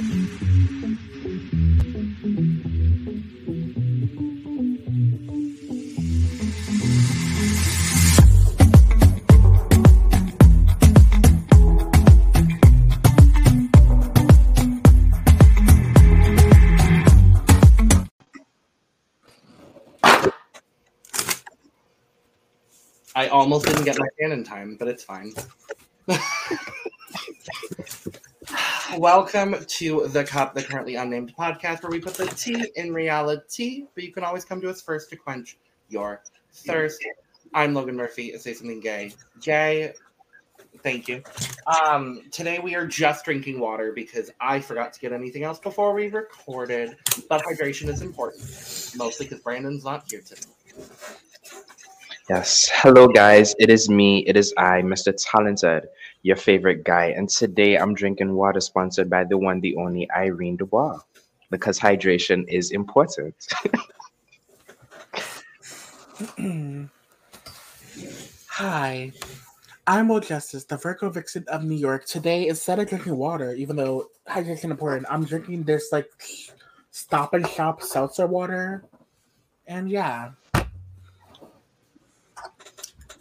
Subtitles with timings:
[0.00, 0.06] I
[23.28, 25.34] almost didn't get my fan in time, but it's fine.
[28.96, 33.86] Welcome to the Cup, the currently unnamed podcast, where we put the tea in reality,
[33.94, 35.58] but you can always come to us first to quench
[35.88, 36.22] your
[36.52, 37.04] thirst.
[37.54, 38.36] I'm Logan Murphy.
[38.38, 39.12] Say something gay.
[39.40, 39.92] Gay.
[40.82, 41.22] Thank you.
[41.66, 45.94] Um, today we are just drinking water because I forgot to get anything else before
[45.94, 46.96] we recorded.
[47.28, 48.42] But hydration is important,
[48.96, 50.42] mostly because Brandon's not here today.
[52.28, 52.70] Yes.
[52.72, 53.54] Hello, guys.
[53.58, 54.20] It is me.
[54.20, 55.12] It is I, Mr.
[55.16, 55.88] Talented,
[56.22, 57.06] your favorite guy.
[57.06, 61.00] And today I'm drinking water sponsored by the one, the only Irene Dubois,
[61.50, 63.34] because hydration is important.
[68.48, 69.12] Hi,
[69.86, 72.04] I'm Wil Justice, the Virgo Vixen of New York.
[72.04, 76.10] Today, instead of drinking water, even though hydration is important, I'm drinking this like
[76.90, 78.84] stop and shop seltzer water.
[79.66, 80.32] And yeah,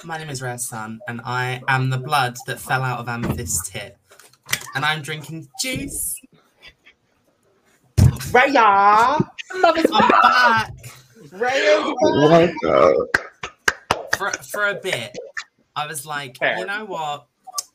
[0.04, 3.70] My name is Reya Sun, and I am the blood that fell out of Amethyst's
[3.70, 3.98] tit.
[4.74, 6.16] And I'm drinking juice.
[7.98, 9.28] Reya!
[9.52, 9.76] I'm back
[11.32, 11.94] Reya!
[12.00, 13.10] what oh the?
[14.18, 15.18] for, for a bit.
[15.76, 16.60] I was like, Fair.
[16.60, 17.28] you know what?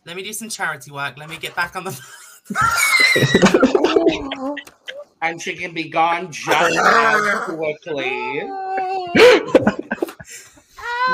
[0.07, 1.19] Let me do some charity work.
[1.19, 2.01] Let me get back on the.
[5.23, 8.43] And she can be gone just as quickly.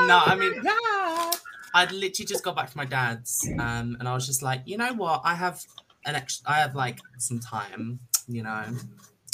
[0.07, 1.31] no, I mean, yeah.
[1.73, 4.77] I'd literally just got back from my dad's, um, and I was just like, you
[4.77, 5.21] know what?
[5.23, 5.61] I have
[6.05, 6.51] an extra.
[6.51, 7.99] I have like some time.
[8.27, 8.65] You know,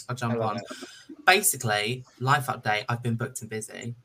[0.09, 0.57] I'll jump on.
[0.57, 0.63] it.
[1.25, 2.85] Basically, life update.
[2.89, 3.95] I've been booked and busy.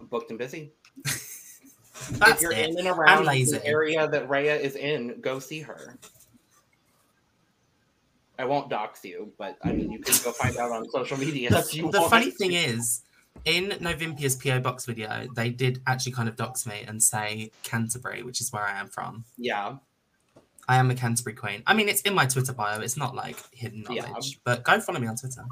[0.00, 0.72] Booked and busy.
[1.04, 2.70] That's if you're it.
[2.70, 5.96] in and around the area that Reya is in, go see her.
[8.38, 11.50] I won't dox you, but I mean, you can go find out on social media
[11.70, 13.02] you the funny thing is,
[13.44, 18.22] in Novimpia's PO box video, they did actually kind of dox me and say Canterbury,
[18.22, 19.24] which is where I am from.
[19.36, 19.76] yeah,
[20.66, 21.62] I am a Canterbury queen.
[21.66, 22.80] I mean, it's in my Twitter bio.
[22.80, 24.06] It's not like hidden Yeah.
[24.06, 25.44] knowledge, but go follow me on Twitter.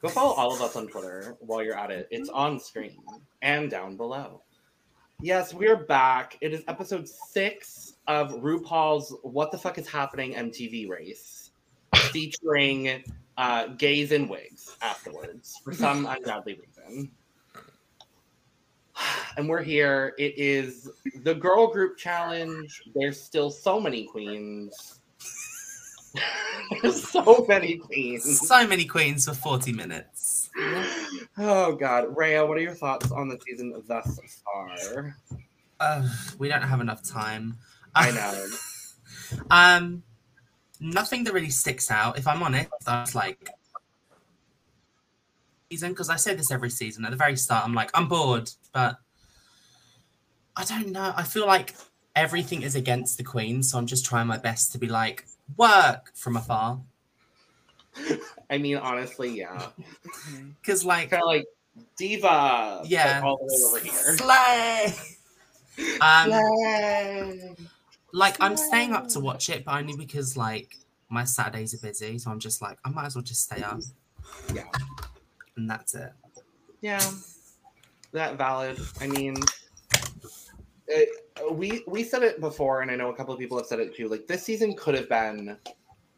[0.00, 2.08] go follow all of us on Twitter while you're at it.
[2.10, 2.96] It's on screen
[3.42, 4.42] and down below.
[5.20, 6.36] Yes, we're back.
[6.40, 11.50] It is episode six of RuPaul's "What the Fuck Is Happening" MTV race,
[12.12, 13.04] featuring
[13.36, 17.10] uh, gays in wigs afterwards for some ungodly reason.
[19.36, 20.14] And we're here.
[20.18, 20.88] It is
[21.22, 22.82] the girl group challenge.
[22.94, 25.00] There's still so many queens.
[26.80, 28.46] There's so many queens.
[28.46, 30.50] So many queens for 40 minutes.
[31.36, 35.16] Oh God, Reya, what are your thoughts on the season thus far?
[35.80, 36.08] Uh,
[36.38, 37.58] we don't have enough time.
[37.94, 38.46] I know.
[39.50, 40.02] Um,
[40.84, 42.18] nothing that really sticks out.
[42.18, 43.48] If I'm honest, I was like,
[45.70, 47.04] season because I say this every season.
[47.04, 48.98] At the very start, I'm like, I'm bored, but
[50.56, 51.12] I don't know.
[51.16, 51.74] I feel like
[52.14, 55.24] everything is against the queen, so I'm just trying my best to be like,
[55.56, 56.80] work from afar.
[58.50, 59.68] I mean, honestly, yeah.
[60.60, 61.46] Because like, Kind of like
[61.98, 62.78] diva.
[62.82, 64.16] but yeah, all the way over here.
[64.16, 64.94] slay.
[66.00, 67.56] Um, Yay.
[68.14, 70.76] Like I'm staying up to watch it, but only because like
[71.10, 73.80] my Saturdays are busy, so I'm just like, I might as well just stay up,
[74.54, 74.64] Yeah.
[75.56, 76.12] and that's it.
[76.80, 77.04] Yeah.
[78.12, 78.78] That valid.
[79.00, 79.34] I mean,
[80.86, 81.08] it,
[81.50, 83.96] we we said it before, and I know a couple of people have said it
[83.96, 84.08] too.
[84.08, 85.56] Like this season could have been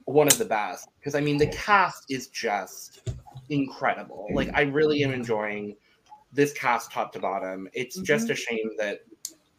[0.05, 3.09] one of the best because I mean the cast is just
[3.49, 4.29] incredible.
[4.33, 5.77] Like I really am enjoying
[6.31, 7.71] this cast top to bottom.
[7.73, 8.33] It's just mm-hmm.
[8.33, 9.01] a shame that,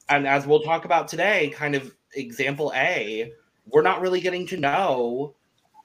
[0.10, 3.32] and as we'll talk about today, kind of example A,
[3.66, 5.36] we're not really getting to know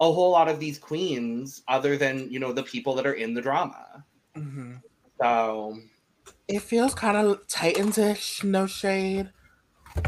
[0.00, 3.34] a whole lot of these queens other than you know the people that are in
[3.34, 4.04] the drama.
[4.36, 4.82] Mhm.
[5.20, 5.78] So
[6.48, 9.30] it feels kind of Titans-ish, no shade.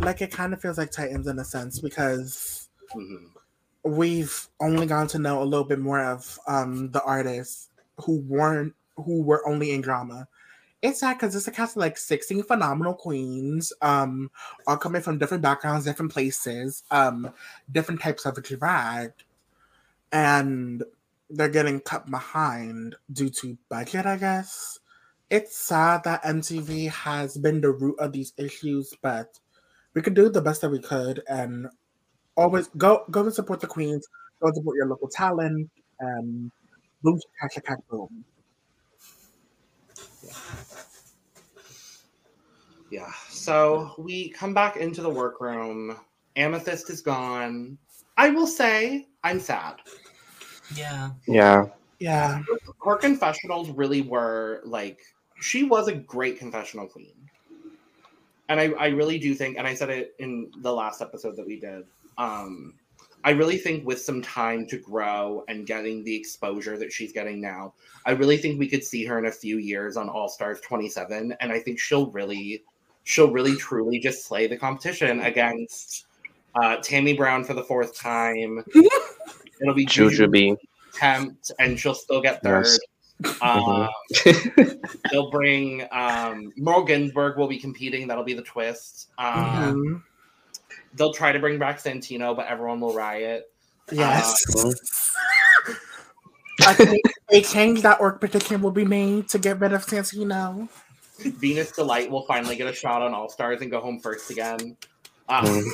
[0.00, 3.30] Like it kind of feels like Titans in a sense because mhm.
[3.84, 7.68] we've only gotten to know a little bit more of um the artists
[7.98, 10.26] who weren't who were only in drama.
[10.84, 14.30] It's sad because it's a cast of like 16 phenomenal queens, um,
[14.66, 17.32] all coming from different backgrounds, different places, um,
[17.72, 19.12] different types of drag.
[20.12, 20.84] And
[21.30, 24.78] they're getting cut behind due to budget, I guess.
[25.30, 29.40] It's sad that MTV has been the root of these issues, but
[29.94, 31.68] we could do the best that we could and
[32.36, 34.06] always go go and support the queens,
[34.40, 35.70] Go support your local talent.
[36.00, 36.50] and
[37.02, 38.24] boom, shaka, boom.
[40.22, 40.73] Yeah.
[43.28, 45.96] So we come back into the workroom.
[46.36, 47.78] Amethyst is gone.
[48.16, 49.76] I will say I'm sad.
[50.74, 51.10] Yeah.
[51.26, 51.66] Yeah.
[51.98, 52.42] Yeah.
[52.84, 55.00] Her confessionals really were like
[55.40, 57.14] she was a great confessional queen.
[58.48, 61.46] And I, I really do think, and I said it in the last episode that
[61.46, 61.84] we did,
[62.18, 62.74] um,
[63.24, 67.40] I really think with some time to grow and getting the exposure that she's getting
[67.40, 67.72] now,
[68.04, 71.34] I really think we could see her in a few years on All Stars 27.
[71.40, 72.62] And I think she'll really,
[73.04, 76.06] she'll really truly just slay the competition against
[76.60, 78.64] uh, Tammy Brown for the fourth time.
[79.60, 80.56] It'll be Jujubee.
[80.94, 82.66] Tempt, and she'll still get third.
[82.66, 82.78] Yes.
[83.40, 83.88] Um,
[85.10, 88.08] they'll bring um, Merle Ginsberg will be competing.
[88.08, 89.08] That'll be the twist.
[89.18, 90.02] Um, Mhm.
[90.96, 93.50] They'll try to bring back Santino, but everyone will riot.
[93.90, 94.40] Yes.
[94.56, 94.70] Uh,
[96.60, 100.68] I think a change that work petition will be made to get rid of Santino.
[101.20, 104.76] Venus D-Lite will finally get a shot on All Stars and go home first again.
[105.26, 105.64] Um,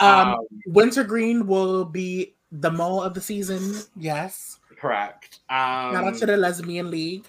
[0.00, 0.36] Um, um,
[0.66, 3.74] Wintergreen will be the mole of the season.
[3.96, 4.58] Yes.
[4.78, 5.40] correct.
[5.50, 7.24] Um, Shout out to the lesbian league.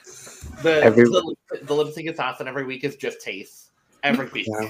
[0.63, 3.71] the, Every- the the lip sync assassin every week is just Taste.
[4.03, 4.47] Every week.
[4.47, 4.69] Yeah.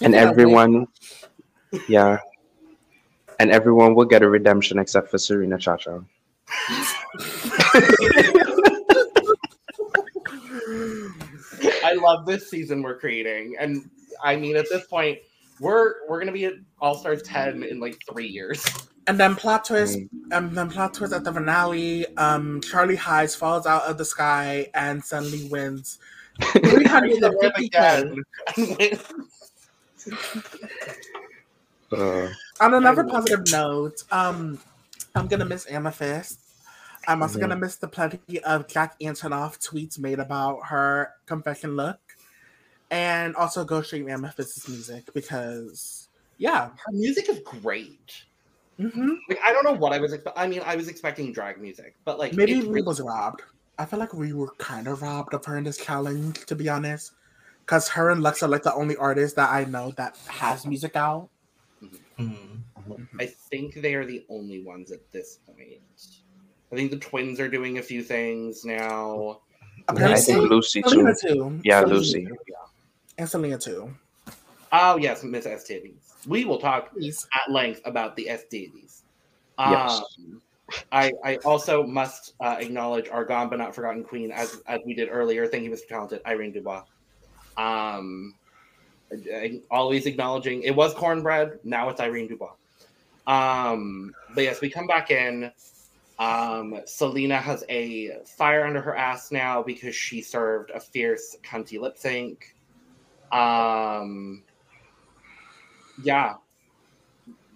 [0.00, 0.86] and everyone,
[1.88, 2.18] yeah,
[3.40, 6.04] and everyone will get a redemption except for Serena Chacha.
[11.92, 13.88] I love this season we're creating, and
[14.22, 15.18] I mean at this point
[15.60, 18.64] we're we're gonna be at All Stars ten in like three years.
[19.08, 20.08] And then plot twist, Mm.
[20.32, 22.06] um, then plot twist at the finale.
[22.16, 25.98] Um, Charlie Hides falls out of the sky and suddenly wins.
[26.64, 28.22] Three hundred and fifty again.
[31.92, 32.28] Uh,
[32.60, 34.58] On another positive note, um,
[35.14, 36.38] I'm gonna miss Amethyst.
[37.08, 37.42] I'm also Mhm.
[37.42, 41.98] gonna miss the plenty of Jack Antonoff tweets made about her confession look,
[42.90, 46.08] and also go stream Amethyst's music because,
[46.38, 48.24] yeah, Her music is great.
[48.76, 50.12] hmm Like I don't know what I was.
[50.12, 53.42] Expe- I mean, I was expecting drag music, but like maybe we really- was robbed.
[53.78, 56.68] I feel like we were kind of robbed of her in this challenge, to be
[56.68, 57.12] honest,
[57.60, 60.94] because her and Luxx are like the only artists that I know that has music
[60.94, 61.28] out.
[62.18, 62.62] Mm.
[63.18, 65.80] I think they are the only ones at this point.
[66.72, 69.40] I think the twins are doing a few things now.
[69.58, 70.88] yeah, I Apparently, think Loosey too.
[70.90, 71.60] Selena too.
[71.64, 72.28] Yeah, Selena- Loosey.
[73.18, 73.94] and Selena too.
[74.72, 76.26] Oh yes, Miss STDs.
[76.26, 77.26] We will talk Please.
[77.34, 79.02] at length about the STDs.
[79.58, 80.02] Yes.
[80.18, 80.40] Um,
[80.90, 84.94] I, I also must uh, acknowledge our gone but not forgotten queen, as as we
[84.94, 85.46] did earlier.
[85.46, 85.86] Thank you, Mr.
[85.88, 86.84] Talented, Irene Dubois.
[87.58, 88.34] Um,
[89.12, 91.58] I- I- always acknowledging it was cornbread.
[91.64, 92.52] Now it's Irene Dubois.
[93.26, 95.50] Um, but yes, we come back in.
[96.18, 101.80] Um, Selena has a fire under her ass now because she served a fierce cunty
[101.80, 102.54] lip sync.
[103.32, 104.42] Um,
[106.04, 106.34] yeah,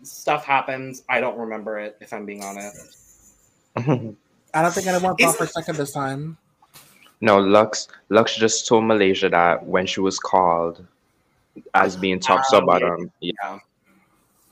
[0.02, 1.04] stuff happens.
[1.08, 3.32] I don't remember it if I'm being honest.
[3.76, 3.82] I
[4.62, 6.38] don't think anyone Is- thought for a second this time.
[7.20, 7.88] no, Luxx.
[8.10, 10.84] Luxx just told Malaysia that when she was called
[11.74, 13.58] as being top Um, sub bottom, yeah, Yeah,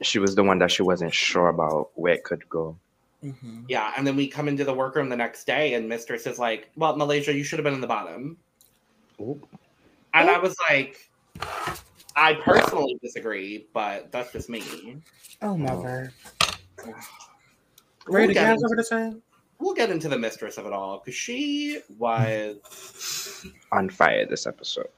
[0.02, 2.76] she was the one that she wasn't sure about where it could go.
[3.24, 3.64] Mhm.
[3.68, 3.92] yeah.
[3.96, 6.94] And then we come into the workroom the next day, and Mistress is like, "Well,
[6.96, 8.36] Malaysia, you should have been in the bottom."
[9.20, 9.40] Ooh.
[10.12, 11.10] And I was like,
[12.16, 15.00] "I personally disagree, but that's just me."
[15.42, 16.12] Oh, never.
[16.84, 16.94] We'll
[18.06, 19.22] Ready to get, get over the same?
[19.60, 24.88] we'll get into the mistress of it all because she was On fire this episode.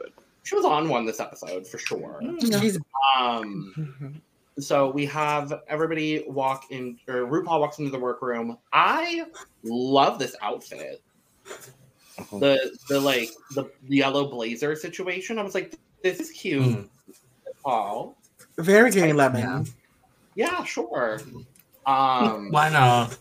[0.42, 2.21] she was on one this episode for sure.
[2.40, 2.76] She's.
[3.16, 4.21] Um, Mhm.
[4.59, 8.57] So we have everybody walk in, or RuPaul walks into the workroom.
[8.73, 9.25] I
[9.63, 11.03] love this outfit.
[12.19, 12.41] Mhm.
[12.41, 15.39] The the like the, the yellow blazer situation.
[15.39, 16.89] I was like, this is cute, Mm.
[17.63, 18.17] Paul.
[18.57, 19.41] Very gay lemon.
[19.43, 19.65] Yeah.
[20.35, 21.21] Yeah, sure.
[21.85, 23.17] Um, Why not?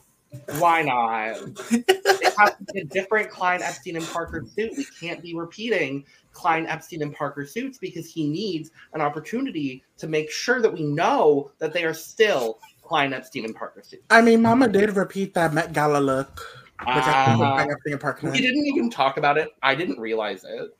[0.59, 1.37] why not?
[2.37, 4.73] it has to be a different Klein Epstein and Parker suit.
[4.77, 10.07] We can't be repeating Klein Epstein and Parker suits because he needs an opportunity to
[10.07, 14.03] make sure that we know that they are still Klein Epstein and Parker suits.
[14.09, 16.39] I mean, Mama did repeat that Met Gala look,
[16.79, 19.49] which I think was Uh, bang up in Park we didn't even talk about it.
[19.63, 20.77] I didn't realize it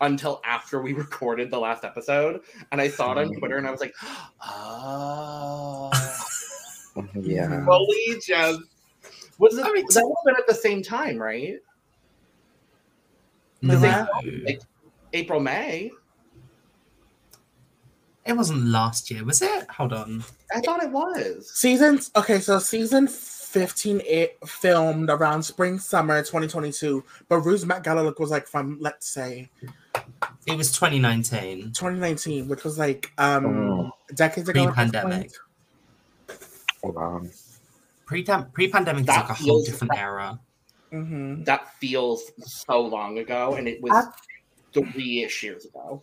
[0.00, 2.40] until after we recorded the last episode,
[2.72, 3.38] and I saw it on Mm.
[3.38, 3.94] Twitter, and I was like,
[4.42, 5.90] "Oh."
[7.20, 7.64] Yeah.
[7.64, 8.60] Fully just
[9.38, 11.56] was it, I mean, that would at the same time, right?
[13.62, 13.80] No.
[13.80, 14.06] Yeah.
[14.44, 14.60] Like
[15.12, 15.90] April, May.
[18.26, 19.70] It wasn't last year, was it?
[19.70, 20.24] Hold on.
[20.54, 21.50] I thought it was.
[21.50, 28.00] Seasons okay, so season 15 it filmed around spring summer 2022, but Rue's Met Gala
[28.00, 29.50] look was like from let's say
[30.46, 31.72] It was 2019.
[31.72, 33.92] 2019, which was like um Oh.
[34.14, 34.60] decades ago.
[34.60, 35.32] at this Pre-pandemic.
[36.82, 37.22] Oh,
[38.04, 38.06] wow.
[38.06, 40.38] Pre pre-pandemic is That like a whole feels- different era.
[40.90, 41.04] point.
[41.10, 41.44] Mhm.
[41.44, 46.02] That feels so long ago, and it was I- three-ish years ago.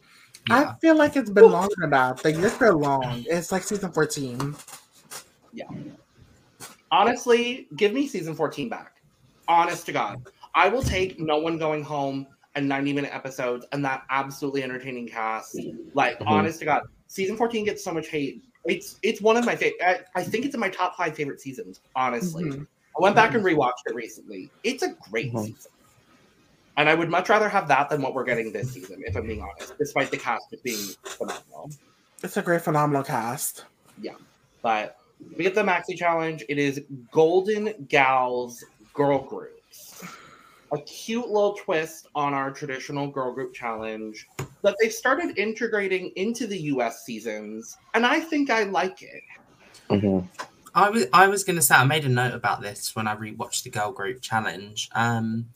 [0.49, 0.71] Yeah.
[0.71, 2.25] I feel like it's been longer than that.
[2.25, 3.23] Like it's been long.
[3.27, 4.55] It's like season 14.
[5.53, 5.65] Yeah.
[6.91, 9.01] Honestly, give me season 14 back.
[9.47, 10.21] Honest to God.
[10.55, 15.07] I will take no one going home and 90 minute episodes and that absolutely entertaining
[15.07, 15.57] cast.
[15.93, 16.27] Like, Mhm.
[16.27, 18.43] honest to God, season 14 gets so much hate.
[18.65, 19.81] It's it's one of my favorite.
[19.81, 22.43] I, I think it's in my top five favorite seasons, honestly.
[22.45, 22.67] Mhm.
[22.97, 24.51] I went back and rewatched it recently.
[24.63, 25.45] It's a great Mhm.
[25.45, 25.71] season.
[26.77, 29.27] And I would much rather have that than what we're getting this season, if I'm
[29.27, 31.69] being honest, despite the cast being phenomenal.
[32.23, 33.65] It's a great, phenomenal cast.
[33.99, 34.13] Yeah,
[34.61, 34.97] but
[35.37, 36.43] we get the Maxi Challenge.
[36.47, 38.63] It is Golden Gals
[38.93, 39.60] Girl Groups.
[40.73, 44.27] A cute little twist on our traditional girl group challenge
[44.63, 47.77] that they've started integrating into the US seasons.
[47.93, 49.23] And I think I like it.
[49.89, 50.27] Mhm.
[50.73, 53.63] I was I was gonna say I made a note about this when I rewatched
[53.63, 54.89] the girl group challenge.
[54.93, 55.49] Um,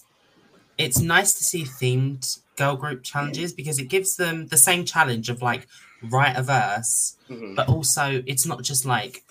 [0.77, 5.29] it's nice to see themed girl group challenges because it gives them the same challenge
[5.29, 5.67] of like
[6.03, 7.55] write a verse, Mhm.
[7.55, 9.23] but also it's not just like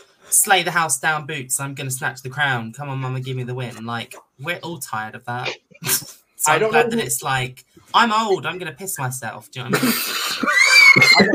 [0.42, 1.60] slay the house down boots.
[1.60, 2.72] I'm gonna snatch the crown.
[2.72, 3.84] Come on, mama, give me the win.
[3.86, 5.50] Like we're all tired of that.
[5.84, 6.16] so
[6.48, 7.64] I I'm don't glad know that who- it's like
[7.94, 8.46] I'm old.
[8.46, 9.50] I'm gonna piss myself.
[9.50, 11.28] Do you know what I mean?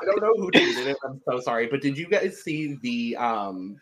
[0.00, 0.96] I don't know who tweeted it.
[1.04, 1.66] I'm so sorry.
[1.66, 3.80] But did you guys see the um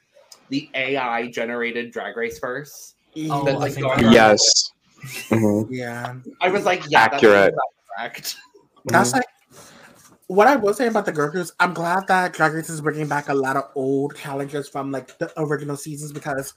[0.48, 2.94] the AI generated drag race verse?
[3.30, 4.12] Oh, That's like think going I- around?
[4.12, 4.72] Yes.
[5.30, 5.66] Mhm.
[5.70, 6.14] Yeah.
[6.42, 7.54] I was like, yeah, Accurate.
[7.96, 8.36] That's correct.
[8.86, 9.24] That's like
[10.30, 11.52] what I will say about the girl groups.
[11.58, 15.18] I'm glad that Drag Race is bringing back a lot of old challenges from like
[15.18, 16.54] the original seasons because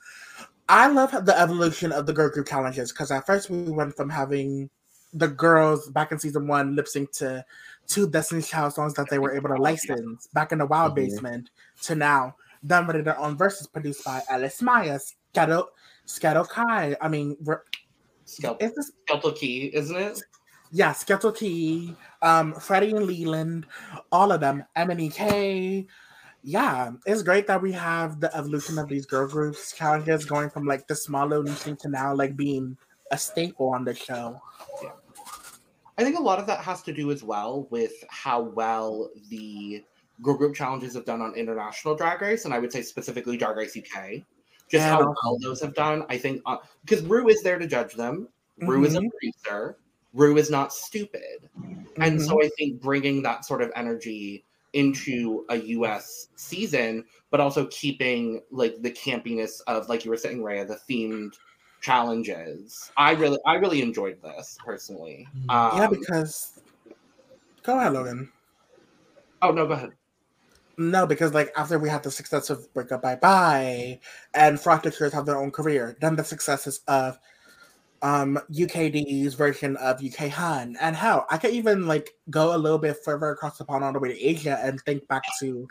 [0.69, 2.91] I love the evolution of the girl group challenges.
[2.91, 4.69] Because at first we went from having
[5.11, 7.43] the girls back in season one lip sync to
[7.87, 10.95] two Destiny's Child songs that they were able to license back in the Wild Mhm.
[10.95, 11.49] Basement
[11.81, 12.35] to now
[12.67, 14.99] done with their own verses produced by Alice Maya,
[15.33, 15.65] Sketo,
[16.05, 16.95] Sketo Kai.
[17.01, 17.61] I mean, we're-
[18.25, 20.21] Skeletal, is this skeletal key, isn't it?
[20.73, 23.67] Yeah, Skeletal Key, um, Freddie and Leland,
[24.11, 25.85] all of them, M and E K.
[26.41, 30.65] Yeah, it's great that we have the evolution of these girl groups challenges going from
[30.65, 32.75] like the small little niche thing to now like being
[33.11, 34.41] a staple on the show.
[34.81, 34.89] Yeah.
[35.99, 39.83] I think a lot of that has to do as well with how well the
[40.23, 43.55] girl group challenges have done on international drag race, and I would say specifically Drag
[43.55, 44.25] Race UK.
[44.69, 46.03] Just And how well those have done.
[46.09, 46.41] I think
[46.83, 48.27] because Rue is there to judge them.
[48.57, 49.09] Rue is a Mhm.
[49.11, 49.77] producer.
[50.13, 51.49] Rue is not stupid,
[51.97, 52.25] and Mhm.
[52.25, 58.41] so I think bringing that sort of energy into a US season, but also keeping
[58.51, 61.33] like the campiness of, like you were saying, Reya, the themed
[61.81, 62.91] challenges.
[62.97, 65.27] I really, I really enjoyed this personally.
[65.49, 66.59] Um, yeah, because
[67.63, 68.31] go ahead, Logan.
[69.41, 69.91] oh no, go ahead.
[70.77, 73.99] No, because like after we had the success of Break Up Bye Bye
[74.33, 77.19] and Fractures have their own career, then the successes of
[78.03, 80.75] um UKD's version of UK Hun.
[80.79, 83.93] And hell, I could even like go a little bit further across the pond all
[83.93, 85.67] the way to Asia and think back to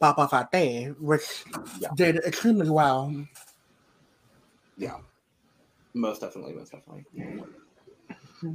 [0.00, 1.44] Papa Fate, which
[1.78, 1.90] Yeah.
[1.94, 3.14] did extremely well.
[4.76, 4.98] Yeah,
[5.94, 7.04] most definitely, most definitely.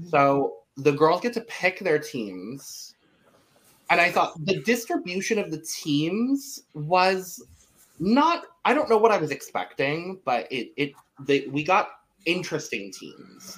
[0.09, 2.95] So the girls get to pick their teams,
[3.89, 7.43] and I thought the distribution of the teams was
[7.99, 8.43] not.
[8.65, 10.93] I don't know what I was expecting, but it it
[11.25, 11.89] they, we got
[12.31, 13.57] interesting teams.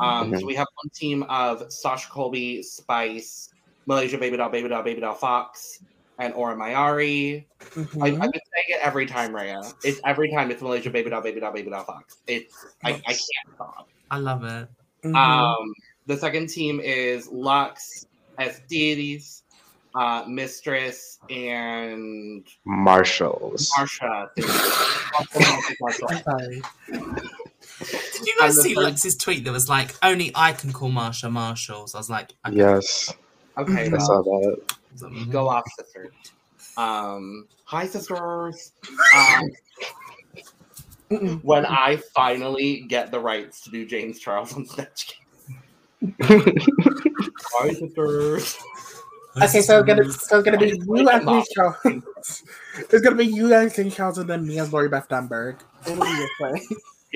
[0.00, 3.48] Um, so we have one team of Sasha Colby, Spice,
[3.86, 5.78] Malaysia Baby Doll, Baby Doll, Baby Doll Fox,
[6.18, 7.46] and Aura Mayari.
[7.60, 8.02] I, Mhm.
[8.02, 9.72] I've been saying it every time, Reya.
[9.84, 12.16] It's every time it's Malaysia Baby Doll, Baby Doll, Baby Doll Fox.
[12.26, 12.54] It's
[12.84, 13.88] I, I can't stop.
[14.10, 14.68] I love it.
[15.04, 15.14] Mhm.
[15.16, 15.72] Um,
[16.06, 18.06] the second team is Luxx,
[18.38, 19.42] EsTitties,
[19.94, 23.70] uh, Mistress, and Marshalls.
[23.78, 24.28] Marsha.
[25.18, 26.62] I'm sorry.
[28.18, 31.30] Did you guys see third- Lex's tweet that was like, only I can call Marsha
[31.30, 31.94] Marshalls?
[31.94, 32.56] I was like, okay.
[32.56, 33.12] Yes,
[33.58, 34.60] okay, I well, saw that.
[34.98, 35.30] Mhm.
[35.30, 36.10] go off, sister.
[36.76, 38.72] Um, hi, sisters.
[39.14, 39.50] Um,
[41.42, 45.22] when I finally get the rights to do James Charles on Snatch Game.
[46.20, 48.58] Hi, sisters.
[49.36, 51.34] Okay, so it's gonna so it's gonna be you like as them.
[51.34, 52.42] James Charles.
[52.90, 55.56] It's gonna be you as James Charles and then me as Lori Beth Dunberg.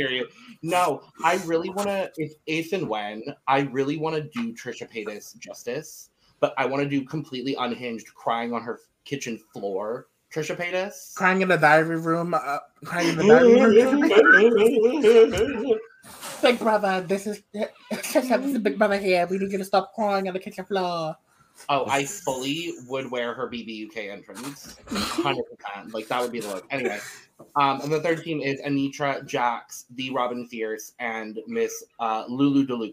[0.01, 0.11] It'll be this way.
[0.11, 0.27] hear you.
[0.63, 2.11] No, I really want to.
[2.17, 6.83] If if and when I really want to do Trisha Paytas justice but I want
[6.83, 10.09] to do completely unhinged, crying on her kitchen floor.
[10.33, 11.15] Trisha Paytas.
[11.15, 12.35] Crying in the diary room.
[12.35, 13.73] Uh, crying in the diary room.
[16.43, 17.43] Big brother, this is
[17.91, 19.27] this is Big Brother here.
[19.27, 21.15] We need you to stop crying on the kitchen floor.
[21.69, 24.77] Oh, I fully would wear her BBUK entrance.
[24.87, 25.93] 100%.
[25.93, 26.67] Like, that would be the look.
[26.71, 26.99] Anyway,
[27.57, 32.67] um, and the third team is Anetra, Jax, The Robin Fierce, and Miss uh, Loosey
[32.67, 32.93] LaDuca.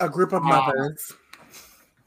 [0.00, 1.12] A group of Um, mothers.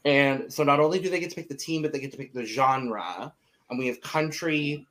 [0.04, 2.18] And so not only do they get to pick the team, but they get to
[2.18, 3.32] pick the genre.
[3.68, 4.86] And we have country,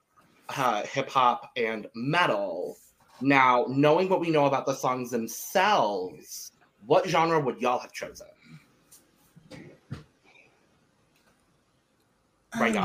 [0.56, 2.78] uh, hip hop, and metal.
[3.22, 6.52] Now, knowing what we know about the songs themselves,
[6.86, 8.28] what genre would y'all have chosen?
[12.58, 12.76] Right.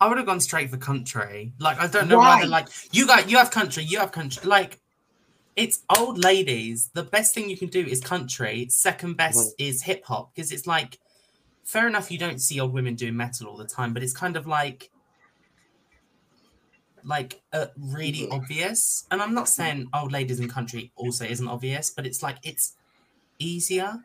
[0.00, 1.52] I would have gone straight for country.
[1.58, 4.46] Like I don't know why they're like you got you have country, you have country.
[4.46, 4.80] Like
[5.56, 6.90] it's old ladies.
[6.94, 8.66] The best thing you can do is country.
[8.70, 10.98] Second best is hip hop because it's like
[11.64, 14.36] fair enough you don't see old women doing metal all the time, but it's kind
[14.36, 14.90] of like
[17.04, 18.32] like uh, really Mhm.
[18.32, 19.06] obvious.
[19.10, 22.74] And I'm not saying old ladies in country also isn't obvious, but it's like it's
[23.38, 24.04] easier.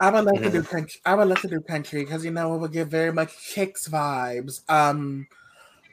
[0.00, 1.00] I would like to do country.
[1.04, 3.86] I would like to do country because you know it would give very much chicks
[3.88, 4.62] vibes.
[4.68, 5.26] Um,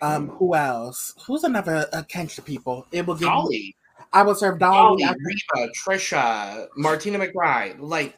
[0.01, 1.13] um, who else?
[1.25, 2.85] Who's another uh, country people?
[2.91, 3.27] It will give.
[3.27, 3.75] Dolly.
[4.13, 5.03] I would serve Dolly.
[5.03, 7.75] Dolly, I- Reba, Trisha, Martina McBride.
[7.79, 8.15] Like,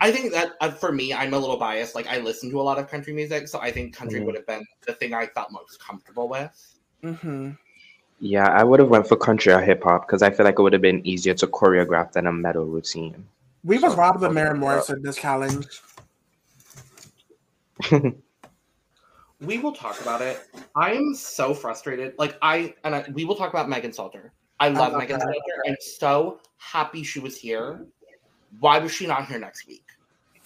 [0.00, 1.94] I think that uh, for me, I'm a little biased.
[1.96, 4.26] Like, I listen to a lot of country music, so I think country Mhm.
[4.26, 6.78] would have been the thing I felt most comfortable with.
[7.02, 7.50] Mm-hmm.
[8.20, 10.62] Yeah, I would have went for country or hip hop because I feel like it
[10.62, 13.26] would have been easier to choreograph than a metal routine.
[13.64, 15.66] We was robbed of Mary Morrison this challenge.
[19.42, 20.40] We will talk about it.
[20.76, 22.14] I am so frustrated.
[22.16, 24.30] Like, I and I, we will talk about Megan Stalter.
[24.60, 25.26] I love love Megan her.
[25.26, 25.68] Stalter.
[25.68, 27.84] I'm so happy she was here.
[28.60, 29.84] Why was she not here next week?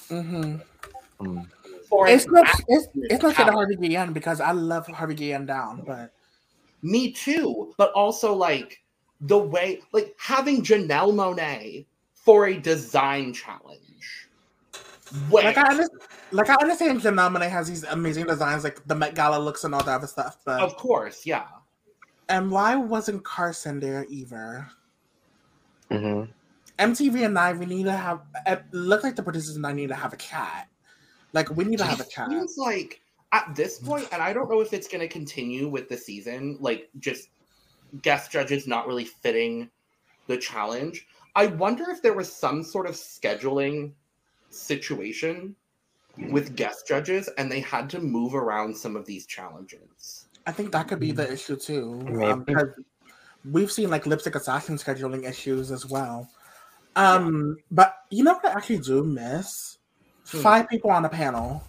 [0.08, 0.56] hmm
[1.20, 1.46] Mm.
[1.88, 2.46] For It's an not.
[2.46, 3.54] actual It's, it's not shit to challenge.
[3.54, 6.12] Harvey Guillen because I love Harvey Guillen down, but
[6.82, 7.74] Me too.
[7.78, 8.82] But also like
[9.20, 11.86] the way like having Janelle Monáe
[12.26, 14.28] for a design challenge.
[15.30, 16.00] Wait, like I understand,
[16.32, 19.72] like I understand Janelle Monáe has these amazing designs, like the Met Gala looks and
[19.72, 20.38] all that other stuff.
[20.44, 21.46] But of course, yeah.
[22.28, 24.68] and why wasn't Carson there either?
[25.90, 26.24] hmm
[26.80, 28.20] MTV and I, we need to have.
[28.44, 30.68] It looks like the producers and I need to have a cat.
[31.32, 32.28] Like we need to have a cat.
[32.28, 32.30] chat.
[32.30, 33.00] Seems like
[33.32, 36.58] at this point, and I don't know if it's going to continue with the season,
[36.60, 37.28] like just
[38.02, 39.70] guest judges not really fitting
[40.26, 41.06] the challenge.
[41.36, 43.92] I wonder if there was some sort of scheduling
[44.48, 45.54] situation
[46.30, 50.28] with guest judges and they had to move around some of these challenges.
[50.46, 52.00] I think that could be the issue too.
[52.06, 52.44] Um, Maybe.
[52.46, 52.80] because
[53.44, 56.30] we've seen like lipstick assassin scheduling issues as well.
[56.96, 59.76] Um, but you know what I actually do miss?
[60.28, 60.38] Hmm.
[60.38, 61.62] Five people on a panel.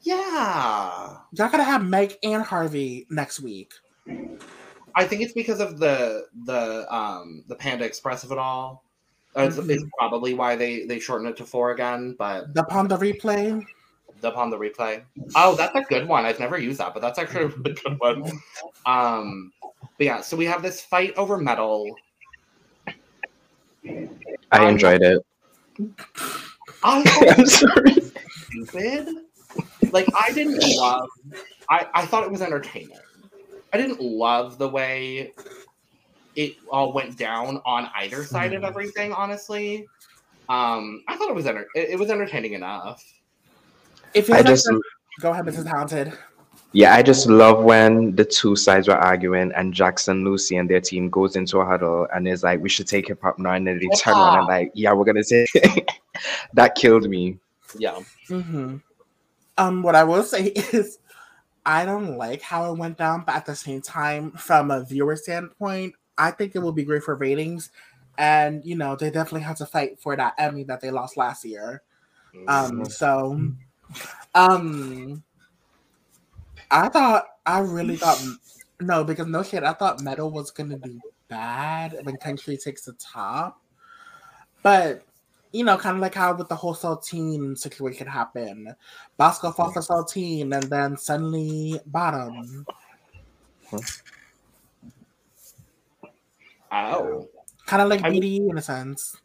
[0.00, 1.18] Yeah.
[1.32, 3.74] Y'all gotta have Meg and Harvey next week.
[4.94, 8.84] I think it's because of the the um the Panda Express of it all.
[9.36, 9.70] It's, Mhm.
[9.70, 13.64] it's probably why they they shortened it to four again, but Upon the replay,
[14.22, 15.04] upon the replay.
[15.36, 16.24] Oh, that's a good one.
[16.24, 18.40] I've never used that, but that's actually a really good one.
[18.86, 19.52] Um,
[19.96, 21.94] but yeah, so we have this fight over metal.
[24.50, 25.22] I Um, enjoyed it.
[26.82, 28.12] I I'm sorry.
[28.50, 29.08] stupid.
[29.92, 31.08] Like I didn't love.
[31.70, 32.98] I I thought it was entertaining.
[33.72, 35.32] I didn't love the way
[36.36, 39.12] it all went down on either side of everything.
[39.12, 39.86] Honestly,
[40.48, 43.02] um, I thought it was enter- it, it was entertaining enough.
[44.14, 44.80] it feels I like just the-
[45.20, 45.66] go ahead, Mrs.
[45.66, 46.12] Haunted.
[46.72, 50.80] yeah, I just love when the two sides were arguing and Jackson, Loosey, and their
[50.80, 53.66] team goes into a huddle and is like, "We should take hip hop now," and
[53.66, 55.48] then they turn around and like, "Yeah, we're gonna take."
[56.54, 57.38] that killed me.
[57.76, 57.98] Yeah.
[58.28, 58.76] hmm
[59.58, 60.98] Um, what I will say is,
[61.68, 65.16] I don't like how it went down, but at the same time, from a viewer
[65.16, 67.70] standpoint, I think it will be great for ratings.
[68.16, 71.44] And you know, they definitely have to fight for that Emmy that they lost last
[71.44, 71.82] year.
[72.48, 73.52] Um, so,
[74.34, 75.22] um,
[76.70, 78.22] I thought, I really thought,
[78.80, 82.94] no, because no shit, I thought metal was gonna do bad when country takes the
[82.94, 83.60] top,
[84.62, 85.02] but
[85.52, 88.74] you know, kind of like how with the whole Saltine situation happened,
[89.16, 92.66] Bosco fought for Saltine, and then suddenly bottom.
[96.72, 97.28] oh.
[97.66, 99.16] Kind of like I- BDE in a sense.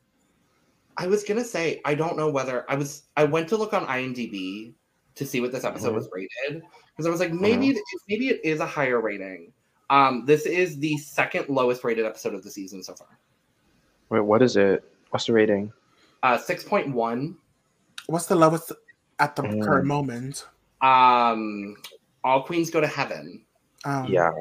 [0.97, 3.83] I was gonna say I don't know whether I was I went to look on
[3.87, 4.73] IMDb
[5.15, 5.95] to see what this episode Mhm.
[5.95, 9.51] was rated because I was like maybe it, maybe it is a higher rating.
[9.89, 13.07] Um, this is the second lowest rated episode of the season so far.
[14.09, 14.83] Wait, what is it?
[15.09, 15.73] What's the rating?
[16.23, 17.37] Uh, six point one.
[18.07, 18.71] What's the lowest?
[19.19, 19.63] at the Mm.
[19.63, 20.47] current moment.
[20.81, 21.75] Um,
[22.23, 23.45] all queens go to heaven
[23.85, 24.31] Um, Yeah.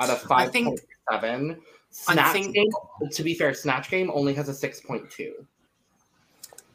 [0.00, 1.50] Out of five think- point seven.
[2.08, 2.70] I Snatch think- game.
[3.10, 5.46] To be fair, Snatch game only has a six point two.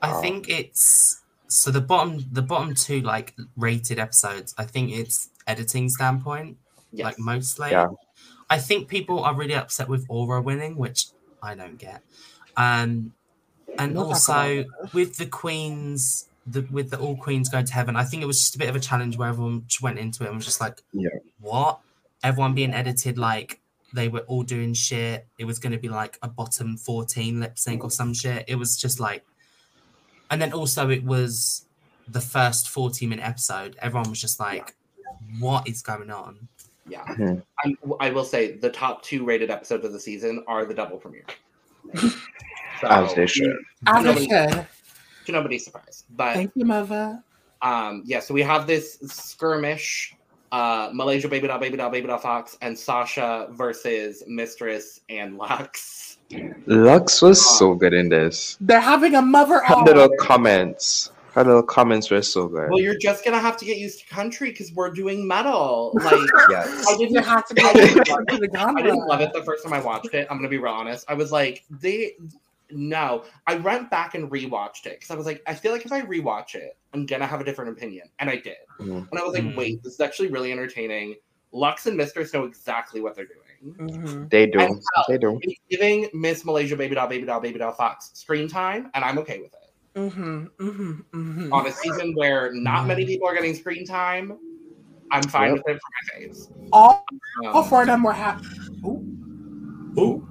[0.02, 0.22] I Oh.
[0.22, 4.56] think it's so the bottom the bottom two like rated episodes.
[4.58, 6.58] I think it's editing standpoint,
[6.91, 7.06] Yes.
[7.06, 7.72] like mostly.
[7.72, 7.88] Yeah.
[8.50, 11.08] I think people are really upset with Aura winning, which
[11.44, 12.02] I don't get.
[12.58, 13.13] Um,
[13.78, 18.04] and We'll also with the queens, the with the all queens going to heaven, I
[18.04, 20.36] think it was just a bit of a challenge where everyone went into it and
[20.36, 21.10] was just like, Yeah.
[21.40, 21.80] what?
[22.24, 23.60] Everyone being edited like
[23.94, 25.28] they were all doing shit.
[25.38, 28.46] It was going to be like a bottom 14 lip sync or some shit.
[28.48, 29.26] It was just like,
[30.30, 31.66] and then also it was
[32.08, 33.76] the first 40 minute episode.
[33.82, 34.76] Everyone was just like,
[35.40, 36.48] what is going on?
[36.88, 37.04] Yeah.
[37.06, 37.44] Mhm.
[37.66, 40.98] I, I will say the top two rated episodes of the season are the double
[40.98, 41.26] premiere.
[42.82, 43.56] So, As they should.
[43.88, 44.67] As it Nobody- should.
[45.28, 46.04] To nobody's surprise.
[46.15, 47.22] But Thank you, mother.
[47.62, 50.15] um, yeah, so we have this skirmish.
[50.52, 56.17] Uh, Malaysia Baby Doll, Baby Doll, Baby Doll Fox, and Sasha versus Mistress and Luxx.
[56.67, 58.58] Luxx was so good in this.
[58.60, 61.12] They're having a mother Her little comments.
[61.34, 62.70] Her little comments were so good.
[62.70, 65.91] Well, you're just gonna have to get used to country because we're doing metal.
[66.04, 66.13] Like
[66.50, 66.86] yes.
[66.89, 68.60] I didn't have to go I didn't, to the.
[68.60, 70.28] I didn't love it the first time I watched it.
[70.30, 71.06] I'm gonna be real honest.
[71.08, 72.15] I was like, they
[72.74, 73.24] no.
[73.48, 76.02] I went back and rewatched it because I was like, I feel like if I
[76.02, 78.58] rewatch it, I'm gonna have a different opinion, and I did.
[78.80, 79.08] Mhm.
[79.10, 79.56] And I was like, Mm.
[79.56, 81.16] wait, this is actually really entertaining.
[81.54, 83.76] Luxx and Mistress know exactly what they're doing.
[83.78, 84.30] Mhm.
[84.30, 84.60] They do.
[84.60, 85.40] And hell, They do.
[85.70, 89.40] Giving Miss Malaysia Baby Doll, Baby Doll, Baby Doll Fox screen time, and I'm okay
[89.40, 90.00] with it.
[90.00, 90.50] Mhm.
[90.58, 91.04] Mhm.
[91.14, 91.52] Mhm.
[91.52, 94.38] On a season where not many people are getting screen time,
[95.12, 95.64] I'm fine Yep.
[95.66, 96.50] with it for my face.
[96.72, 97.06] All,
[97.44, 98.46] Um, all four of them were happy.
[100.00, 100.26] Ooh.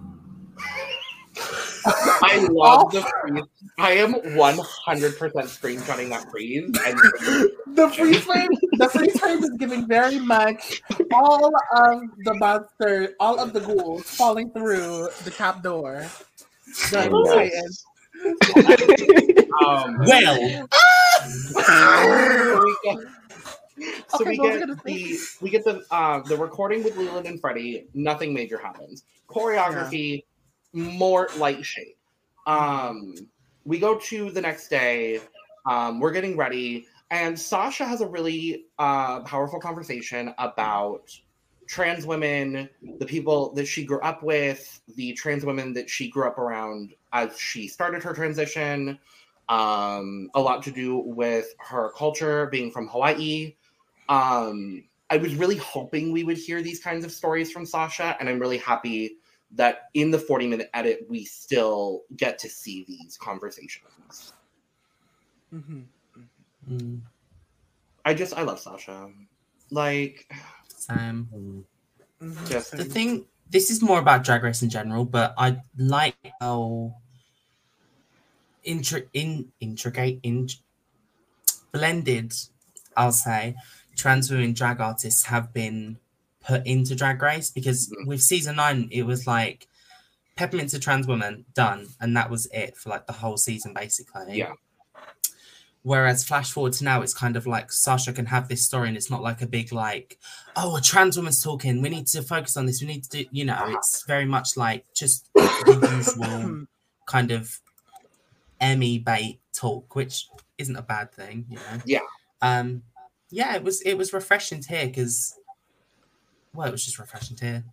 [1.86, 3.44] I love the freeze.
[3.78, 4.36] I am 100%
[5.16, 6.64] screenshotting that freeze.
[6.86, 6.98] And
[7.76, 13.38] The freeze frame, the freeze frame is giving very much all of the monster, all
[13.38, 16.06] of the ghouls falling through the trap door.
[16.90, 17.70] The Oh, Titan.
[19.64, 20.68] um, Well,
[21.64, 22.98] so we get,
[24.08, 26.96] so Okay, we what was I get the we get the uh, the recording with
[26.96, 27.86] Leland and Freddie.
[27.94, 29.04] Nothing major happens.
[29.28, 30.24] Choreography,
[30.72, 31.94] more light shade.
[32.46, 33.14] Um,
[33.64, 35.20] we go to the next day.
[35.66, 41.10] Um, we're getting ready, and Sasha has a really uh, powerful conversation about
[41.66, 46.26] trans women, the people that she grew up with, the trans women that she grew
[46.26, 48.98] up around as she started her transition.
[49.48, 53.54] Um, a lot to do with her culture being from Hawaii.
[54.08, 58.28] Um, I was really hoping we would hear these kinds of stories from Sasha, and
[58.28, 59.18] I'm really happy
[59.52, 64.32] that in the 40 minute edit, we still get to see these conversations.
[65.52, 65.86] Mhm.
[66.70, 67.00] mm,
[68.04, 69.10] I just, I love Sasha.
[69.70, 70.30] Like,
[70.68, 71.66] Sam.
[72.22, 72.48] Mhm.
[72.48, 76.94] Just- The thing, this is more about Drag Race in general, but I like how
[78.64, 80.48] intri- in intricate, in
[81.72, 82.32] blended,
[82.96, 83.56] I'll say,
[83.96, 85.98] trans women drag artists have been
[86.40, 88.06] put into Drag Race because Mhm.
[88.06, 89.66] with season nine, it was like
[90.36, 94.38] Peppermint's a trans woman, done, and that was it for like the whole season, basically.
[94.38, 94.52] Yeah.
[95.82, 98.96] Whereas flash forward to now, it's kind of like Sasha can have this story, and
[98.98, 100.18] it's not like a big like,
[100.56, 101.80] oh, a trans woman's talking.
[101.80, 102.82] We need to focus on this.
[102.82, 106.66] We need to do, you know, it's very much like just the usual
[107.06, 107.60] kind of
[108.60, 110.26] Emmy bait talk, which
[110.58, 111.80] isn't a bad thing, you know.
[111.86, 112.00] Yeah.
[112.42, 112.82] Um,
[113.30, 115.34] yeah, it was it was refreshing to hear because,
[116.54, 117.64] well, it was just refreshing to hear.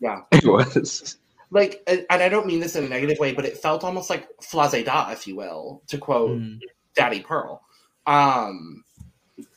[0.00, 1.16] Yeah, it was.
[1.50, 4.10] like, and and I don't mean this in a negative way, but it felt almost
[4.10, 6.58] like flase da, if you will, to quote Mm.
[6.94, 7.62] Daddy Pearl.
[8.06, 8.84] Um.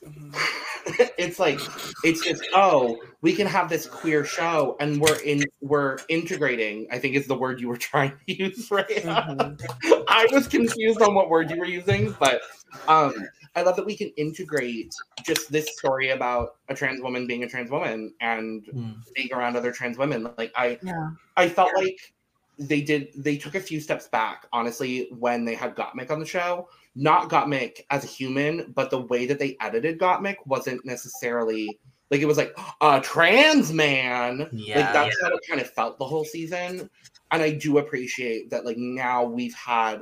[1.18, 1.60] it's like
[2.04, 6.98] it's just oh we can have this queer show and we're in we're integrating i
[6.98, 9.62] think is the word you were trying to use right Mhm.
[10.08, 12.42] i was confused on what word you were using but
[12.88, 13.14] um
[13.56, 14.94] i love that we can integrate
[15.26, 18.96] just this story about a trans woman being a trans woman and Mm.
[19.16, 21.10] being around other trans women like i Yeah.
[21.36, 22.14] I felt like
[22.60, 26.26] they did they took a few steps back, honestly, when they had Gottmik on the
[26.26, 26.68] show.
[27.00, 31.78] Not Gottmik as a human, but the way that they edited Gottmik wasn't necessarily
[32.10, 34.50] like it was like a trans man.
[34.52, 34.80] Yeah.
[34.82, 36.90] like that's how it kind of felt the whole season.
[37.32, 40.02] And I do appreciate that like now we've had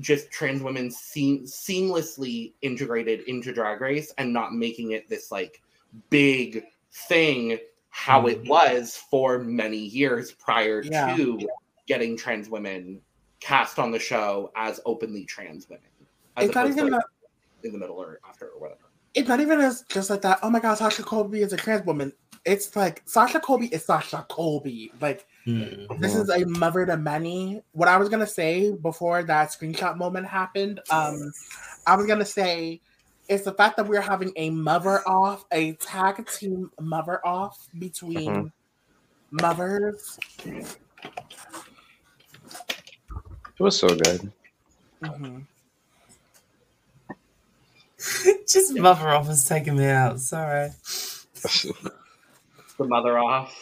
[0.00, 5.62] just trans women seam- seamlessly integrated into drag race and not making it this like
[6.10, 7.58] big thing
[7.90, 8.48] how it Mhm.
[8.48, 11.16] was for many years prior Yeah.
[11.16, 11.38] to
[11.86, 13.00] getting trans women
[13.40, 15.84] cast on the show as openly trans women.
[16.36, 17.66] As It's not even like, that.
[17.66, 18.80] in the middle or after or whatever.
[19.14, 20.38] It's not even as just like that.
[20.42, 22.12] Oh my god, Sasha Colby is a trans woman.
[22.44, 24.92] It's like Sasha Colby is Sasha Colby.
[25.00, 25.98] Like Mm.
[26.00, 27.62] this is a mother to many.
[27.72, 31.32] What I was gonna say before that screenshot moment happened, um,
[31.86, 32.80] I was gonna say
[33.28, 38.30] it's the fact that we're having a mother off, a tag team mother off between
[38.30, 38.52] Mhm.
[39.32, 40.18] mothers.
[40.44, 40.78] It
[43.58, 44.32] was so good.
[45.02, 45.46] Mhm.
[48.48, 50.20] Just mother off has taken me out.
[50.20, 50.70] Sorry.
[52.78, 53.54] The mother off.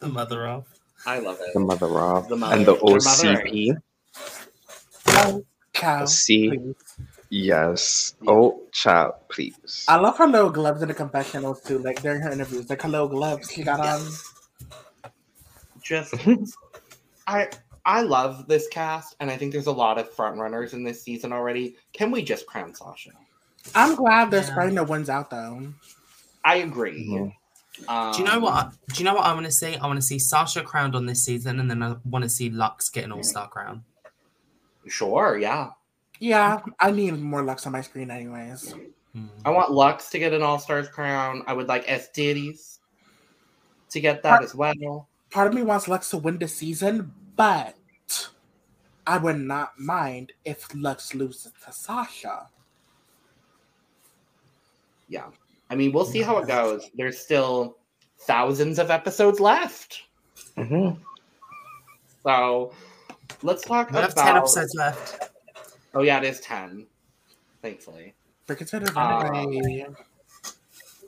[0.00, 0.64] The mother off.
[1.04, 1.52] I love it.
[1.52, 2.80] the mother off The mother- and the the.
[2.80, 3.76] OCP.
[5.08, 6.04] Oh, cow.
[6.06, 6.74] See, please.
[7.28, 8.14] yes.
[8.26, 9.84] Oh, child, please.
[9.88, 12.70] I love her little gloves in the confessionals too, like during her interviews.
[12.70, 14.00] Like her little gloves she got on.
[15.82, 16.14] Just
[17.26, 17.48] I
[17.84, 21.02] I love this cast, and I think there's a lot of front runners in this
[21.02, 21.76] season already.
[21.92, 23.10] Can we just crown Sasha?
[23.74, 24.46] I'm glad they're Yeah.
[24.46, 25.72] spreading the ones out though.
[26.44, 27.08] I agree.
[27.08, 27.32] Mhm.
[27.88, 28.54] Um, Do you know what?
[28.54, 29.76] I- Do you know what I want to see?
[29.76, 32.50] I want to see Sasha crowned on this season, and then I want to see
[32.50, 33.84] Luxx get an All Star crown.
[34.86, 35.70] Sure, yeah.
[36.18, 38.74] Yeah, I need more Luxx on my screen, anyways.
[39.14, 39.28] Mm.
[39.44, 41.42] I want Luxx to get an All Stars crown.
[41.46, 42.78] I would like EsTitties
[43.90, 45.08] to get that as well.
[45.30, 47.76] Part of me wants Luxx to win the season, but
[49.06, 52.48] I would not mind if Luxx loses to Sasha.
[55.08, 55.26] Yeah.
[55.70, 56.90] I mean, we'll see how it goes.
[56.94, 57.78] There's still
[58.20, 60.02] thousands of episodes left.
[60.56, 60.98] Mhm.
[62.22, 62.72] So
[63.42, 64.24] let's talk We have about.
[64.24, 65.30] ten episodes left.
[65.94, 66.86] Oh, yeah, it is 10.
[67.62, 68.14] Thankfully.
[68.46, 68.66] Freaking
[68.96, 69.92] Uh.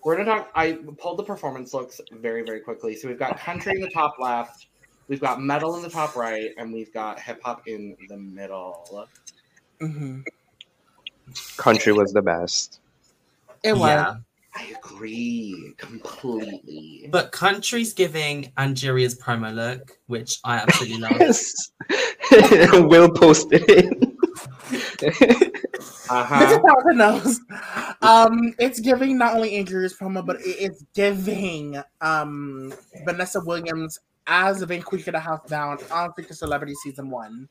[0.04, 0.50] We're going to talk.
[0.54, 2.94] I pulled the performance looks very, very quickly.
[2.96, 4.66] So we've got country in the top left,
[5.08, 9.08] we've got metal in the top right, and we've got hip hop in the middle.
[9.80, 10.24] Mhm.
[11.56, 12.80] Country was the best.
[13.62, 13.88] It was.
[13.88, 14.14] Yeah,
[14.56, 17.08] I agree completely.
[17.10, 21.16] but Country's giving Angeria's promo look, which I absolutely love.
[21.20, 21.70] Yes.
[22.72, 24.04] Will posted it.
[26.10, 26.60] Uh This is huh.
[26.66, 27.40] how it knows.
[28.02, 32.72] Um, it's giving not only Andrew's promo, but it's giving um
[33.04, 37.48] Vanessa Williams as Vanquisha the House Down on Freaking Celebrity Season One.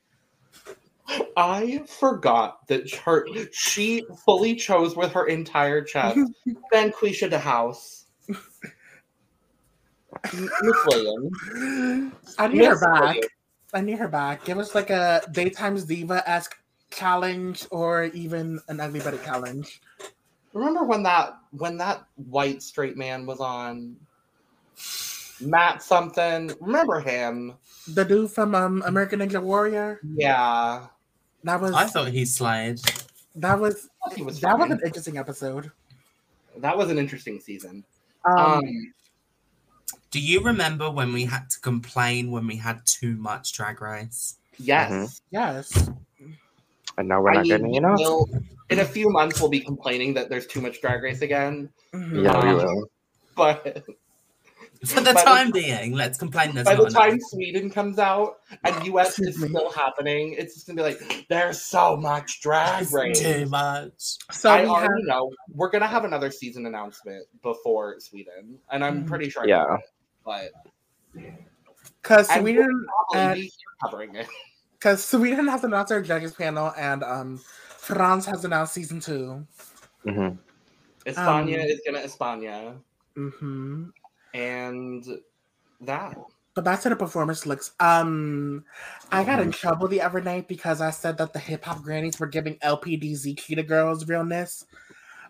[1.37, 6.19] I forgot that her she fully chose with her entire chest
[6.73, 8.05] Vanquisha the house.
[10.33, 11.33] Miss Williams.
[12.37, 13.01] I need her back.
[13.01, 13.25] Williams.
[13.73, 14.45] I need her back.
[14.45, 16.57] Give us like a daytime's diva esque
[16.89, 19.81] challenge, or even an ugly betty challenge.
[20.53, 23.95] Remember when that when that white straight man was on
[25.39, 26.51] Matt something?
[26.59, 27.53] Remember him?
[27.93, 29.99] The dude from um, American Ninja Warrior.
[30.03, 30.87] Yeah.
[31.43, 32.79] That was I thought he slayed.
[33.35, 35.71] that was was that was an interesting episode.
[36.57, 37.83] That was an interesting season.
[38.25, 38.93] Um, Um,
[40.11, 44.37] Do you remember when we had to complain when we had too much Drag Race?
[44.57, 45.21] yes.
[45.29, 45.89] yes.
[46.97, 47.99] And now we're I not mean, getting enough.
[47.99, 48.27] we'll-
[48.69, 51.69] in a few months, we'll be complaining that there's too much drag race again.
[51.93, 52.23] Mhm.
[52.23, 52.89] Yeah, we Um, will.
[53.35, 53.85] But
[54.85, 57.21] For the By the- time being, let's complain there's by not the time enough.
[57.31, 61.97] Sweden comes out and US is still happening, it's just gonna be like, there's so
[61.97, 63.19] much drag It's race.
[63.21, 64.17] too much.
[64.31, 69.03] So I we have, know we're gonna have another season announcement before Sweden, and I'm
[69.03, 69.07] Mhm.
[69.07, 69.43] pretty sure.
[69.43, 69.63] I Yeah.
[69.63, 70.51] know it,
[71.15, 71.23] but
[72.01, 72.85] because Sweden
[73.15, 73.51] and- be
[73.83, 74.27] covering it.
[74.73, 77.37] because Sweden has announced their judges panel, and um,
[77.77, 79.45] France has announced season two.
[80.03, 80.29] hmm
[81.05, 82.75] España Um, is gonna España,
[83.15, 83.85] hmm
[84.33, 85.05] and
[85.81, 86.17] that.
[86.55, 87.73] But back to the performance looks.
[87.79, 88.65] Um,
[89.11, 92.19] I got in trouble the other night because I said that the hip hop grannies
[92.19, 94.65] were giving LPDZ Cheetah Girls realness.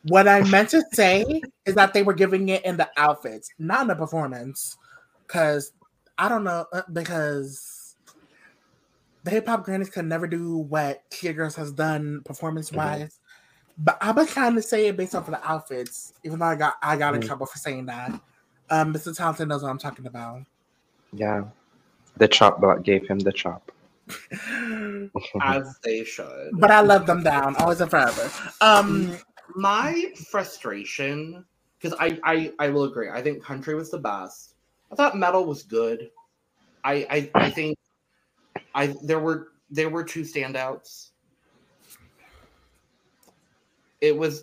[0.04, 3.82] What I meant to say is that they were giving it in the outfits, not
[3.82, 4.78] in the performance.
[5.28, 5.74] Because
[6.18, 7.96] I don't know, uh, because
[9.26, 13.20] the hip hop grannies could never do what Cheetah Girls has done performance wise.
[13.78, 16.56] But I was trying to say it based off of the outfits, even though I
[16.56, 17.26] got I got in Mhm.
[17.28, 18.18] trouble for saying that.
[18.70, 19.16] Um, Mr.
[19.16, 20.44] Townsend knows what I'm talking about.
[21.14, 21.46] Yeah.
[22.18, 23.72] The chop block gave him the chop.
[25.42, 26.52] as they should.
[26.54, 28.32] but I love them down, always and forever.
[28.62, 29.18] Um,
[29.56, 31.46] my frustration,
[31.80, 33.10] because I, I I will agree.
[33.10, 34.56] I think country was the best.
[34.92, 36.10] I thought metal was good.
[36.84, 37.78] I I, I think
[38.74, 41.10] I there were there were two standouts.
[44.00, 44.42] It was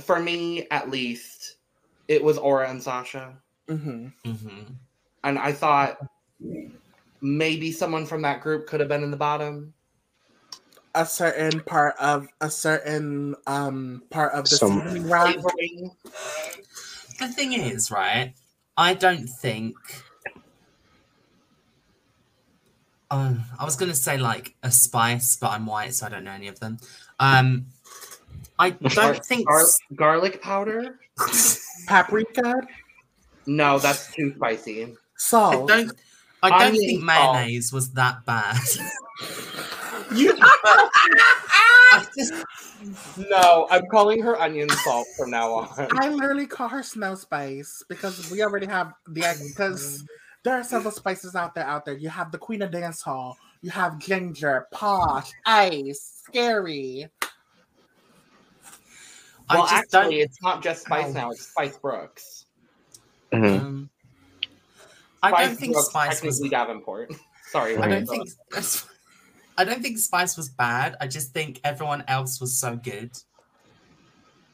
[0.00, 1.56] for me at least.
[2.06, 3.34] It was Aura and Sasha,
[3.68, 4.12] mhm.
[4.24, 4.62] hmm
[5.24, 5.98] and I thought
[7.20, 9.72] maybe someone from that group could have been in the bottom.
[10.96, 15.90] a certain part of a certain um part of the Some- seasoning
[17.18, 18.34] The thing is, right?
[18.76, 19.76] I don't think.
[23.10, 26.32] Um, I was gonna say like a spice, but I'm white, so I don't know
[26.32, 26.78] any of them.
[27.20, 27.66] Um,
[28.58, 29.46] I don't think.
[29.48, 30.98] Gar- garlic powder?
[31.86, 32.66] Paprika,
[33.46, 34.82] No, that's too spicy.
[34.84, 35.68] I salt.
[35.68, 35.92] don't.
[36.42, 37.34] I don't Onion think salt.
[37.36, 38.58] mayonnaise was that bad.
[40.14, 42.32] You I just,
[43.16, 45.88] No, I'm calling her onion salt from now on.
[46.02, 50.04] I literally call her snow spice because we already have the because
[50.42, 51.96] there are several spices out there out there.
[51.96, 57.08] You have the Queen of Dance Hall, you have ginger, posh, ice, scary.
[59.48, 60.12] I Well, just actually, don't.
[60.14, 61.12] it's not just Spice Ow.
[61.12, 62.43] now; it's Spice Brooks.
[63.34, 63.60] Mhm.
[63.60, 63.90] Um,
[65.22, 66.38] I don't think spice was.
[66.38, 67.12] technically Davenport.
[67.50, 68.28] Sorry, I don't think.
[69.56, 70.96] I don't think spice was bad.
[71.00, 73.10] I just think everyone else was so good.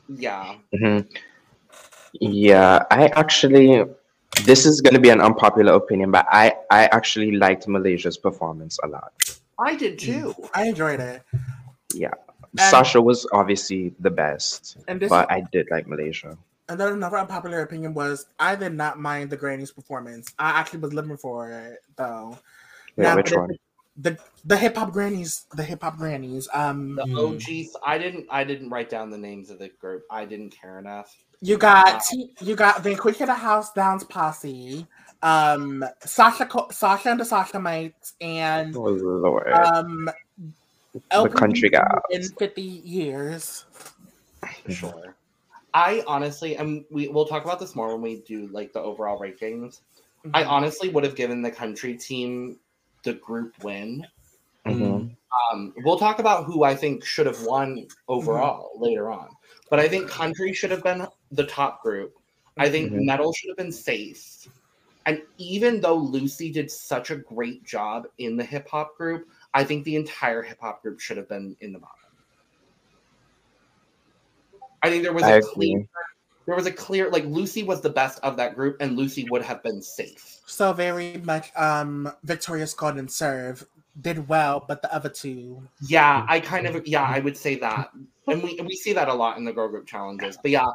[0.09, 1.07] Yeah, Mhm.
[2.21, 3.85] Yeah, I actually.
[4.45, 8.79] This is going to be an unpopular opinion, but I I actually liked Malaysia's performance
[8.83, 9.13] a lot.
[9.59, 10.35] I did too.
[10.55, 11.23] I enjoyed it.
[11.95, 12.15] Yeah,
[12.59, 16.37] And- Sasha was obviously the best, And this but I did like Malaysia.
[16.71, 20.33] And then another unpopular opinion was I did not mind the Granny's performance.
[20.39, 22.39] I actually was living for it though.
[22.97, 23.51] Wait, Now, which the- one?
[23.97, 26.49] The the hip hop grannies, the hip hop grannies.
[26.55, 27.19] Um, The Hmm.
[27.19, 27.77] OGs.
[27.85, 28.27] I didn't.
[28.31, 30.05] I didn't write down the names of the group.
[30.11, 31.15] I didn't care enough.
[31.43, 34.87] You got T- you got the Quick of the House Downs posse,
[35.23, 40.09] um, Sasha Sasha and the Sasha mates, and Oh Lord, um,
[41.11, 41.87] the country gals.
[42.11, 43.67] in fifty years.
[44.69, 45.15] Sure.
[45.75, 49.19] I honestly, and we we'll talk about this more when we do like the overall
[49.21, 49.81] rankings.
[50.35, 50.51] I Mm-hmm.
[50.51, 52.59] honestly would have given the country team
[53.05, 54.07] the group win.
[54.67, 55.17] Mhm.
[55.53, 59.29] Um, we'll talk about who I think should have won overall later on.
[59.71, 62.15] But I think country should have been the top group.
[62.59, 63.07] I think Mhm.
[63.07, 64.47] metal should have been safe.
[65.07, 69.65] And even though Loosey did such a great job in the hip hop group, I
[69.65, 72.00] think the entire hip hop group should have been in the bottom.
[74.83, 75.51] I think there was I a agree.
[75.53, 75.89] clear
[76.47, 79.43] there was a clear like Loosey was the best of that group and Loosey would
[79.43, 80.39] have been safe.
[80.47, 83.65] So very much um Victoria's Golden Serve
[84.01, 87.91] did well, but the other two Yeah, I kind of yeah, I would say that,
[88.27, 90.39] and we we see that a lot in the girl group challenges.
[90.43, 90.67] But yeah,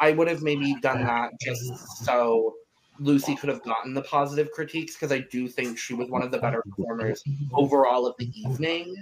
[0.00, 2.54] I would have maybe done that just so
[3.00, 6.30] Loosey could have gotten the positive critiques because I do think she was one of
[6.30, 8.96] the better performers overall of the evening.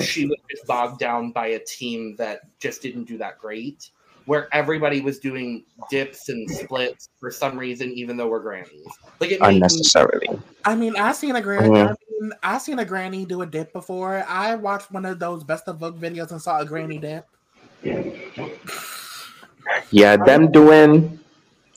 [0.00, 3.90] She was just bogged down by a team that just didn't do that great,
[4.26, 8.86] where everybody was doing dips and splits for some reason, even though we're grannies.
[9.18, 10.28] Like it made me- unnecessarily.
[10.64, 11.70] I mean, I seen a granny.
[11.70, 11.90] Mhm.
[11.90, 14.24] I mean, I seen a granny do a dip before.
[14.28, 17.26] I watched one of those best of book videos and saw a granny dip.
[19.90, 21.18] Yeah, them doing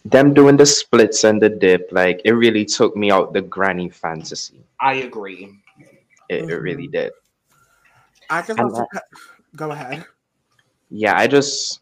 [0.05, 3.89] them doing the splits and the dip, like it really took me out the granny
[3.89, 4.63] fantasy.
[4.79, 5.59] I agree.
[6.29, 6.61] It, it Mhm.
[6.61, 7.11] really did.
[8.29, 8.87] I just And want
[9.55, 10.05] go ahead.
[10.89, 11.81] Yeah, I just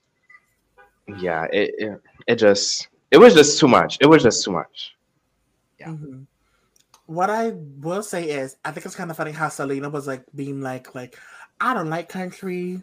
[1.07, 3.97] yeah, it, it it just it was just too much.
[3.99, 4.95] It was just too much.
[5.79, 5.89] Yeah.
[5.89, 6.25] Mhm.
[7.05, 10.23] What I will say is, I think it's kind of funny how Salina was like
[10.33, 11.19] being like, like,
[11.59, 12.81] I don't like country.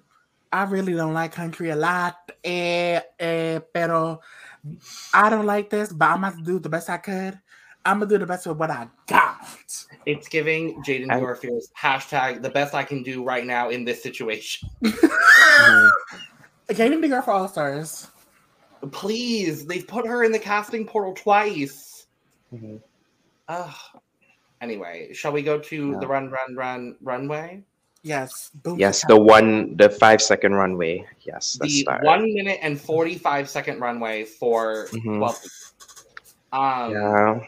[0.52, 2.16] I really don't like country a lot.
[2.44, 4.20] Eh, eh, pero
[5.14, 7.38] I don't like this, but I'm gonna do the best I could.
[7.84, 9.46] I'm gonna do the best with what I got.
[10.06, 14.02] It's giving Jaden I- Dorfield's hashtag the best I can do right now in this
[14.02, 14.68] situation.
[16.68, 18.06] Gaining the girl for All Stars.
[18.92, 22.06] Please, they've put her in the casting portal twice.
[22.52, 22.80] Mhm.
[23.48, 23.74] Ugh.
[24.60, 25.98] Anyway, shall we go to Yeah.
[25.98, 27.62] the run, run, run, runway?
[28.02, 28.50] Yes.
[28.54, 31.04] Boom Yes, the one the five second runway.
[31.22, 32.04] Yes, let's The start.
[32.04, 35.18] one minute and 45 second runway for Mhm.
[35.18, 35.38] 12.
[36.52, 37.40] Um, Yeah.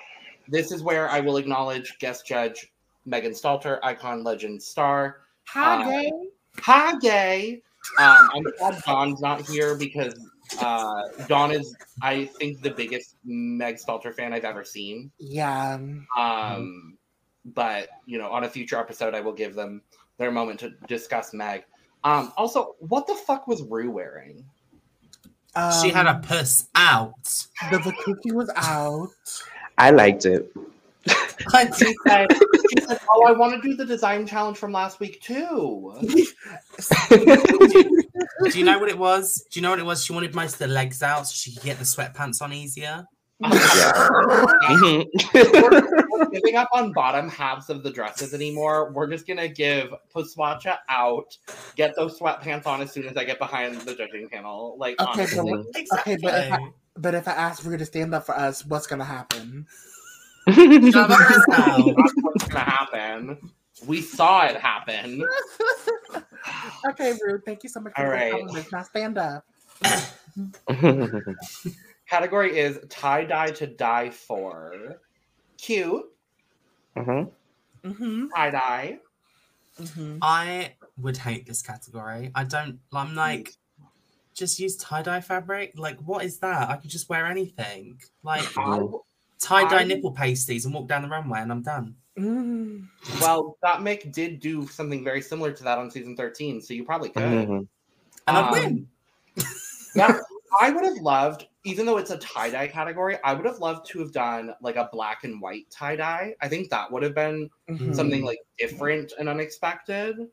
[0.48, 2.72] This is where I will acknowledge guest judge
[3.06, 5.22] Megan Stalter, icon, legend, star.
[5.48, 6.12] Hi, Uh, gay.
[6.60, 7.62] Hi, gay.
[7.98, 10.14] Um, I'm glad Dawn's not here because
[10.60, 15.10] uh, Dawn is, I think, the biggest Meg Stalter fan I've ever seen.
[15.18, 15.78] Yeah.
[16.16, 16.98] Um,
[17.46, 19.80] but you know, on a future episode, I will give them
[20.18, 21.64] their moment to discuss Meg.
[22.04, 24.44] Um, also, what the fuck was Rue wearing?
[25.82, 27.12] she had a Um, puss out.
[27.70, 29.10] the Vakuki was out.
[29.78, 30.50] I liked it.
[31.76, 35.20] She said, she said, "Oh, I want to do the design challenge from last week
[35.20, 35.92] too."
[37.10, 39.44] Do you know what it was?
[39.50, 40.04] Do you know what it was?
[40.04, 43.06] She wanted most of the legs out so she could get the sweatpants on easier.
[43.42, 45.06] Mhm.
[46.10, 48.92] we're giving up on bottom halves of the dresses anymore.
[48.92, 51.36] We're just gonna give Puswacha out,
[51.76, 54.76] get those sweatpants on as soon as I get behind the judging panel.
[54.78, 55.36] Like, Okay, honestly.
[55.38, 56.12] but what- Exactly.
[56.14, 58.86] Okay, but if I- But if I ask Rue to stand up for us, what's
[58.86, 59.66] gonna happen?
[60.48, 61.96] Shut up yourself.
[61.96, 63.38] that's what's gonna happen.
[63.86, 65.24] We saw it happen.
[66.90, 68.30] okay, Rue, thank you so much for All the right.
[68.32, 68.66] compliment.
[68.72, 69.44] Now stand up.
[72.16, 75.00] Category is tie dye to die for.
[75.56, 76.04] Cute
[76.94, 77.30] Mhm.
[77.84, 78.26] Mm-hmm.
[78.36, 78.98] tie dye.
[79.80, 80.18] Mm-hmm.
[80.20, 82.30] I would hate this category.
[82.34, 82.78] I don't.
[82.92, 83.54] I'm like,
[84.34, 85.72] just use tie dye fabric.
[85.78, 86.68] Like, what is that?
[86.68, 87.98] I could just wear anything.
[88.22, 89.00] Like Mhm.
[89.38, 91.96] tie dye nipple pasties and walk down the runway, and I'm done.
[92.18, 92.88] Mm.
[93.22, 97.08] Well, Gottmik did do something very similar to that on season 13, so you probably
[97.08, 97.22] could.
[97.22, 97.66] Mhm.
[98.26, 98.88] And I'd Um, win.
[99.94, 100.18] Yeah,
[100.60, 103.86] I would have loved, even though it's a tie dye category, I would have loved
[103.90, 106.34] to have done like a black and white tie dye.
[106.40, 107.94] I think that would have been Mhm.
[107.94, 110.28] something like different and unexpected.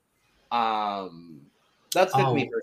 [0.51, 1.41] Um,
[1.93, 2.49] that's good to me.
[2.53, 2.59] Oh.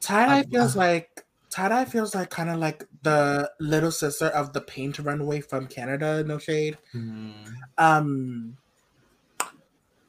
[0.00, 4.26] Tie dye Um, feels like tie dye feels like kind of like the little sister
[4.26, 6.22] of the paint runway from Canada.
[6.22, 6.78] No shade.
[6.92, 7.32] Hmm.
[7.78, 8.56] Um,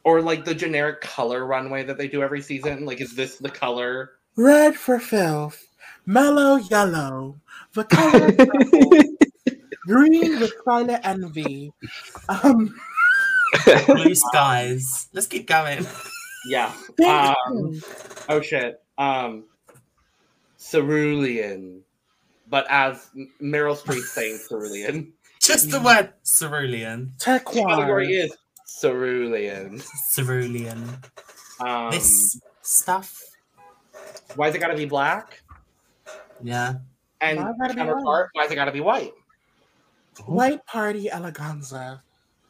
[0.03, 2.85] Or like the generic color runway that they do every season.
[2.85, 4.11] Like, is this the color?
[4.35, 5.67] red for filth,
[6.05, 7.35] mellow yellow,
[7.73, 9.03] the color purple,
[9.85, 11.71] green with scarlet envy.
[12.27, 12.75] Um,
[13.87, 15.07] Blue skies.
[15.13, 15.85] Let's keep going.
[16.47, 16.71] Yeah.
[17.07, 17.81] Um,
[18.29, 18.81] oh shit.
[18.97, 19.45] Um,
[20.57, 21.81] cerulean,
[22.47, 23.09] but as
[23.41, 25.13] Meryl Streep saying cerulean.
[25.41, 27.13] Just the word cerulean.
[27.19, 28.35] Category is
[28.81, 29.81] cerulean.
[30.13, 30.83] Cerulean.
[31.65, 33.19] Um, This stuff.
[34.35, 35.41] why's it gotta be black?
[36.43, 36.75] Yeah.
[37.21, 39.11] And Why's it gotta be counterpart, why's it gotta be white?
[40.25, 42.01] White party eleganza.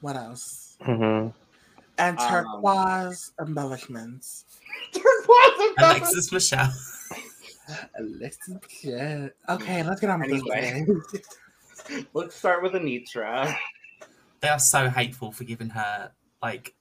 [0.02, 0.78] What else?
[0.82, 1.34] Mhm.
[1.98, 4.46] And turquoise Um, embellishments.
[4.94, 5.76] turquoise embellishments.
[5.80, 6.74] Alexis Michelle.
[8.00, 9.30] Alexis Michelle.
[9.50, 10.86] Okay, let's get on with Anyway.
[11.12, 12.06] this.
[12.14, 13.56] Let's start with Anetra.
[14.42, 16.12] They are so hateful for giving her
[16.42, 16.76] like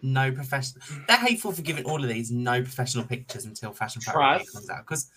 [0.00, 0.82] no professional.
[1.06, 4.52] They're hateful for giving all of these no professional pictures until Fashion Fabric Trust.
[4.54, 4.86] comes out.
[4.86, 5.10] Because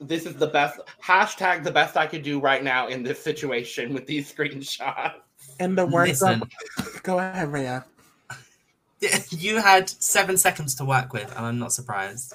[0.00, 3.94] This is the best hashtag the best I could do right now in this situation
[3.94, 5.14] with these screenshots.
[5.60, 7.84] And the words listen, of go ahead, Reya.
[9.30, 12.34] you had seven seconds to work with, and I'm not surprised.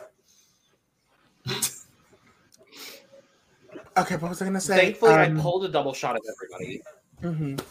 [3.98, 4.78] Okay, what was I gonna say?
[4.78, 6.82] Thankfully, Um, I pulled a double shot of everybody.
[7.22, 7.62] mhm.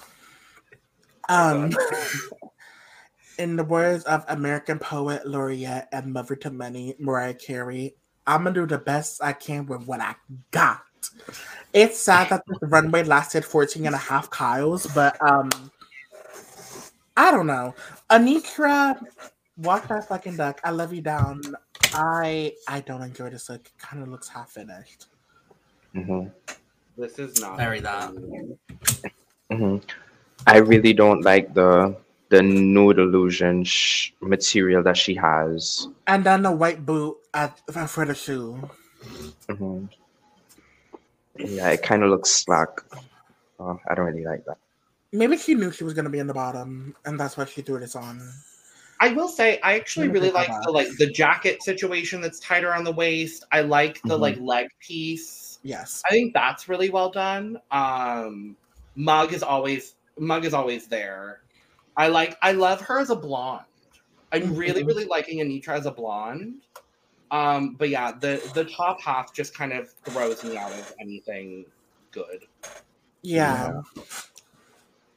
[1.30, 1.72] Um,
[3.38, 7.94] in the words of American poet laureate and mother to many, Mariah Carey,
[8.28, 10.14] I'm gonna do the best I can with what I
[10.50, 10.82] got.
[11.72, 15.48] It's sad that the runway lasted 14 and a half Kyles, but um,
[17.16, 17.74] I don't know.
[18.10, 19.00] Anetra,
[19.56, 20.60] walk that fucking duck.
[20.62, 21.40] I love you down.
[21.94, 23.66] I I don't enjoy this look.
[23.66, 25.06] It kind of looks half finished.
[25.94, 26.30] Mhm.
[26.98, 28.12] This is not Very that.
[29.50, 29.82] Mhm.
[30.46, 31.96] I really don't like the
[32.30, 35.88] the nude illusion sh- material that she has.
[36.06, 37.58] And then the white boot at
[37.88, 38.68] for the shoe.
[39.48, 39.88] Mhm.
[41.36, 42.68] Yeah, it kind of looks slack.
[43.60, 44.58] Oh, I don't really like that.
[45.12, 47.78] Maybe she knew she was gonna be in the bottom, and that's why she threw
[47.78, 48.20] this on.
[49.00, 52.84] I will say I actually really like the like the jacket situation that's tight around
[52.84, 53.44] the waist.
[53.52, 54.20] I like the Mhm.
[54.20, 55.60] like leg piece.
[55.62, 56.02] Yes.
[56.06, 57.58] I think that's really well done.
[57.70, 58.56] Um
[58.96, 61.42] Mug is always Mug is always there.
[61.98, 63.64] I like I love her as a blonde.
[64.32, 64.86] I'm really, Mhm.
[64.86, 66.62] really liking Anetra as a blonde.
[67.30, 71.66] Um, but yeah, the the top half just kind of throws me out of anything
[72.12, 72.46] good.
[73.22, 73.82] Yeah.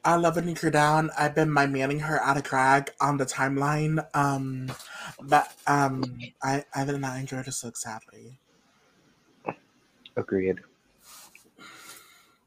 [0.04, 1.10] I love Anetra down.
[1.16, 4.04] I've been my manning her out of drag on the timeline.
[4.14, 4.72] Um,
[5.22, 8.40] but um, I I did not enjoy this look sadly.
[10.16, 10.58] Agreed.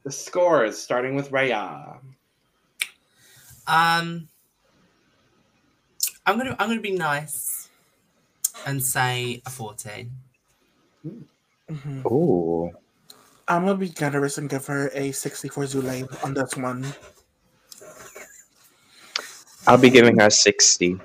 [0.03, 1.99] The scores, starting with Reya.
[3.67, 4.29] Um,
[6.25, 7.69] I'm gonna I'm gonna be nice
[8.65, 10.09] and say a forty.
[11.03, 12.71] hmm Oh,
[13.47, 16.93] I'm gonna be generous and give her a 64 Zule on this one.
[19.67, 20.99] I'll be giving her sixty.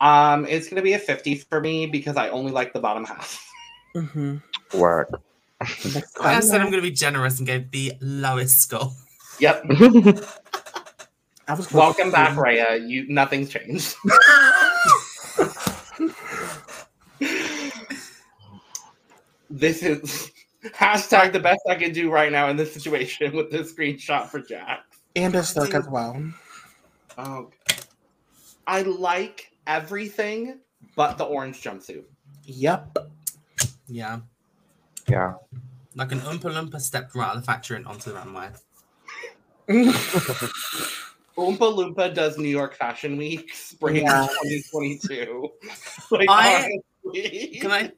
[0.00, 3.42] Um, it's gonna be a 50 for me because I only like the bottom half.
[3.94, 4.36] Mm-hmm.
[4.78, 5.22] Work.
[6.20, 8.92] I said I'm gonna be generous and give the lowest score.
[9.40, 9.64] Yep.
[11.48, 12.42] I was Welcome back, you.
[12.42, 12.88] Reya.
[12.88, 13.94] You nothing's changed.
[19.50, 20.32] this is
[20.74, 24.40] Hashtag the best I can do right now in this situation with this screenshot for
[24.40, 24.80] Jack.
[25.14, 26.22] And a silk as well.
[27.16, 27.50] Oh,
[28.66, 30.58] I like everything
[30.96, 32.04] but the orange jumpsuit.
[32.44, 32.98] Yep.
[33.86, 34.20] Yeah.
[35.08, 35.34] Yeah.
[35.94, 38.50] Like an Oompa Loompa stepped right out of the factory and onto the runway.
[41.36, 44.26] Oompa Loompa does New York Fashion Week spring Yeah.
[44.42, 45.48] 2022.
[46.10, 47.58] like, I- honestly.
[47.60, 47.92] Can I?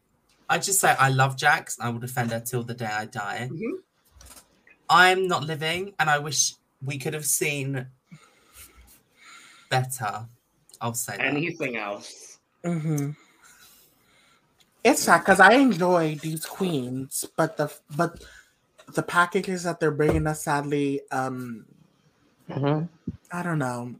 [0.50, 1.78] I just say I love Jax.
[1.78, 3.48] I will defend her till the day I die.
[3.52, 3.78] Mhm.
[4.90, 7.86] I'm not living, and I wish we could have seen
[9.68, 10.26] better.
[10.80, 11.26] I'll say that.
[11.26, 12.38] Anything else?
[12.64, 13.10] hmm
[14.82, 18.24] It's sad because I enjoy these queens, but the but
[18.94, 21.66] the packages that they're bringing us, sadly, um,
[22.50, 22.82] hmm
[23.30, 23.94] I don't know.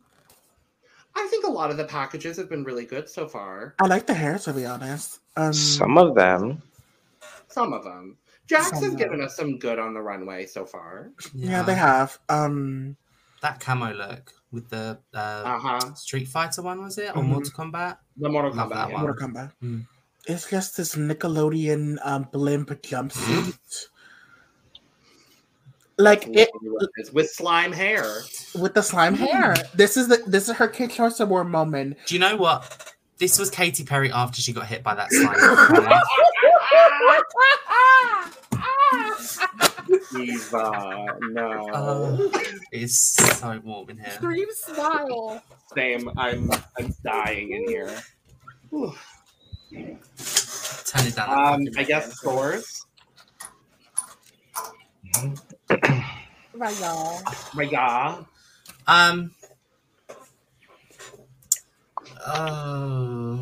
[1.14, 3.74] I think a lot of the packages have been really good so far.
[3.78, 5.20] I like the hair to be honest.
[5.36, 6.62] Um, Some of them.
[7.49, 8.16] Some of them.
[8.46, 11.11] Jax has given us some good on the runway so far.
[11.34, 11.62] yeah.
[11.62, 12.18] they have.
[12.28, 12.96] Um,
[13.42, 15.94] that camo look with the uh, Uh huh.
[15.94, 17.28] Street Fighter one was it or Mhm.
[17.28, 17.99] Mortal Kombat?
[18.16, 18.92] The Mortal Love Kombat that one.
[18.92, 19.03] one.
[19.03, 19.53] Mortal Kombat.
[19.62, 19.86] Mm.
[20.26, 23.59] It's just this Nickelodeon um, blimp jumpsuit.
[25.99, 26.51] like it
[27.12, 28.22] with slime hair.
[28.55, 29.57] with the slime hair.
[29.74, 31.99] This is the this is her Kid Choice Award moment.
[32.07, 32.94] Do you know what?
[33.18, 35.36] This was Katy Perry after she got hit by that slime.
[40.18, 41.70] Eva, no.
[41.72, 42.30] oh,
[42.72, 44.11] it's so warm in here.
[44.11, 45.42] Scream smile.
[45.74, 46.11] Same.
[46.16, 47.90] I'm I'm dying in here.
[48.70, 48.94] Whew.
[49.72, 51.30] Turn it down.
[51.30, 52.86] Um, I guess scores.
[56.59, 57.22] Right, y'all.
[57.54, 58.26] My God.
[58.88, 59.30] Um.
[62.26, 63.38] Oh.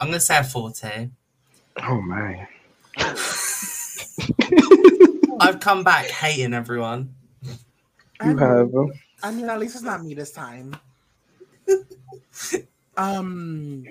[0.00, 1.10] I'm gonna say a forte.
[1.80, 2.48] Oh my.
[5.40, 7.14] I've come back hating everyone.
[8.24, 8.72] You have.
[9.22, 10.74] I mean, at least it's not me this time.
[12.96, 13.84] um,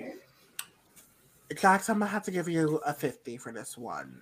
[1.58, 4.20] Jax, I'm gonna have to give you a 50 for this one.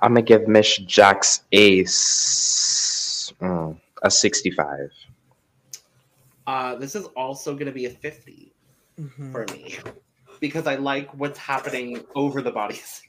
[0.00, 4.90] I'm gonna give Miss Jax a s- mm, a 65.
[6.46, 8.52] Uh, this is also going to be a 50
[9.00, 9.32] Mhm.
[9.32, 9.78] for me
[10.40, 13.00] because I like what's happening over the bodies.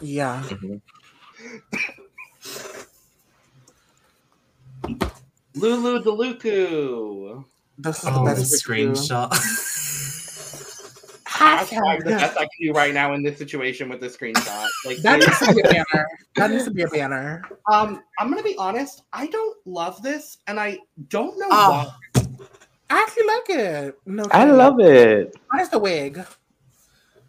[0.00, 0.42] Yeah.
[0.44, 0.80] Mhm.
[5.54, 7.44] Loosey LaDuca.
[7.78, 9.30] This is the Oh, the best screenshot.
[11.42, 14.66] Hashtag the best I can do right now in this situation with the screenshot.
[14.86, 16.06] Like, That needs to be a banner.
[16.36, 17.42] That needs to be a banner.
[17.70, 19.02] um, I'm gonna be honest.
[19.12, 20.78] I don't love this, and I
[21.08, 21.92] don't know Oh.
[22.14, 22.22] why.
[22.90, 23.50] I actually like
[23.88, 23.98] it.
[24.06, 24.52] No, I shade.
[24.52, 25.34] love it.
[25.50, 26.24] Where's the wig?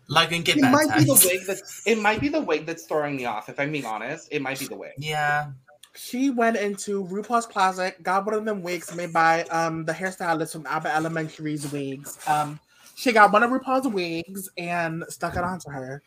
[0.09, 0.75] Logan, get It better.
[0.75, 1.81] might be the wig that's.
[1.87, 3.47] It might be the wig that's throwing me off.
[3.49, 4.91] If I'm being honest, it might be the wig.
[4.97, 5.51] Yeah.
[5.95, 10.51] She went into RuPaul's closet, got one of them wigs made by um the hairstylist
[10.51, 12.17] from Abbott Elementary's wigs.
[12.27, 12.59] Um,
[12.95, 16.01] she got one of RuPaul's wigs and stuck it onto her.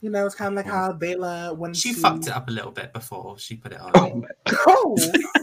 [0.00, 1.76] You know, it's kind of like how Bela went.
[1.76, 2.00] She to...
[2.00, 3.94] fucked it up a little bit before she put it on.
[3.96, 4.24] Oh.
[4.66, 4.96] Oh,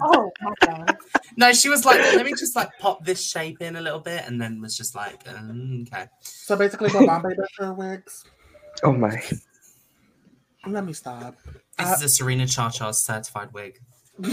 [0.03, 0.97] oh my god!
[1.35, 4.23] No, she was like, let me just like pop this shape in a little bit,
[4.27, 6.07] and then was just like, um, okay.
[6.21, 8.25] So basically, what Bombay does for her wigs.
[8.83, 9.21] Oh my.
[10.67, 11.35] Let me stop.
[11.77, 13.79] This Uh, is a Serena ChaCha's certified wig.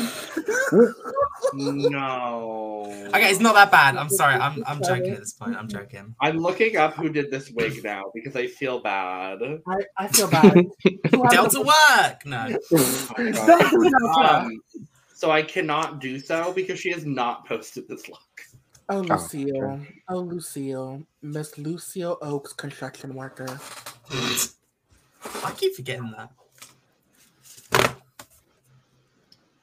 [1.54, 2.84] No.
[3.08, 3.96] Okay, it's not that bad.
[3.96, 4.34] I'm sorry.
[4.34, 5.56] I'm I'm joking at this point.
[5.56, 6.14] I'm joking.
[6.20, 9.38] I'm looking up who did this wig now because I feel bad.
[9.66, 10.52] I, I feel bad.
[10.52, 12.24] Who has Delta work.
[12.26, 12.56] No.
[12.70, 13.46] Oh my God.
[13.46, 14.34] Don't do Delta.
[14.40, 14.62] Um,
[15.14, 18.20] so I cannot do so because she has not posted this look.
[18.88, 19.14] Oh, okay.
[19.14, 19.80] Lucille.
[20.08, 21.02] Oh, Lucille.
[21.22, 23.58] Miss Lucille Oaks, construction worker.
[24.10, 26.30] I keep forgetting that.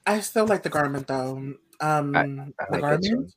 [0.05, 1.55] I still like the garment though.
[1.81, 3.33] Um, I the like it garment.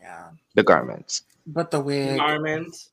[0.00, 1.22] Yeah, The garments.
[1.46, 2.18] but the wig.
[2.18, 2.90] Garments.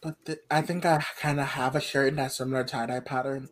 [0.00, 3.00] But the, I think I kind of have a shirt in that similar tie dye
[3.00, 3.48] pattern,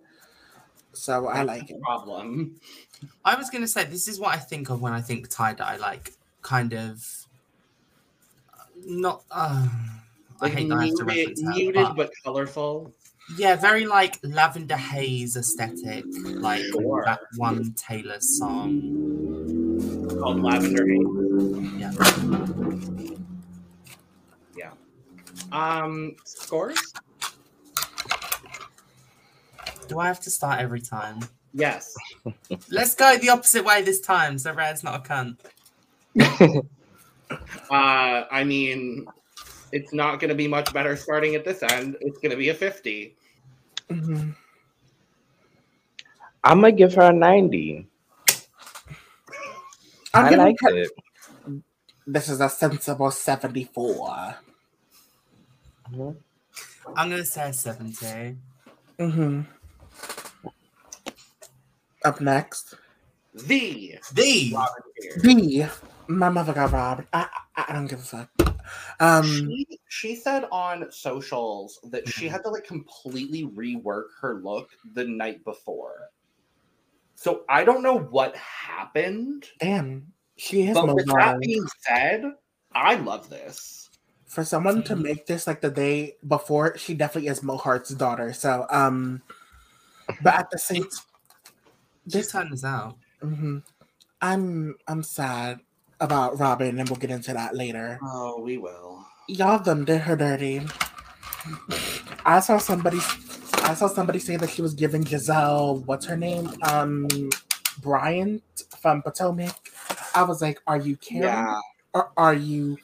[0.93, 1.81] so I like it.
[1.83, 2.61] Problem.
[3.25, 5.77] I was gonna say this is what I think of when I think tie dye,
[5.77, 6.13] like
[6.43, 7.27] kind of
[8.85, 9.25] not.
[9.31, 9.69] Uh,
[10.41, 12.95] I Like hate that I have to muted, reference that, muted but but colorful.
[13.37, 17.03] Yeah, very like lavender haze aesthetic, like Sure.
[17.07, 18.81] that one Taylor song.
[20.21, 21.71] called Lavender Haze.
[21.79, 21.93] Yeah.
[24.57, 24.73] Yeah.
[25.53, 26.79] Um, scores?
[29.89, 31.21] Do I have to start every time?
[31.53, 31.95] Yes.
[32.71, 35.39] Let's go the opposite way this time, so Red's not a cunt.
[37.71, 39.07] Uh, I mean,
[39.75, 41.97] It's not going to be much better starting at this end.
[42.01, 43.17] It's going to be a 50.
[43.91, 44.35] Mhm.
[46.45, 47.87] I'm gonna give her a 90.
[50.13, 50.91] I'm I giving like it.
[52.07, 54.37] This is a sensible 74.
[55.91, 56.17] Mhm.
[56.97, 58.37] I'm gonna say 70.
[58.99, 59.41] hmm
[62.05, 62.75] Up next,
[63.33, 65.23] The The Robin Spears.
[65.23, 65.67] B.
[66.07, 67.07] My mother got robbed.
[67.13, 68.31] I, I, I don't give a fuck.
[69.01, 74.71] Um, she, she said on socials that she had to like completely rework her look
[74.95, 76.11] the night before.
[77.17, 82.25] So I don't know what happened, damn, she is but with that being said,
[82.75, 83.89] I love this.
[84.27, 88.33] For someone to make this like the day before, she definitely is Mohart's daughter.
[88.33, 89.23] So, um,
[90.23, 91.03] but at the same, Just
[92.07, 92.99] this turn this out.
[93.23, 93.59] hmm
[94.21, 95.61] I'm I'm sad
[96.05, 97.99] about Robin, and we'll get into that later.
[98.03, 99.05] Oh, we will.
[99.27, 100.61] Y'all them did her dirty.
[102.25, 102.99] I saw somebody
[103.65, 106.49] I saw somebody say that she was giving Gizelle, what's her name?
[106.69, 107.09] Um
[107.81, 108.43] Bryant
[108.81, 109.55] from Potomac.
[110.15, 111.61] I was like, are you Karen Yeah.
[111.93, 112.79] or are you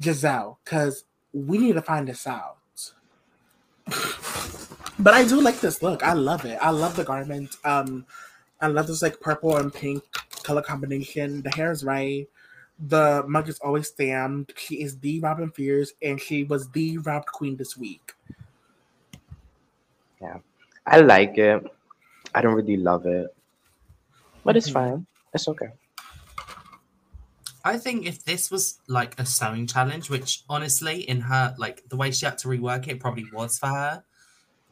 [0.00, 0.56] Gizelle?
[0.64, 2.58] Because we need to find this out.
[4.98, 6.02] but I do like this look.
[6.02, 6.58] I love it.
[6.60, 7.56] I love the garment.
[7.64, 8.06] Um
[8.60, 10.02] I love this like purple and pink
[10.42, 11.42] color combination.
[11.42, 12.26] The hair is right.
[12.78, 14.58] The mug is always stamped.
[14.58, 18.12] She is the Robin Fierce, and she was the robbed queen this week.
[20.20, 20.38] Yeah,
[20.86, 21.64] I like it.
[22.34, 23.34] I don't really love it.
[24.44, 24.72] But it's Mhm.
[24.72, 25.06] fine.
[25.32, 25.72] It's okay.
[27.64, 31.96] I think if this was like a sewing challenge, which honestly, in her like the
[31.96, 34.04] way she had to rework it, probably was for her,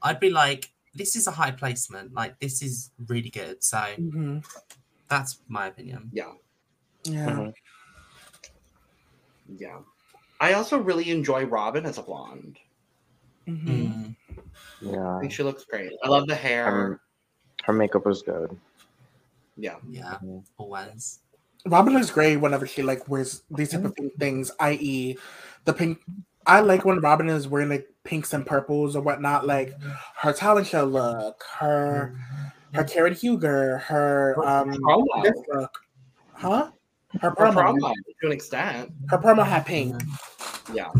[0.02, 2.12] I'd be like, this is a high placement.
[2.14, 3.64] Like this is really good.
[3.64, 4.38] So Mm-hmm.
[5.08, 6.10] that's my opinion.
[6.12, 6.32] Yeah.
[7.02, 7.26] Yeah.
[7.30, 7.54] Mhm.
[9.48, 9.78] Yeah.
[10.40, 12.58] I also really enjoy Robin as a blonde.
[13.46, 13.96] hmm
[14.82, 15.16] Mm.
[15.16, 15.92] I think she looks great.
[16.02, 16.66] I love the hair.
[16.94, 17.00] Um,
[17.64, 18.58] her makeup was good.
[19.56, 19.76] yeah.
[19.88, 20.44] Yeah, Mhm.
[20.58, 21.20] always.
[21.66, 25.16] Robin looks great whenever she like wears these type of things, i.e.,
[25.64, 25.98] the pink.
[26.46, 29.72] I like when Robin is wearing like pinks and purples or whatnot, like
[30.18, 32.14] her talent show look, her
[32.74, 35.22] her Karen Huger, her um promo.
[35.22, 35.78] this look,
[36.34, 36.70] huh?
[37.20, 38.92] Her Her promo, promo to an extent.
[39.08, 40.02] her promo had pink.
[40.72, 40.90] Yeah.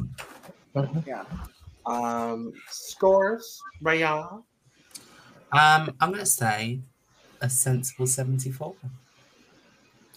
[1.06, 1.24] Yeah.
[1.86, 4.42] Um, scores, Reya.
[5.52, 6.80] Um, I'm gonna say
[7.40, 8.74] a sensible 74.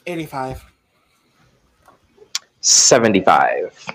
[0.05, 0.63] 85.
[2.61, 3.85] 75.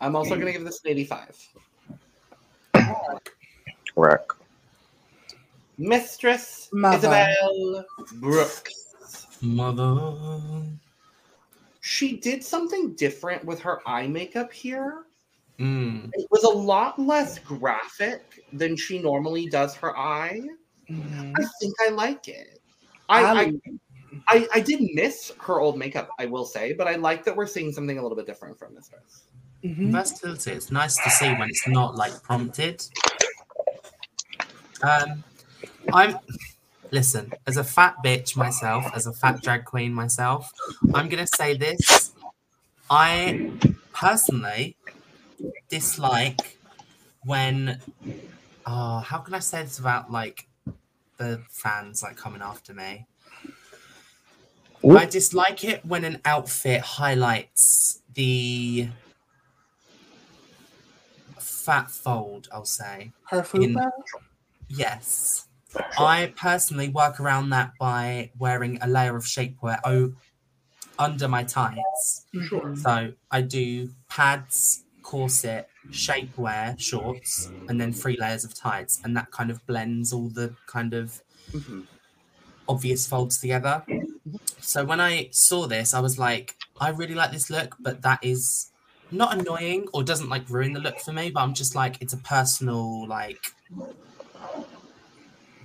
[0.00, 1.48] I'm also going to give this an 85.
[3.94, 4.38] Work.
[5.78, 6.96] Mistress Mother.
[6.96, 7.84] Isabelle
[8.14, 8.85] Brooks.
[9.42, 10.62] Mother.
[11.80, 15.04] She did something different with her eye makeup here.
[15.58, 16.10] Mm.
[16.12, 20.40] It was a lot less graphic than she normally does her eye.
[20.90, 21.32] Mhm.
[21.38, 22.60] I think I like it.
[23.08, 23.52] I, I, I-
[24.28, 27.46] I, I did miss her old makeup, I will say, but I like that we're
[27.46, 29.24] seeing something a little bit different from Mistress.
[29.62, 29.92] Mhm.
[29.92, 30.52] Versatility.
[30.52, 32.82] It's nice to see when it's not like prompted.
[34.82, 35.22] Um,
[35.92, 36.16] I'm
[36.90, 40.52] listen as a fat bitch myself, as a fat drag queen myself.
[40.94, 42.12] I'm gonna say this.
[42.90, 43.50] I
[43.92, 44.76] personally
[45.68, 46.58] dislike
[47.24, 47.80] when.
[48.66, 50.48] Oh, how can I say this about like
[51.16, 53.06] the fans like coming after me?
[54.84, 54.96] Ooh.
[54.96, 58.88] I dislike it when an outfit highlights the
[61.38, 63.12] fat fold, I'll say.
[63.24, 63.90] Her fupa?
[64.68, 65.45] Yes.
[65.98, 70.14] I personally work around that by wearing a layer of shapewear o-
[70.98, 72.26] under my tights.
[72.34, 72.78] Mhm.
[72.78, 79.00] So I do pads, corset, shapewear, shorts, and then three layers of tights.
[79.04, 81.22] And that kind of blends all the kind of
[82.68, 83.86] obvious folds together.
[84.60, 88.20] So when I saw this, I was like, I really like this look, but that
[88.22, 88.72] is
[89.10, 91.30] not annoying or doesn't like ruin the look for me.
[91.30, 93.44] But I'm just like, it's a personal like.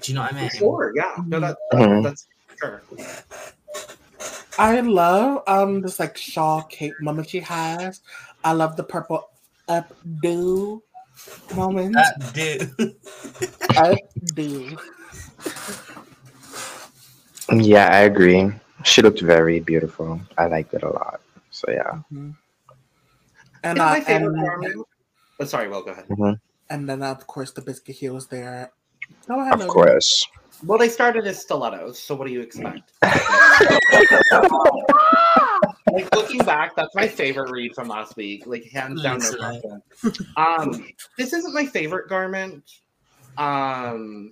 [0.01, 0.49] Do you know what I mean?
[0.49, 1.15] Sure, yeah.
[1.27, 2.03] No, that, Mhm.
[2.03, 2.27] that's
[2.59, 2.81] sure.
[4.57, 8.01] I love um this like shawl cape moment she has.
[8.43, 9.29] I love the purple
[9.69, 10.81] updo
[11.55, 11.93] moment.
[11.93, 12.95] That do.
[13.77, 14.79] updo.
[17.51, 18.51] Yeah, I agree.
[18.83, 20.19] She looked very beautiful.
[20.37, 21.21] I liked it a lot.
[21.51, 21.99] So yeah.
[22.09, 22.35] And
[23.63, 24.85] And uh, my favorite and, garment.
[25.39, 26.07] Oh, sorry, well, go ahead.
[26.69, 28.71] and then of course the biscuit heels there.
[29.27, 29.53] Go ahead.
[29.53, 29.73] Of Logan.
[29.73, 30.27] course.
[30.63, 32.91] Well, they started as stilettos, so what do you expect?
[35.91, 38.45] like looking back, that's my favorite read from last week.
[38.45, 39.81] Like hands down, no question.
[40.37, 40.87] Um,
[41.17, 42.63] this isn't my favorite garment.
[43.37, 44.31] Um,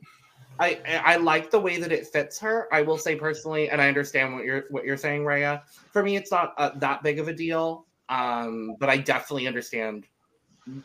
[0.60, 2.68] I I I like the way that it fits her.
[2.72, 5.64] I will say personally, and I understand what you're what you're saying, Reya.
[5.92, 7.88] For me, it's not uh, that big of a deal.
[8.10, 10.06] Um, but I definitely understand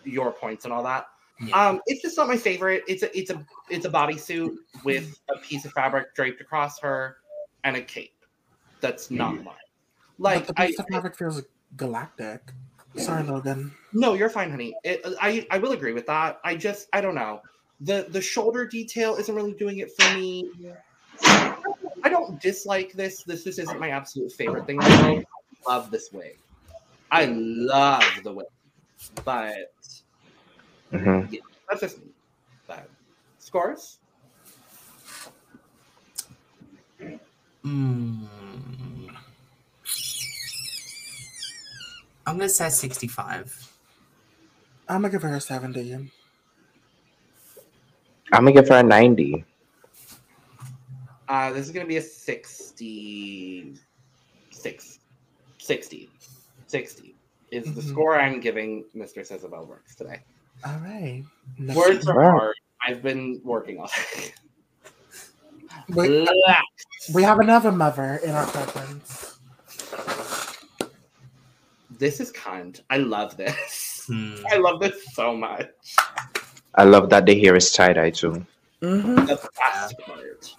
[0.04, 1.06] your points and all that.
[1.40, 1.68] Yeah.
[1.68, 2.84] Um, it's just not my favorite.
[2.86, 4.54] It's a it's a it's a bodysuit
[4.84, 7.16] with a piece of fabric draped across her
[7.64, 8.24] and a cape.
[8.80, 9.54] That's not mine.
[10.18, 11.42] Like but the I, piece of fabric feels
[11.76, 12.52] galactic.
[12.96, 13.72] Sorry, Logan.
[13.92, 14.76] no, you're fine, honey.
[14.84, 16.38] It, I I will agree with that.
[16.44, 17.40] I just I don't know.
[17.80, 20.48] The the shoulder detail isn't really doing it for me.
[21.24, 23.24] I don't dislike this.
[23.24, 24.78] This just isn't my absolute favorite thing.
[24.80, 25.24] I
[25.66, 26.38] love this wig.
[27.10, 28.46] I love the wig,
[29.24, 29.72] but
[30.94, 31.40] Mhm.
[31.68, 32.06] that's just me.
[32.66, 32.88] But
[33.38, 33.98] scores.
[37.64, 38.26] Mm.
[42.26, 43.72] I'm gonna say 65.
[44.88, 45.92] I'm gonna give her a 70.
[45.94, 46.10] I'm
[48.32, 49.44] gonna give her a 90.
[51.28, 54.98] Uh, this is going to be a 66.
[55.58, 56.10] 60.
[56.66, 57.14] 60
[57.50, 57.88] is the Mhm.
[57.88, 59.20] score I'm giving Mr.
[59.26, 60.20] Sezabel Works today.
[60.64, 61.22] All right.
[61.58, 62.38] Next Words are Wow.
[62.38, 62.54] hard.
[62.86, 64.32] I've been working on it.
[65.88, 66.26] We,
[67.14, 69.38] we have another mother in our presence.
[71.90, 72.80] This is kind.
[72.90, 74.04] I love this.
[74.06, 74.36] Hmm.
[74.50, 75.68] I love this so much.
[76.74, 78.44] I love that the hair is tie dye too.
[78.82, 79.24] Mm-hmm.
[79.24, 80.54] The best part.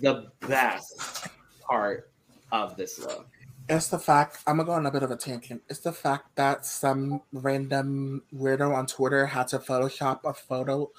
[0.00, 1.28] The best
[1.68, 2.10] part
[2.52, 3.26] of this look.
[3.68, 5.62] It's the fact I'm gonna go on a bit of a tangent.
[5.68, 10.90] It's the fact that some random weirdo on Twitter had to Photoshop a photo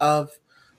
[0.00, 0.30] of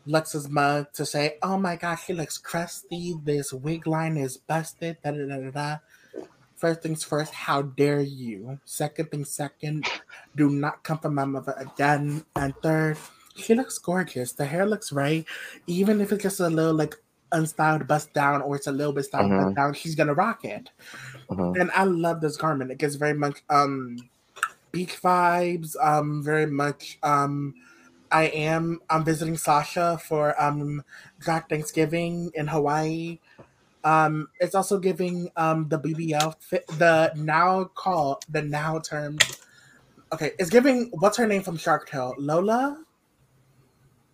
[0.05, 3.15] Luxx's mug to say, "Oh my gosh, she looks crusty.
[3.23, 5.77] This wig line is busted." Da da da da da.
[6.55, 8.59] First things first, how dare you?
[8.65, 9.85] Second thing second,
[10.35, 12.25] do not come for my mother again.
[12.35, 12.97] And third,
[13.35, 14.33] she looks gorgeous.
[14.33, 15.23] The hair looks right,
[15.67, 16.95] even if it's just a little like
[17.31, 19.43] unstyled bust down or it's a little bit styled Mhm.
[19.45, 19.73] bust down.
[19.73, 20.69] She's gonna rock it
[21.29, 21.59] Mhm.
[21.59, 22.71] and I love this garment.
[22.71, 23.97] It gives very much um
[24.71, 25.75] beach vibes.
[25.81, 27.53] Um, very much um.
[28.09, 28.79] I am.
[28.89, 30.83] I'm visiting Sasha for um
[31.25, 33.19] Black Thanksgiving in Hawaii.
[33.83, 39.17] Um, it's also giving um the BBL fit the now call the now term.
[40.13, 42.15] Okay, it's giving what's her name from Shark Tale?
[42.17, 42.81] Lola.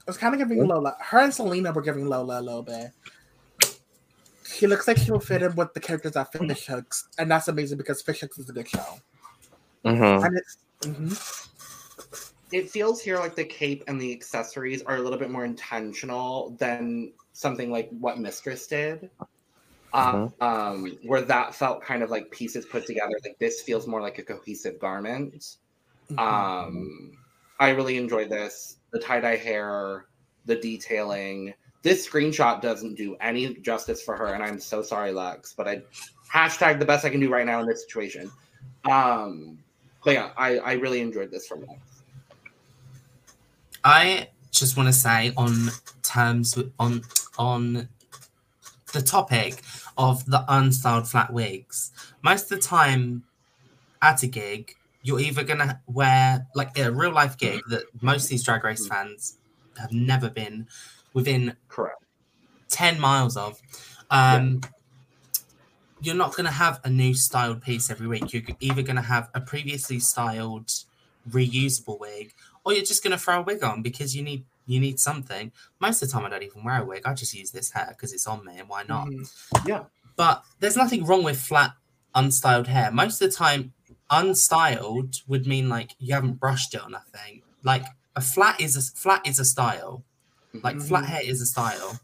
[0.08, 0.96] It's kind of giving Lola.
[1.00, 2.92] Her and Salina were giving Lola a little bit.
[4.46, 7.48] She looks like she'll fit in with the characters that fit Fish Hooks, and that's
[7.48, 9.00] amazing because Fish Hooks is a good show.
[9.86, 10.26] Mhm.
[10.26, 11.50] And it's mhm.
[12.52, 16.52] It feels here like the cape and the accessories are a little bit more intentional
[16.60, 19.10] than something like what Mistress did.
[19.92, 23.14] Uh, um, where that felt kind of like pieces put together.
[23.24, 25.58] Like this feels more like a cohesive garment.
[26.10, 26.20] Mhm.
[26.20, 27.18] Um,
[27.60, 28.78] I really enjoyed this.
[28.94, 30.06] The tie dye hair,
[30.46, 31.54] the detailing.
[31.82, 35.54] This screenshot doesn't do any justice for her, and I'm so sorry, Luxx.
[35.56, 35.82] But I
[36.34, 38.32] hashtag the best I can do right now in this situation.
[38.90, 39.58] Um,
[40.06, 41.80] but yeah, I, I really enjoyed this from Luxx.
[43.84, 45.70] I just want to say on
[46.04, 47.02] terms on
[47.38, 47.90] on
[48.94, 49.62] the topic
[49.98, 51.92] of the unstyled flat wigs.
[52.22, 53.24] Most of the time
[54.02, 58.30] at a gig, you're either gonna wear like a real life gig that most of
[58.30, 59.38] these drag race fans
[59.78, 60.68] have never been
[61.14, 62.04] within Correct.
[62.70, 63.62] 10 miles of.
[64.10, 64.62] Um,
[66.02, 68.34] You're not going to have a new styled piece every week.
[68.34, 70.70] You're either going to have a previously styled
[71.30, 72.34] reusable wig
[72.66, 75.52] or you're just going to throw a wig on because you need you need something.
[75.80, 77.04] Most of the time, I don't even wear a wig.
[77.06, 79.08] I just use this hair because it's on me and why not?
[79.08, 79.88] Mhm.
[80.16, 81.74] But there's nothing wrong with flat,
[82.16, 82.92] unstyled hair.
[82.92, 83.74] Most of the time,
[84.14, 87.42] unstyled would mean like you haven't brushed it or nothing.
[87.64, 87.86] Like
[88.16, 90.04] a flat is a flat is a style.
[90.62, 91.08] Like flat Mhm.
[91.08, 92.00] hair is a style.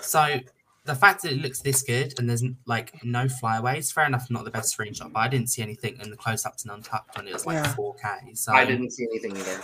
[0.00, 0.38] So
[0.84, 4.44] the fact that it looks this good and there's like no flyaways, fair enough, not
[4.44, 7.26] the best screenshot, but I didn't see anything in the close ups and untucked when
[7.28, 7.74] it was like Yeah.
[7.74, 8.34] 4K.
[8.34, 9.60] So I didn't see anything either.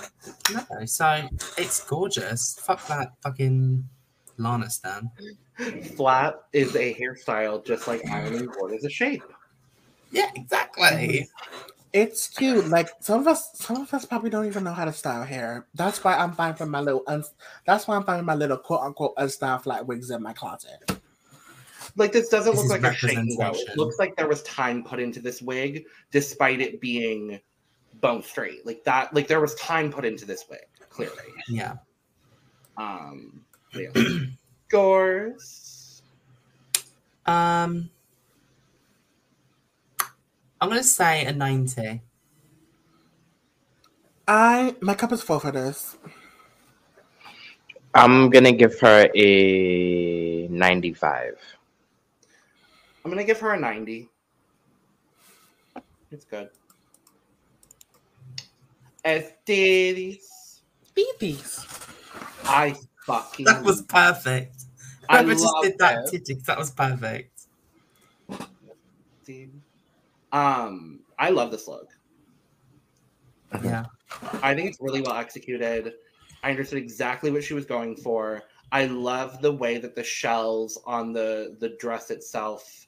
[0.78, 1.28] No, so
[1.58, 2.58] it's gorgeous.
[2.60, 3.88] Fuck that fucking
[4.38, 5.10] Lana stan.
[5.96, 9.22] Flat is a hairstyle just like ironing board is a shape.
[10.10, 11.28] Yeah, exactly.
[11.92, 12.68] It's cute.
[12.68, 15.66] Like some of us, some of us probably don't even know how to style hair.
[15.74, 17.02] That's why I'm fine with my little.
[17.06, 17.24] Un-
[17.66, 20.98] that's why I'm fine with my little quote unquote unstyled flat wigs in my closet.
[21.96, 23.52] Like this doesn't This look like a shape though.
[23.52, 27.40] It looks like there was time put into this wig, despite it being
[28.00, 28.64] bone straight.
[28.64, 31.16] Like that, like there was time put into this wig, clearly.
[31.48, 31.76] Yeah.
[32.76, 33.44] Um,
[33.74, 33.90] yeah.
[34.70, 36.02] scores.
[37.26, 37.90] Um,
[40.60, 42.02] I'm gonna say a ninety.
[44.28, 45.96] I my cup is full for this.
[47.94, 51.36] I'm gonna give her a 95.
[53.04, 54.08] I'm gonna give her a 90.
[56.10, 56.50] It's good.
[59.04, 60.62] Estes.
[60.96, 61.66] Beefies.
[62.44, 64.56] I fucking That was perfect.
[65.08, 66.46] I Whoever just did that, it.
[66.46, 67.46] That was perfect.
[69.26, 69.62] dude.
[70.32, 71.88] Um, I love this look.
[73.62, 73.84] Yeah.
[74.42, 75.94] I think it's really well executed.
[76.42, 78.42] I understood exactly what she was going for.
[78.72, 82.86] I love the way that the shells on the the dress itself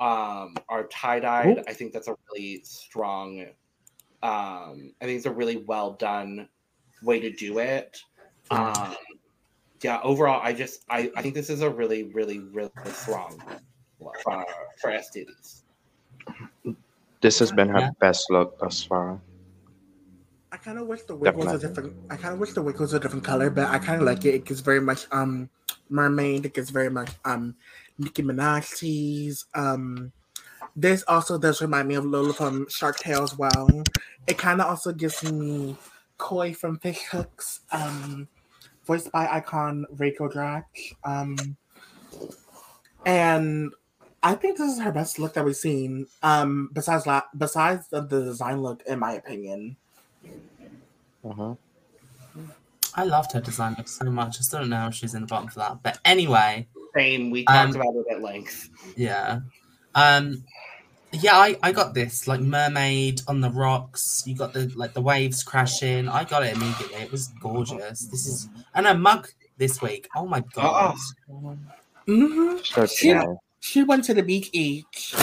[0.00, 1.64] um, are tie dyed.
[1.66, 3.46] I think that's a really strong.
[4.22, 6.48] Um, I think it's a really well done
[7.02, 7.98] way to do it.
[8.50, 8.96] Um,
[9.82, 13.42] yeah, overall, I just I, I think this is a really really really strong
[14.00, 14.44] look for
[14.80, 15.62] for STDs.
[17.20, 17.90] This has been her Yeah.
[18.00, 19.20] best look thus far.
[20.50, 21.94] I kind of wish the wig was a different.
[22.10, 24.24] I kind of wish the wig was a different color, but I kind of like
[24.24, 24.34] it.
[24.34, 25.50] It gives very much um
[25.90, 26.46] mermaid.
[26.46, 27.54] It gives very much um
[27.98, 29.46] Nicki Minaj tease.
[29.54, 30.12] Um,
[30.76, 33.68] this also does remind me of Lola from Shark Tale as well.
[34.26, 35.76] It kind of also gives me
[36.16, 37.60] Koi from Fish Hooks.
[37.72, 38.28] Um,
[38.86, 40.94] voiced by icon Reiko Dratch.
[41.04, 41.56] Um,
[43.04, 43.72] and
[44.22, 46.06] I think this is her best look that we've seen.
[46.22, 49.76] Um, besides la- besides the, the design look, in my opinion.
[51.24, 51.56] Mhm.
[52.94, 54.38] I loved her design look so much.
[54.38, 55.82] I still don't know how she's in the bottom for that.
[55.82, 56.66] But anyway,
[56.96, 57.30] Same.
[57.30, 58.70] We Um, talked about it at length.
[58.96, 59.40] yeah.
[59.94, 60.44] Um
[61.12, 64.24] yeah, I, I got this like mermaid on the rocks.
[64.26, 66.08] You got the like the waves crashing.
[66.08, 66.96] I got it immediately.
[66.96, 68.06] It was gorgeous.
[68.06, 70.08] This is and a mug this week.
[70.16, 70.96] Oh my god.
[72.06, 73.24] hmm So, She- yeah.
[73.60, 75.14] She went to the beach each.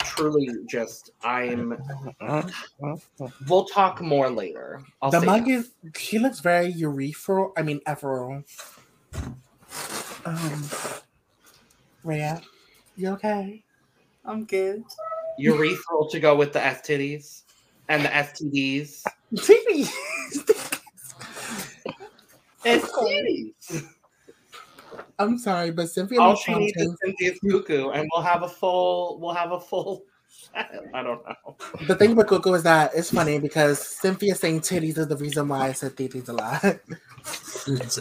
[0.00, 1.76] Truly, just I'm.
[3.48, 4.82] We'll talk more later.
[5.02, 5.50] I'll the mug that.
[5.50, 7.52] is she looks very urethral.
[7.56, 8.42] I mean ethereal.
[10.24, 10.70] Um
[12.04, 12.42] Reya,
[12.96, 13.64] you okay?
[14.24, 14.84] I'm good.
[15.40, 17.42] urethral to go with the STDs
[17.88, 19.02] and the STDs.
[22.64, 23.84] STDs.
[25.18, 27.16] I'm sorry, but Cynthia All makes she needs is content.
[27.18, 29.18] Cynthia's cuckoo, and we'll have a full.
[29.20, 30.04] We'll have a full.
[30.94, 31.56] I don't know.
[31.86, 35.48] The thing with Coco is that it's funny because Cynthia saying titties is the reason
[35.48, 36.64] why I said titties a lot.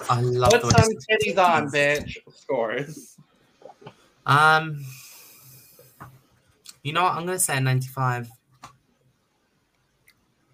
[0.09, 2.17] I love Put the some titties on, bitch.
[2.35, 3.17] Scores.
[4.25, 4.83] Um
[6.83, 7.13] you know what?
[7.13, 8.29] I'm gonna say a 95.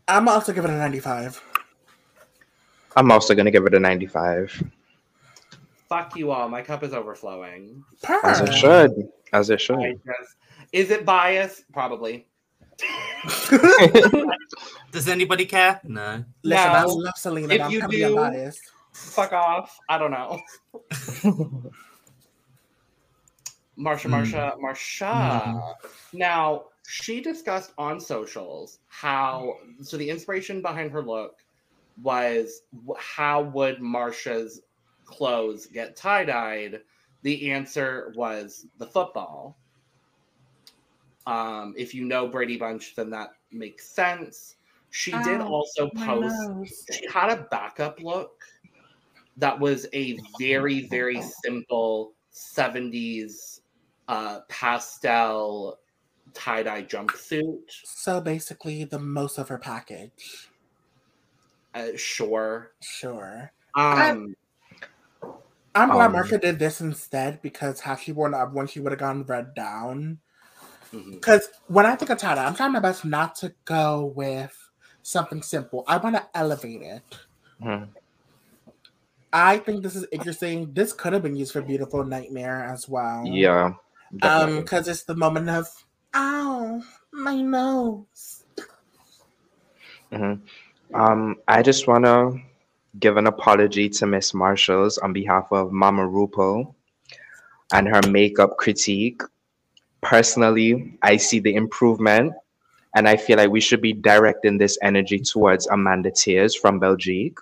[0.08, 1.42] I'm also giving it a 95.
[2.96, 4.64] I'm also gonna give it a 95.
[5.90, 6.48] Fuck you all.
[6.48, 7.84] My cup is overflowing.
[8.24, 9.10] As it should.
[9.34, 10.00] As it should.
[10.06, 10.36] just.
[10.72, 11.64] Is it bias?
[11.74, 12.28] Probably.
[14.92, 15.82] Does anybody care?
[15.84, 16.24] No.
[16.44, 17.54] Listen, I love Salina.
[17.56, 18.62] If I'm you trying to be do- unbiased.
[18.94, 19.78] Fuck off.
[19.90, 20.40] I don't know.
[23.76, 24.12] Marcia, Mm.
[24.12, 25.76] Marcia, Marcia.
[26.14, 31.38] Now, she discussed on socials how so the inspiration behind her look
[32.02, 32.62] was
[32.98, 34.62] how would Marcia's
[35.10, 36.82] clothes get tie dyed?
[37.24, 39.58] The answer was the football.
[41.28, 44.56] Um, if you know Brady Bunch, then that makes sense.
[44.92, 46.86] She did also post nose.
[46.92, 48.44] she had a backup look
[49.38, 53.62] that was a very very simple 70s
[54.08, 55.80] uh, pastel
[56.34, 60.50] tie-dye jumpsuit So basically, the most of her package.
[61.76, 63.52] uh, sure Sure.
[63.76, 64.36] um
[65.76, 69.00] I'm glad Um, did this instead because had she worn up when she would have
[69.00, 70.20] gone red down.
[70.92, 74.58] Because when I think of tie I'm trying my best not to go with
[75.04, 75.84] something simple.
[75.88, 77.04] I want to elevate it.
[77.62, 77.90] Mhm.
[79.32, 80.74] I think this is interesting.
[80.74, 83.26] This could have been used for Beautiful Nightmare as well.
[83.28, 83.74] Yeah.
[84.24, 85.68] Um, because it's the moment of,
[86.16, 88.44] ow, my nose.
[90.12, 90.42] Mhm.
[90.96, 92.42] Um, I just want to
[92.98, 96.74] give an apology to Miss Marshalls on behalf of Mama Rupo
[97.74, 99.22] and her makeup critique.
[100.02, 102.34] Personally, I see the improvement,
[102.96, 107.38] and I feel like we should be directing this energy towards Amanda Tears from Belgique.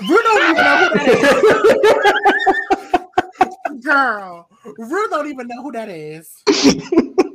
[0.00, 2.14] Rue don't even know who that
[3.76, 3.84] is.
[3.84, 6.42] Girl, Rue don't even know who that is.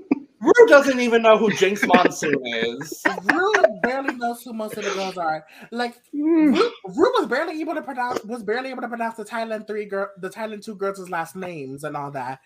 [0.66, 3.04] Rue doesn't even know who Jinkx Monsoon is.
[3.32, 3.54] Rue
[3.84, 5.46] barely knows who most of the girls are.
[5.72, 6.54] Like hmm.
[6.54, 9.86] Rue, Rue was barely able to pronounce was barely able to pronounce the Thailand three
[9.86, 12.40] girl the Thailand two girls' last names and all that.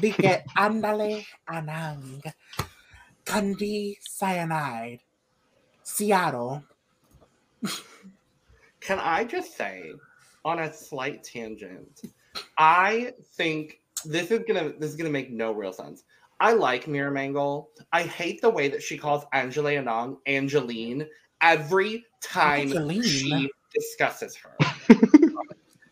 [0.00, 2.32] Dike Angele Anang
[3.24, 5.00] Kandy Zyanide
[5.82, 6.62] Seattle.
[8.80, 9.90] Can I just say,
[10.44, 12.02] on a slight tangent,
[12.56, 16.04] I think this is gonna this is gonna make no real sense.
[16.40, 17.70] I like Mira Mangle.
[17.92, 21.06] I hate the way that she calls Angele Anang Angelyne
[21.40, 23.02] every time Angelyne?
[23.02, 24.56] she discusses her.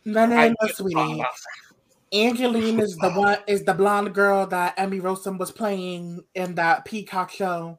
[0.04, 1.24] No, no, I no, sweetie.
[2.12, 6.84] Angelyne is the one is the blonde girl that Emmy Rossum was playing in that
[6.84, 7.78] Peacock show.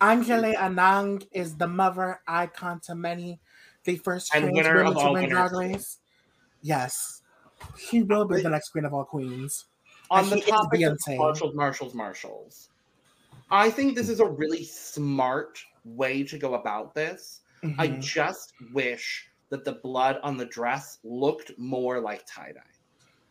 [0.00, 0.78] Angele mm-hmm.
[0.78, 3.40] Anang is the mother icon to many.
[3.84, 5.50] The first trans women of to all win winners.
[5.50, 5.98] Drag Race.
[6.62, 7.22] Yes,
[7.76, 9.66] she will be the next queen of all queens.
[10.10, 11.16] On And the topic of Beyonce.
[11.16, 12.68] Marshalls, Marshalls, Marshalls.
[13.50, 17.40] I think this is a really smart way to go about this.
[17.78, 18.00] I Mhm.
[18.02, 22.62] just wish that the blood on the dress looked more like tie dye.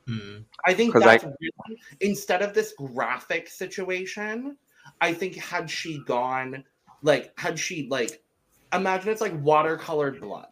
[0.08, 0.40] Hmm.
[0.66, 4.58] I think 'Cause I- really, instead of this graphic situation,
[5.02, 6.64] I think had she gone
[7.04, 8.24] like had she like
[8.74, 10.48] imagine it's like watercolored blood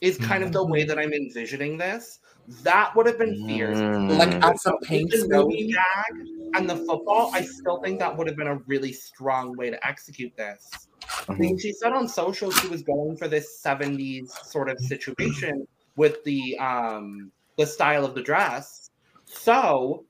[0.00, 2.20] is kind of the way that I'm envisioning this.
[2.62, 3.78] That would have been fierce.
[3.78, 4.42] like Mm.
[4.44, 8.36] at some With paints the gag and the football, I still think that would have
[8.36, 10.88] been a really strong way to execute this.
[11.28, 15.66] I mean, she said on social she was going for this 70s sort of situation
[15.96, 18.90] with the um the style of the dress.
[19.26, 20.04] So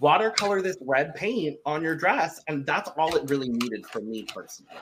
[0.00, 4.24] watercolor this red paint on your dress, and that's all it really needed for me
[4.24, 4.72] personally.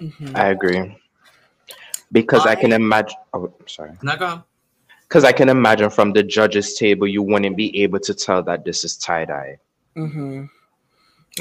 [0.00, 0.34] Mhm.
[0.36, 0.96] I agree.
[2.12, 3.18] Because I, I- can imagine.
[3.34, 3.92] Oh, sorry.
[4.02, 4.44] No, go on.
[5.08, 8.64] Because I can imagine from the judges' table, you wouldn't be able to tell that
[8.64, 9.58] this is tie dye.
[9.96, 10.48] Mhm.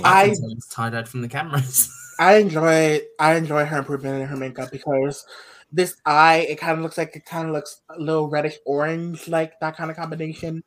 [0.04, 1.90] I I- can tell it's tie-dyed from the cameras.
[2.20, 5.26] I enjoy I enjoy her improvement in her makeup because
[5.72, 9.28] this eye it kind of looks like it kind of looks a little reddish orange
[9.28, 10.64] like that kind of combination.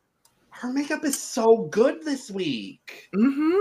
[0.50, 3.08] Her makeup is so good this week.
[3.14, 3.58] Mm-hmm.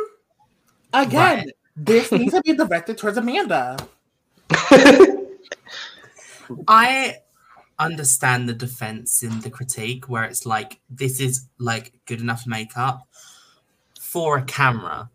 [0.93, 1.51] Again, Right.
[1.75, 3.77] this needs to be directed towards Amanda.
[6.67, 7.17] I
[7.77, 13.07] understand the defense in the critique where it's like this is like good enough makeup
[13.99, 15.09] for a camera.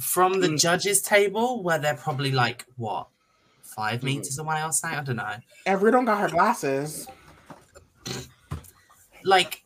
[0.00, 0.58] From the Mm.
[0.58, 3.06] judges table where they're probably like what
[3.62, 4.04] five Mhm.
[4.04, 4.98] meters away or something.
[4.98, 5.90] I don't know.
[5.90, 7.06] Don't got her glasses.
[9.22, 9.64] Like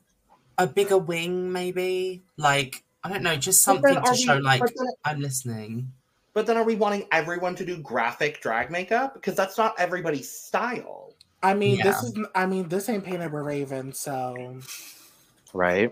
[0.59, 2.22] a bigger wing, maybe.
[2.37, 5.93] Like I don't know, just something to show we- like then- I'm listening.
[6.35, 9.14] But then are we wanting everyone to do graphic drag makeup?
[9.14, 11.08] Because that's not everybody's style.
[11.43, 14.59] I mean, this is I mean, this ain't painted with Raven, so
[15.55, 15.91] right?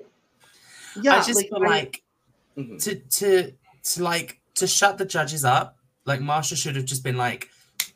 [1.00, 2.02] Yeah, I just feel I- like
[2.56, 2.82] Mhm.
[2.82, 3.52] to to
[3.84, 5.76] to like to shut the judges up.
[6.04, 7.48] Like Marcia should have just been like,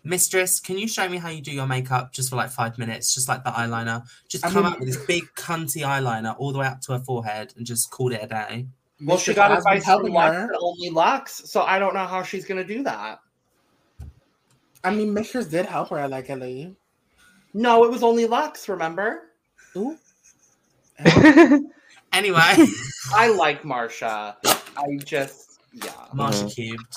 [0.05, 3.15] Mistress, can you show me how you do your makeup just for like five minutes,
[3.15, 4.05] just like the eyeliner?
[4.29, 6.93] Just I come mean- up with this big cunty eyeliner all the way up to
[6.93, 8.67] her forehead and just called it a day.
[9.03, 10.47] Well, she got has been advice from Luxx her.
[10.49, 13.21] that only Luxx, so I don't know how she's gonna do that.
[14.85, 16.77] I mean, Mistress did help her allegedly.
[17.53, 18.69] No, it was only Luxx.
[18.69, 19.33] Remember?
[19.77, 19.97] Ooh.
[22.13, 22.41] Anyway,
[23.15, 24.37] I like Marcia.
[24.45, 25.93] I just yeah.
[26.13, 26.97] Marcia cubed.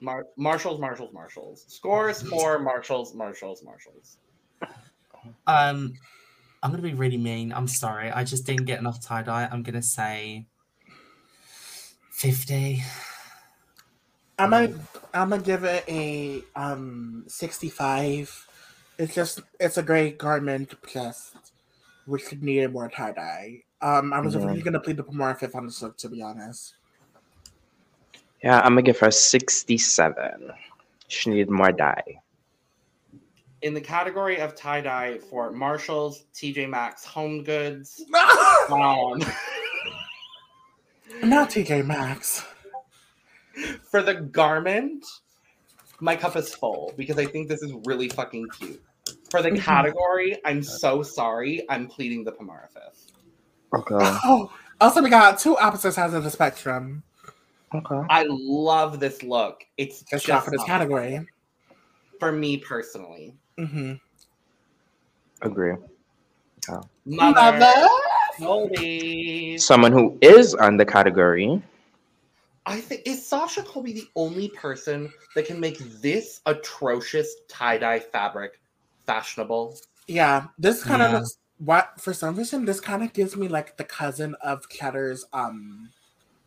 [0.00, 1.64] Mar- Marshalls, Marshalls, Marshalls.
[1.68, 4.18] Scores for Marshalls, Marshalls, Marshalls.
[5.46, 5.94] Um,
[6.62, 7.52] I'm gonna be really mean.
[7.52, 8.10] I'm sorry.
[8.10, 9.48] I just didn't get enough tie dye.
[9.50, 10.46] I'm gonna say
[12.10, 12.82] fifty.
[14.38, 14.74] I'm gonna
[15.14, 18.46] I'm gonna give it a um 65.
[19.00, 21.34] It's just it's a great garment, just
[22.04, 23.62] which needed more tie dye.
[23.80, 24.40] Um, I was Yeah.
[24.40, 26.74] originally gonna plead the Pomara fifth on this look, to be honest.
[28.44, 30.52] yeah, I'm gonna give her 67.
[31.08, 32.20] She needed more dye.
[33.62, 38.02] In the category of tie dye for Marshalls, TJ Maxx, Home Goods,
[38.70, 39.20] um,
[41.22, 42.44] Not TJ Maxx.
[43.90, 45.06] for the garment,
[46.00, 48.82] my cup is full because I think this is really fucking cute.
[49.30, 49.60] For the Mhm.
[49.60, 51.64] category, I'm so sorry.
[51.70, 53.12] I'm pleading the Pomara fifth.
[53.74, 53.94] Okay.
[54.24, 57.02] Oh, also we got two opposite sides of the spectrum.
[57.72, 58.00] Okay.
[58.10, 59.64] I love this look.
[59.76, 61.26] It's Just just not for this not- category.
[62.18, 63.34] for me personally.
[63.58, 63.94] Mm-hmm.
[65.42, 65.74] Agree.
[67.06, 67.88] Mother,
[68.38, 69.56] Colby.
[69.58, 71.62] Someone who is on the category.
[72.66, 77.98] I think is Sasha Colby the only person that can make this atrocious tie dye
[78.00, 78.59] fabric
[79.10, 79.76] fashionable?
[80.06, 81.18] Yeah, this kind of Yeah.
[81.18, 85.24] looks what for some reason this kind of gives me like the cousin of Cheddar's
[85.32, 85.90] um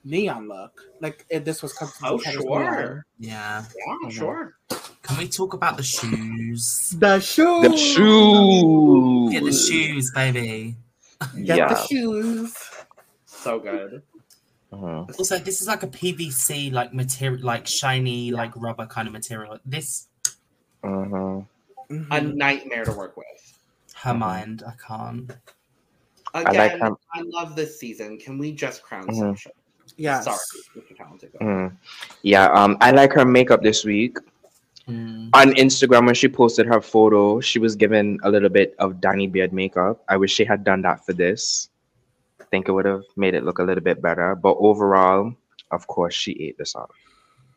[0.03, 0.81] neon look.
[1.01, 3.05] Like if this was Constance Oh, Ketter's sure.
[3.19, 3.63] Yeah.
[4.03, 4.57] Yeah, sure.
[5.03, 6.95] Can we talk about the shoes?
[6.97, 7.61] The shoes.
[7.69, 9.31] The shoes.
[9.31, 10.75] Get the shoes, baby.
[11.43, 11.67] Get yeah.
[11.69, 12.53] the shoes.
[13.25, 14.01] So good.
[14.71, 15.07] Mhm.
[15.19, 19.59] Also, this is like a PVC, like material, like shiny, like rubber kind of material.
[19.65, 20.07] This,
[20.83, 21.45] Mhm.
[21.89, 22.07] Mhm.
[22.11, 23.27] A nightmare to work with.
[23.95, 24.19] her Mhm.
[24.19, 25.31] mind, I can't.
[26.33, 28.17] like Again, I, how- love this season.
[28.17, 29.37] Can we just crown Mhm.
[29.37, 29.51] Sasha?
[29.97, 30.25] yes.
[30.25, 30.37] Sorry,
[30.75, 30.97] Mr.
[30.97, 31.31] Talented.
[31.31, 31.39] Go.
[31.39, 31.77] Mhm.
[32.23, 32.47] Yeah.
[32.51, 32.75] Um.
[32.81, 34.17] I like her makeup this week.
[34.89, 35.29] Mm.
[35.33, 39.27] on Instagram when she posted her photo, she was given a little bit of Danny
[39.27, 40.03] Beard makeup.
[40.09, 41.69] I wish she had done that for this.
[42.41, 44.35] I think it would have made it look a little bit better.
[44.35, 45.33] But overall,
[45.71, 46.91] of course, she ate this up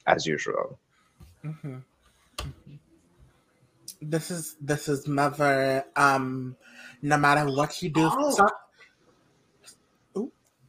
[0.07, 0.79] as usual.
[1.45, 1.83] Mhm.
[4.03, 5.85] This is this is mother.
[5.97, 6.57] um
[7.03, 8.01] no matter what you do.
[8.13, 8.31] Oh.
[8.35, 8.49] so-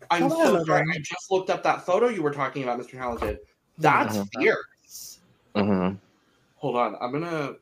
[0.09, 0.53] I'm Come so sorry.
[0.85, 0.91] Logan.
[0.93, 2.91] I just looked up that photo you were talking about, Mr.
[2.91, 3.39] Talented.
[3.77, 4.29] That's Mhm.
[4.39, 5.19] fierce.
[5.55, 5.89] hmm
[6.55, 6.95] Hold on.
[7.01, 7.55] I'm gonna.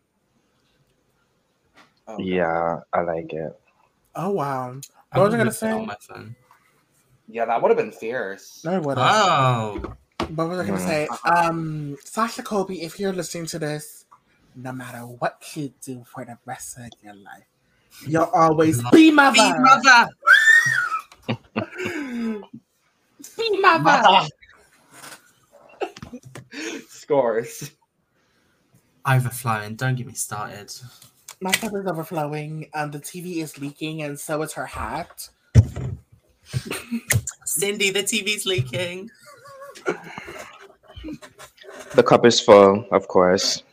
[2.07, 3.59] Oh, Yeah, I like it.
[4.15, 4.79] oh wow.
[5.11, 5.71] I What was I gonna say?
[5.71, 6.35] On my phone.
[7.27, 8.63] Yeah, that would have been fierce.
[8.63, 9.81] No, what Oh,
[10.35, 10.85] What was I gonna Mhm.
[10.85, 11.07] say?
[11.25, 14.04] Um, Sasha Colby, if you're listening to this,
[14.55, 17.45] no matter what you do for the rest of your life,
[18.07, 19.33] you'll always be mother.
[19.33, 20.09] be mother.
[23.37, 24.27] Be mother.
[26.87, 27.71] Scores.
[29.07, 29.75] Overflowing.
[29.75, 30.71] Don't get me started.
[31.41, 32.69] My cup is overflowing.
[32.73, 35.29] Um, the TV is leaking, and so is her hat.
[37.45, 39.11] Cindy, the TV's leaking.
[41.93, 43.63] The cup is full, of course,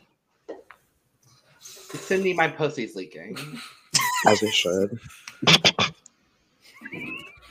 [1.99, 3.37] Cindy, my pussy's leaking.
[4.27, 4.99] as it should.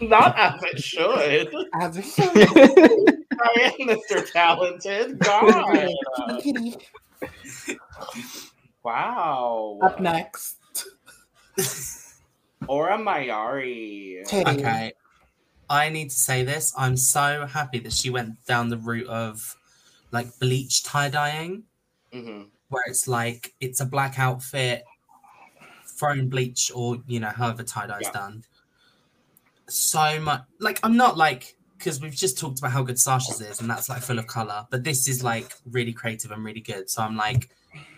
[0.01, 1.55] Not as it should.
[1.80, 3.24] As it should.
[3.40, 4.30] I am Mr.
[4.32, 5.18] Talented.
[5.20, 5.88] God.
[8.82, 9.78] Wow.
[9.82, 10.57] Up next,
[12.66, 14.26] Aura Mayari.
[14.26, 14.51] Titty.
[14.51, 14.93] Okay.
[15.70, 16.74] I need to say this.
[16.76, 19.57] I'm so happy that she went down the route of
[20.11, 21.64] like bleach tie dyeing,
[22.12, 22.43] hmm
[22.73, 24.85] where it's like it's a black outfit,
[25.87, 28.12] thrown bleach, or you know, however tie dye's Yeah.
[28.12, 28.45] done.
[29.68, 33.61] So much like I'm not like because we've just talked about how good Sasha's is,
[33.61, 36.89] and that's like full of color, but this is like really creative and really good.
[36.89, 37.49] So I'm like,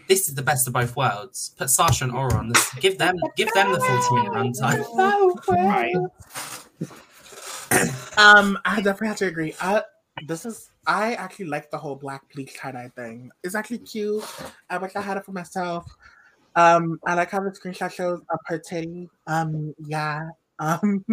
[0.08, 1.54] this is the best of both worlds.
[1.58, 2.74] Put Sasha and Aura on this.
[2.76, 5.48] Give them, give them the 40 minute runtime.
[5.48, 5.94] Right.
[8.16, 9.54] Um, I definitely have to agree.
[9.60, 9.82] I
[10.26, 13.30] this is I actually like the whole black bleach tie dye thing.
[13.42, 14.24] It's actually cute.
[14.68, 15.86] I wish I had it for myself.
[16.56, 19.08] Um, I like how the screenshot shows of her titty.
[19.26, 20.28] Um, yeah.
[20.58, 21.04] Um,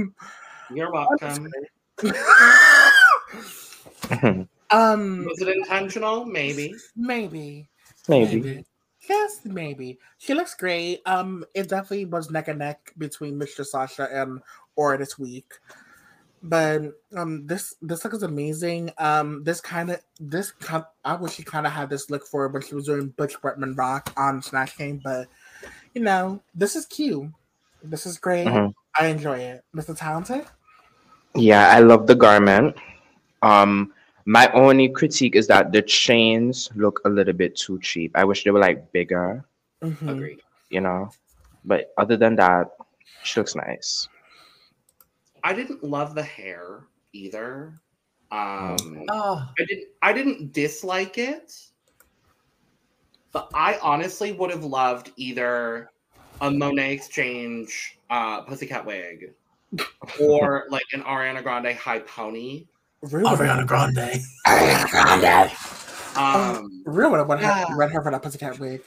[0.73, 1.51] You're welcome.
[4.71, 6.25] um, Was it intentional?
[6.25, 6.75] Maybe.
[6.95, 7.67] maybe.
[8.07, 8.65] Maybe.
[9.09, 9.97] Yes, maybe.
[10.19, 11.01] She looks great.
[11.05, 13.65] Um, it definitely was neck and neck between Mr.
[13.65, 14.41] Sasha and
[14.75, 15.51] Aura this week.
[16.43, 18.91] But um, this this look is amazing.
[18.97, 22.47] Um, this kind of this kind I wish she kind of had this look for
[22.47, 24.99] when she was doing Butch Bretman Rock on Snatch Game.
[25.03, 25.27] But
[25.93, 27.29] you know, this is cute.
[27.83, 28.47] This is great.
[28.47, 28.73] Mhm.
[28.99, 29.63] I enjoy it.
[29.75, 29.95] Mr.
[29.97, 30.45] Talented.
[31.35, 32.75] Yeah, I love the garment.
[33.41, 33.93] Um,
[34.25, 38.11] my only critique is that the chains look a little bit too cheap.
[38.15, 39.45] I wish they were like bigger,
[39.81, 40.09] Mhm.
[40.11, 40.41] Agreed.
[40.69, 41.11] you know.
[41.65, 42.71] But other than that,
[43.23, 44.07] she looks nice.
[45.43, 47.79] I didn't love the hair either.
[48.31, 49.87] Um, Oh, I didn't.
[50.01, 51.53] I didn't dislike it,
[53.31, 55.89] but I honestly would have loved either
[56.39, 59.33] a Monét X Change uh, Pussycat wig
[60.19, 62.65] or like an Ariana Grande high pony.
[63.01, 64.21] Real Ariana Grande.
[66.15, 67.65] Um, Real would have went Yeah.
[67.67, 68.81] her, read her for that pussycat wig.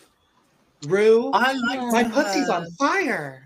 [0.82, 3.43] Rue, I like my pussy's on fire.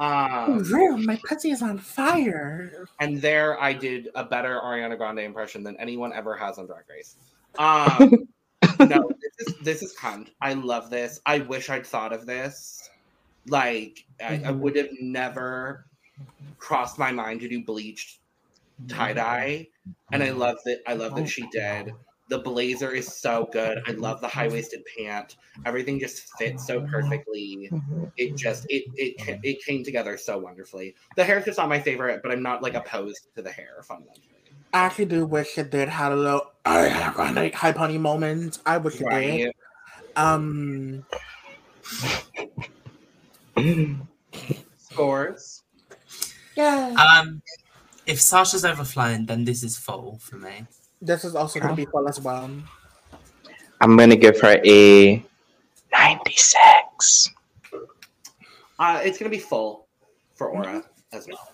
[0.00, 2.88] Um, Real, my pussy is on fire.
[3.00, 6.84] and there I did a better Ariana Grande impression than anyone ever has on Drag
[6.88, 7.16] Race.
[7.58, 8.26] Um,
[8.88, 10.28] no, this is this is cunt.
[10.40, 11.20] I love this.
[11.26, 12.88] I wish I'd thought of this.
[13.48, 14.58] Like I, I Mhm.
[14.60, 15.84] would have never
[16.58, 18.20] crossed my mind to do bleached
[18.88, 19.66] tie dye,
[20.12, 20.78] and I love that.
[20.86, 21.92] I love that she did.
[22.30, 23.82] The blazer is so good.
[23.86, 25.36] I love the high waisted pant.
[25.66, 27.68] Everything just fits so perfectly.
[28.16, 30.94] It just it it it came together so wonderfully.
[31.16, 34.24] The hair's just not my favorite, but I'm not like opposed to the hair fundamentally.
[34.72, 38.60] I actually do wish it did have a little Ariana Grande high pony moment.
[38.64, 39.06] I wish it did.
[39.06, 39.52] Right.
[40.14, 41.04] Um,
[44.78, 45.64] Scores.
[46.54, 46.94] yeah.
[46.94, 47.42] Um,
[48.06, 50.66] If Sasha's overflowing, then this is full for me.
[51.00, 52.50] This is also going to be full as well.
[53.82, 55.24] I'm gonna give her a
[55.90, 57.30] 96.
[58.78, 59.86] Uh, it's gonna be full
[60.34, 61.52] for Aura as well.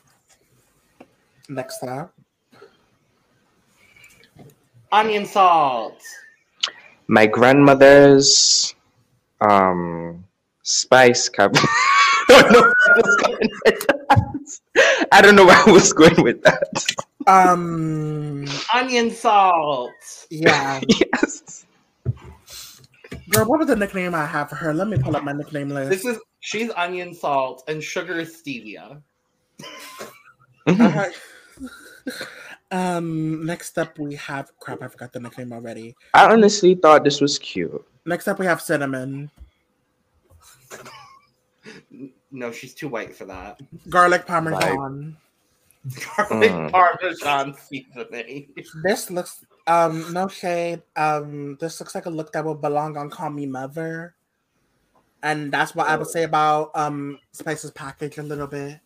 [1.48, 2.12] Next up,
[4.90, 6.02] Onion salt.
[7.06, 8.74] My grandmother's
[9.40, 10.24] um
[10.62, 11.52] spice cup.
[15.12, 16.84] I don't know where I was going with that.
[17.26, 20.26] Um, Onion salt.
[20.30, 21.66] yeah, yes.
[23.30, 24.72] girl, what was the nickname I have for her?
[24.74, 25.90] Let me pull up my nickname list.
[25.90, 29.02] This is she's onion salt and sugar is stevia.
[30.66, 31.10] Uh-huh.
[32.70, 34.82] um, next up we have crap.
[34.82, 35.94] I forgot the nickname already.
[36.14, 37.84] I honestly thought this was cute.
[38.04, 39.30] Next up we have cinnamon,
[42.30, 43.60] No, she's too white for that.
[43.88, 45.16] garlic parmesan.
[46.16, 46.70] Garlic Mm.
[46.72, 48.52] parmesan seasoning.
[48.82, 50.82] This looks um no shade.
[50.96, 54.14] Um, this looks like a look that would belong on Call Me Mother,
[55.22, 58.80] and that's what I would say about um Spice's package a little bit.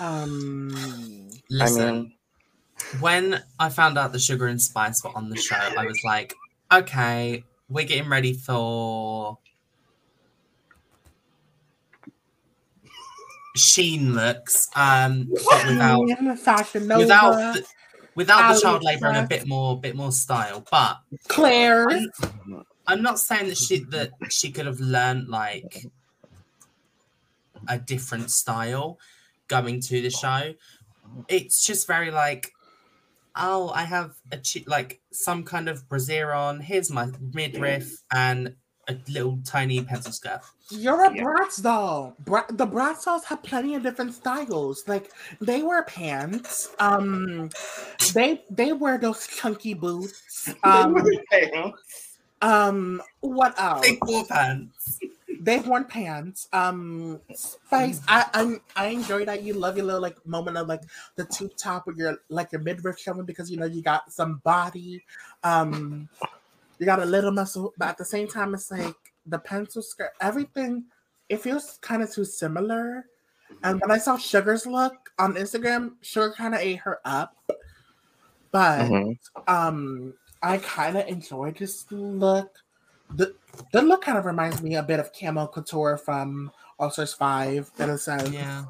[0.00, 2.12] Um, Listen, mean-
[3.00, 6.34] when I found out the sugar and spice were on the show, I was like,
[6.72, 9.38] okay, we're getting ready for
[13.56, 17.64] Shein looks, um, without without the,
[18.16, 20.64] without the child labor and a bit more bit more style.
[20.70, 20.98] But
[21.28, 21.88] Claire.
[21.88, 25.86] I'm, I'm not saying that she that she could have learned like
[27.68, 28.98] a different style
[29.48, 30.54] going to the show.
[31.28, 32.50] It's just very like,
[33.36, 36.60] oh, I have a chi- like some kind of brassiere on.
[36.60, 38.56] Here's my midriff and
[38.88, 40.40] a little tiny pencil skirt.
[40.70, 41.22] You're a Yeah.
[41.22, 42.16] Bratz doll.
[42.20, 44.84] Bra- the Bratz dolls have plenty of different styles.
[44.86, 46.70] Like they wear pants.
[46.78, 47.50] Um,
[48.14, 50.22] they they wear those chunky boots.
[50.62, 50.94] Um,
[52.42, 53.86] um, what else?
[53.86, 55.00] They war pants.
[55.40, 56.48] They've worn pants.
[56.52, 58.00] Um, Spice.
[58.08, 58.26] I
[58.76, 60.82] I I enjoy that you love your little like moment of like
[61.16, 64.40] the tube top with your like your midriff showing because you know you got some
[64.44, 65.02] body.
[65.42, 66.08] Um,
[66.84, 68.94] you got a little muscle, but at the same time, it's like
[69.24, 70.10] the pencil skirt.
[70.20, 70.84] Everything.
[71.30, 73.06] It feels kind of too similar.
[73.62, 77.34] And when I saw Sugar's look on Instagram, Sugar kind of ate her up.
[78.50, 79.18] But Mhm.
[79.48, 80.12] um
[80.42, 82.58] I kind of enjoyed this look.
[83.16, 83.34] The
[83.72, 87.70] the look kind of reminds me a bit of Camo Couture from All Stars Five
[87.78, 88.28] in a sense.
[88.28, 88.66] Yeah.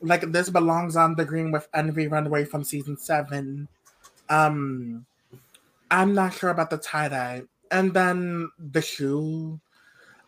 [0.00, 3.66] Like this belongs on the green with Envy Runaway from season seven.
[4.30, 5.06] Um
[5.90, 7.42] I'm not sure about the tie dye.
[7.70, 9.60] And then the shoe.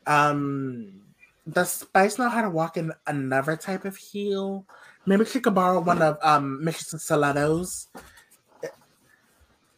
[0.07, 1.03] Um
[1.51, 4.67] does Spice know how to walk in another type of heel?
[5.07, 7.89] Maybe she could borrow one of um Mistress Stilettos.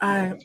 [0.00, 0.38] I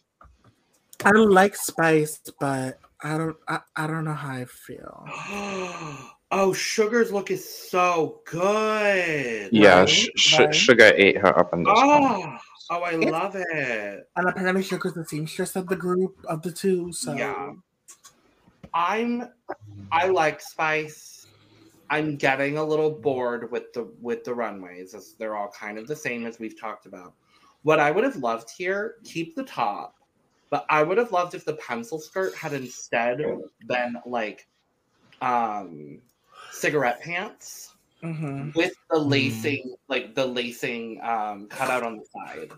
[1.03, 5.06] I like Spice, but I don't I, I don't know how I feel.
[6.32, 9.49] oh, Sugar's look is so good.
[9.52, 10.53] Yeah, Right, sh- sh- right.
[10.53, 12.38] sugar ate her up on this one.
[12.70, 14.10] Oh, I It's- love it.
[14.16, 17.54] And apparently Sugar's the seamstress of the group of the two, so Yeah.
[18.74, 19.30] I'm
[19.92, 21.28] I like Spice.
[21.90, 25.88] I'm getting a little bored with the with the runways as they're all kind of
[25.88, 27.14] the same as we've talked about.
[27.62, 29.96] What I would have loved here, keep the top,
[30.50, 33.20] but I would have loved if the pencil skirt had instead
[33.68, 34.48] been like
[35.22, 36.02] um
[36.52, 37.74] cigarette pants
[38.06, 38.56] mhm.
[38.56, 42.52] with the lacing, like the lacing um cut out on the side.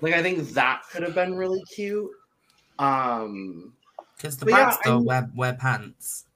[0.00, 2.10] Like I think that could have been really cute.
[2.78, 3.72] Um
[4.16, 6.26] Because the But yeah, Bratz doll wear, wear pants.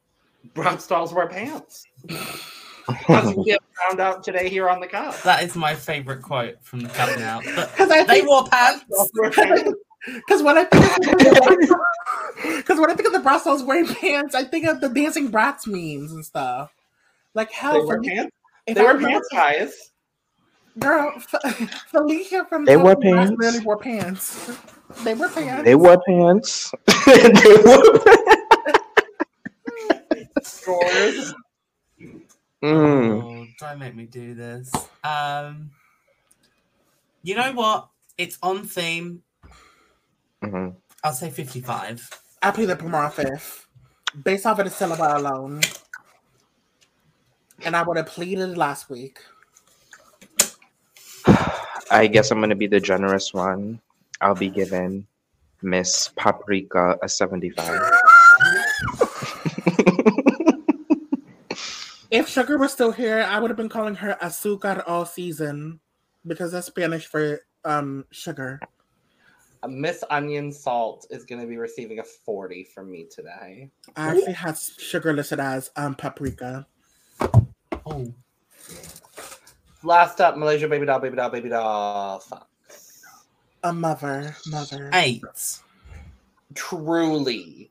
[0.55, 1.85] Bronx dolls wear pants.
[3.09, 5.21] As we have found out today here on the cup.
[5.23, 7.41] That is my favorite quote from the cup now.
[7.45, 8.85] Because I they wore pants.
[9.15, 9.73] Wear pants.
[10.07, 10.99] because when I think
[12.57, 15.29] because when I think of the Bratz dolls wearing pants, I think of the dancing
[15.29, 16.73] brats memes and stuff.
[17.35, 18.31] Like They hell wear pants.
[18.67, 19.75] if They I wear pants, guys.
[20.79, 21.35] Girl, F-
[21.91, 23.33] Felicia from They wore pants.
[23.39, 24.51] Really wore pants.
[25.05, 25.65] They wore pants.
[25.65, 26.73] They wore pants.
[27.07, 27.83] they wore
[30.43, 31.35] Scores.
[32.63, 33.23] Mm.
[33.25, 34.71] Oh, don't make me do this.
[35.03, 35.73] Um,
[37.25, 37.89] you know what?
[38.17, 39.25] It's on theme.
[40.45, 40.77] Mhm.
[41.03, 42.09] I'll say 55.
[42.41, 43.67] I plead the Pomara fifth,
[44.23, 45.61] based off of the silhouette alone.
[47.65, 49.19] And I would have pleaded last week.
[51.91, 53.81] I guess I'm gonna be the generous one.
[54.21, 55.07] I'll be giving
[55.63, 57.93] Miss Paprika a 75.
[62.13, 65.81] If Sugar was still here, I would have been calling her Azúcar all season
[66.27, 68.61] because that's Spanish for um sugar.
[69.67, 73.71] Miss Onion Salt is going to be receiving a 40 from me today.
[73.97, 76.67] I actually had sugar listed as um paprika.
[77.87, 78.13] Oh,
[79.85, 82.21] Last up, Malaysia Baby Doll, Baby Doll, Baby Doll.
[82.21, 82.49] Fuck.
[83.65, 84.91] A mother, mother.
[84.95, 85.23] eight.
[86.55, 87.71] Truly.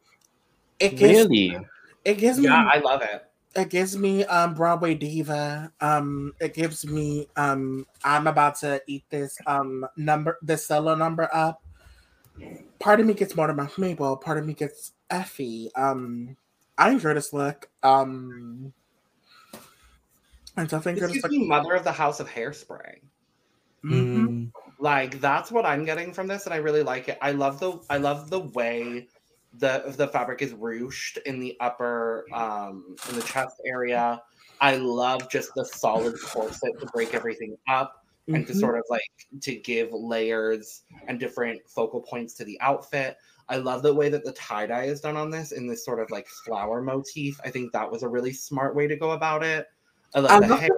[0.80, 1.58] It gives Really?
[2.06, 3.28] it gives me Yeah, I love it.
[3.56, 5.72] it gives me um Broadway diva.
[5.80, 11.30] Um it gives me um I'm about to eat this um number this solo number
[11.34, 11.62] up.
[12.80, 15.70] Part of me gets more to my Mabel, part of me gets Effie.
[15.76, 16.36] Um
[16.78, 17.70] I enjoy this look.
[17.84, 18.74] Um
[20.56, 23.02] I definitely enjoy This this gives me Mother of the House of Hairspray.
[23.92, 24.28] Mhm.
[24.30, 24.52] Mm.
[24.80, 27.18] Like that's what I'm getting from this, and I really like it.
[27.22, 29.10] I love the I love the way
[29.54, 34.22] the the fabric is ruched in the upper um in the chest area.
[34.62, 37.94] I love just the solid corset to break everything up
[38.34, 38.56] and to Mhm.
[38.56, 39.02] sort of like
[39.42, 43.18] to give layers and different focal points to the outfit.
[43.50, 46.00] I love the way that the tie dye is done on this in this sort
[46.00, 47.40] of like flower motif.
[47.44, 49.68] I think that was a really smart way to go about it.
[50.14, 50.70] I love I the love hair.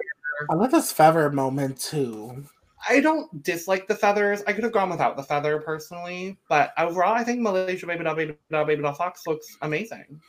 [0.50, 2.44] I love this feather moment too.
[2.88, 4.42] I don't dislike the feathers.
[4.46, 8.14] I could have gone without the feather personally, but overall, I think Malaysia Baby Doll
[8.14, 10.20] Baby Doll Baby Doll Fox looks amazing.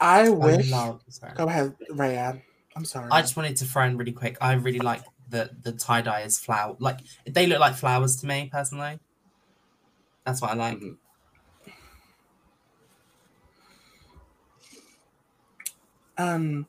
[0.00, 1.00] I I wish love
[1.36, 2.42] go ahead, Reya.
[2.74, 3.08] I'm sorry.
[3.10, 4.36] I just wanted to throw in really quick.
[4.40, 6.76] I really like the the tie dye is flower.
[6.80, 8.98] Like they look like flowers to me personally.
[10.24, 10.78] That's what I like.
[10.78, 10.96] Mhm.
[16.18, 16.66] Um,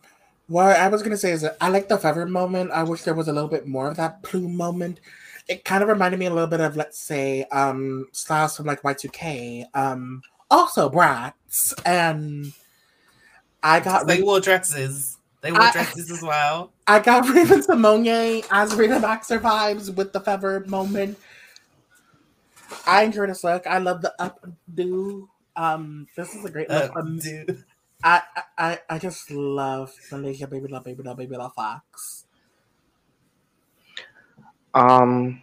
[0.53, 2.69] what I was gonna say is that I like the feather moment.
[2.69, 4.99] I wish there was a little bit more of that plume moment.
[5.47, 8.83] It kind of reminded me a little bit of, let's say, um, styles from like
[8.83, 9.65] Y2K.
[9.73, 10.21] Um,
[10.51, 12.53] also brats, and
[13.63, 15.17] I got They wore dresses.
[15.41, 16.71] They wore I- dresses as well.
[16.87, 21.17] I got Raven-Symoné as Rita Baxter vibes with the feather moment.
[22.85, 23.65] I enjoy this look.
[23.65, 25.27] I love the updo.
[25.55, 26.95] Um, this is a great look.
[26.95, 27.63] Um, dude.
[28.03, 28.21] I,
[28.57, 32.25] I I just love Malaysia Baby Love Baby Love Baby Love Fox.
[34.73, 35.41] Um,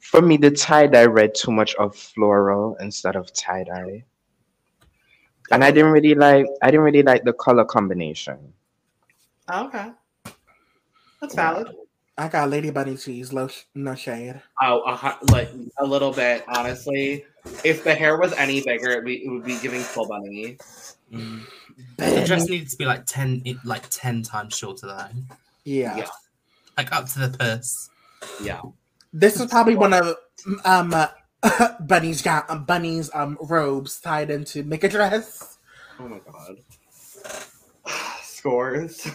[0.00, 4.04] for me, the tie dye read too much of floral instead of tie dye,
[5.52, 6.46] and I didn't really like.
[6.62, 8.52] I didn't really like the color combination.
[9.50, 9.92] Okay,
[11.20, 11.68] that's valid.
[12.18, 14.42] I got Lady Bunny cheese, low sh- no shade.
[14.60, 16.44] Oh, a, hu- like a little bit.
[16.48, 17.24] Honestly,
[17.64, 20.58] if the hair was any bigger, it, be, it would be giving full bunny.
[21.12, 21.42] Mm.
[21.96, 25.06] The dress needed to be like ten, like ten times shorter though,
[25.64, 25.96] Yeah.
[25.96, 26.08] Yeah.
[26.76, 27.88] like up to the purse.
[28.42, 28.62] Yeah,
[29.12, 30.16] this is probably one of
[30.64, 31.08] um uh,
[31.80, 35.58] Bunny's got um, Bunny's um robes tied into make a dress.
[36.00, 36.56] Oh my god.
[38.22, 39.08] Scores.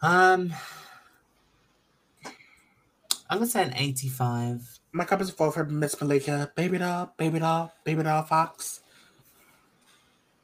[0.00, 0.54] Um,
[3.30, 4.60] I'm gonna say an eighty-five.
[4.90, 6.50] My cup is full for Miss Malaysia.
[6.56, 8.80] Baby doll, baby doll, baby doll Fox.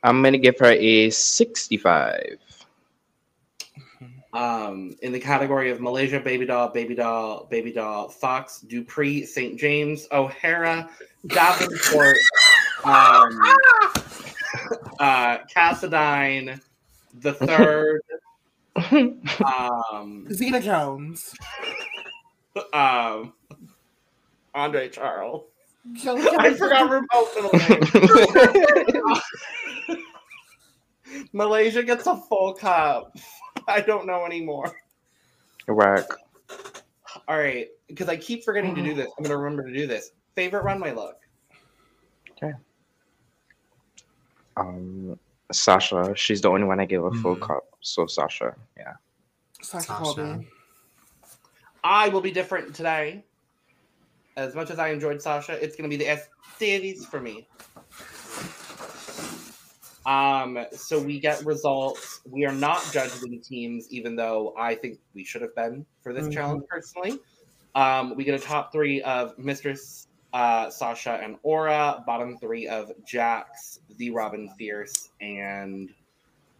[0.04, 2.38] I'm gonna give her a sixty-five.
[4.32, 9.58] Um, in the category of Malaysia, Baby Doll, Baby Doll, Baby Doll, Fox, Dupree, St.
[9.58, 10.90] James, O'Hara,
[11.26, 12.18] Davenport,
[12.84, 13.40] um,
[15.00, 16.60] uh, Cassadine,
[17.14, 18.02] the third,
[19.42, 21.32] um, Zena Jones.
[22.72, 23.32] Um,
[24.54, 25.44] Andre Charles.
[25.92, 29.22] Jill I forgot her both middle names.
[31.32, 33.16] Malaysia gets a full cup.
[33.68, 34.74] I don't know anymore.
[35.68, 36.18] Work.
[37.28, 39.08] All right, because I keep forgetting to do this.
[39.16, 40.10] I'm gonna remember to do this.
[40.34, 41.16] Favorite runway look.
[42.32, 42.52] Okay.
[44.56, 45.18] Um,
[45.52, 46.12] Sasha.
[46.16, 47.40] She's the only one I gave a full Mhm.
[47.40, 47.64] cup.
[47.80, 48.54] So Sasha.
[48.76, 48.94] Yeah.
[49.62, 50.40] Sasha Sasha.
[51.86, 53.24] I will be different today.
[54.36, 57.46] As much as I enjoyed Sasha, it's gonna be the EsTitties for me.
[60.04, 62.22] Um, so we get results.
[62.28, 66.26] We are not judging teams, even though I think we should have been for this
[66.26, 66.32] Mhm.
[66.32, 67.20] challenge personally.
[67.76, 72.90] Um, we get a top three of Mistress uh, Sasha and Aura, bottom three of
[73.06, 75.94] Jax, the Robin Fierce, and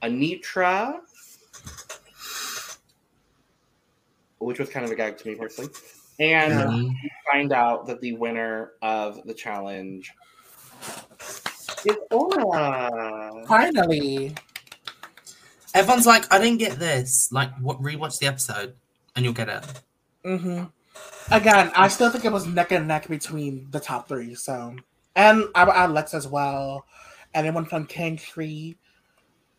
[0.03, 1.01] Anetra,
[4.39, 5.71] which was kind of a gag to me personally.
[6.19, 7.09] And Yeah.
[7.31, 10.13] Find out that the winner of the challenge
[11.85, 13.45] is Aura.
[13.47, 14.35] Finally.
[15.75, 17.31] Everyone's like, I didn't get this.
[17.33, 17.83] Like, what?
[17.83, 18.75] Rewatch the episode,
[19.15, 19.65] and you'll get it.
[20.25, 20.65] hmm
[21.31, 24.35] Again, I still think it was neck and neck between the top three.
[24.35, 24.77] So,
[25.15, 26.87] and I would add Lex as well.
[27.35, 28.79] And anyone from King Tree.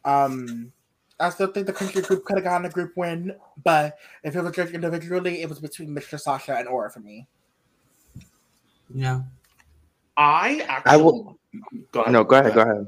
[0.06, 0.72] Um,
[1.20, 4.42] I still think the country group could have gotten a group win, but if it
[4.42, 6.20] was judged individually, it was between Mr.
[6.20, 7.28] Sasha and Aura for me.
[8.94, 9.22] Yeah.
[10.16, 10.92] I actually.
[10.92, 11.40] I will-
[11.92, 12.14] Go ahead.
[12.14, 12.88] No, go ahead, go ahead.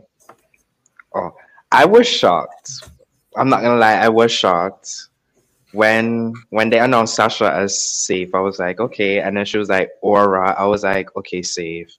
[1.15, 1.34] Oh,
[1.72, 2.88] I was shocked.
[3.35, 5.07] I'm not gonna lie, I was shocked
[5.72, 8.35] when when they announced Sasha as safe.
[8.35, 10.51] I was like, okay, and then she was like Aura.
[10.60, 11.95] I was like, okay, safe.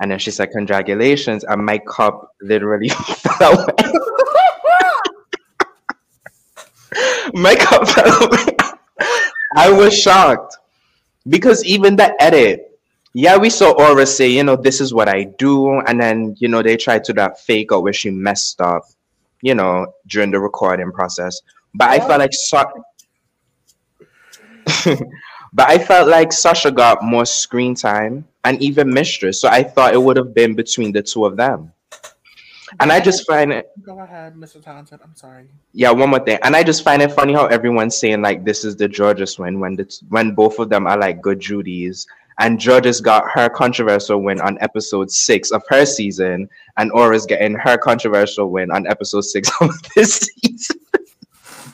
[0.00, 2.88] And then she said, congratulations, and my cup literally
[3.38, 3.92] fell away.
[7.34, 8.28] fell.
[9.56, 10.56] I was shocked
[11.28, 12.78] because even the edit,
[13.14, 16.48] yeah, we saw Aura say, you know, this is what I do, and then you
[16.48, 18.82] know they tried to that fake out where she messed up,
[19.42, 21.40] you know, during the recording process.
[21.74, 22.32] But I felt like
[25.52, 29.94] but I felt like Sasha got more screen time and even Mistress, so I thought
[29.94, 31.72] it would have been between the two of them.
[32.80, 34.62] And I just find it Go ahead, Mr.
[34.62, 35.00] Talented.
[35.02, 35.48] I'm sorry.
[35.72, 38.64] yeah, one more thing, and I just find it funny how everyone's saying like this
[38.64, 42.06] is the Jorgeous win when the when both of them are like good Judies,
[42.38, 47.54] and Jorgeous got her controversial win on episode six of her season, and Aura's getting
[47.54, 50.76] her controversial win on episode six of this season.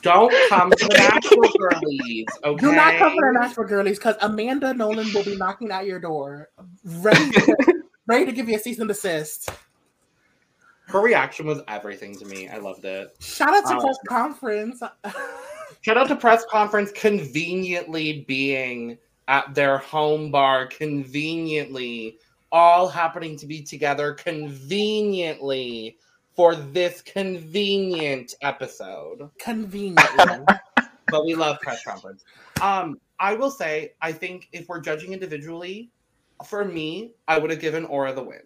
[0.01, 2.61] Don't come to the Nashville girlies, okay?
[2.61, 5.99] Do not come to the Nashville girlies because Amanda Nolan will be knocking at your
[5.99, 6.49] door,
[6.83, 9.49] ready to, ready to give you a cease and desist.
[10.87, 12.47] Her reaction was everything to me.
[12.47, 13.15] I loved it.
[13.19, 14.81] Shout out to Um, press conference.
[15.81, 18.97] Shout out to press conference conveniently being
[19.27, 22.17] at their home bar, conveniently,
[22.51, 25.97] all happening to be together conveniently
[26.35, 29.29] for this convenient episode.
[29.39, 30.45] Conveniently.
[31.07, 32.23] But we love press conference.
[32.63, 35.91] Um, I will say, I think if we're judging individually,
[36.43, 38.41] for me, I would have given Aura the win.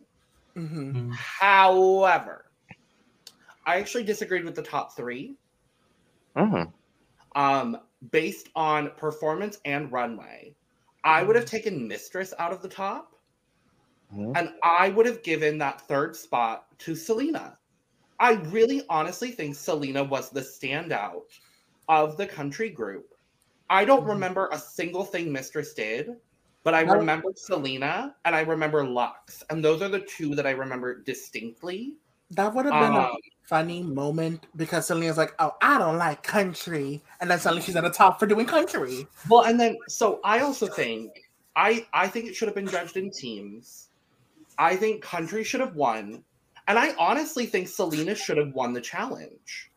[0.55, 1.23] Hmm Mm.
[1.39, 2.51] However,
[3.65, 5.37] I actually disagreed with the top three.
[6.35, 6.73] Mhm.
[7.35, 7.77] um,
[8.11, 10.55] based on performance and runway,
[11.03, 13.15] I would have taken Mistress out of the top,
[14.11, 14.35] Mhm.
[14.35, 17.59] and I would have given that third spot to Salina.
[18.19, 21.25] I really honestly think Salina was the standout
[21.89, 23.15] of the country group.
[23.69, 24.07] I don't Mhm.
[24.07, 26.09] remember a single thing Mistress did,
[26.63, 30.51] but I remember Salina and I remember Lux, and those are the two that I
[30.51, 31.95] remember distinctly.
[32.31, 36.21] That would have been Um, a funny moment because Salina's like, "Oh, I don't like
[36.21, 39.07] country," and then suddenly she's at the top for doing country.
[39.27, 42.97] Well, and then so I also think I I think it should have been judged
[42.97, 43.89] in teams.
[44.59, 46.23] I think country should have won,
[46.67, 49.68] and I honestly think Salina should have won the challenge.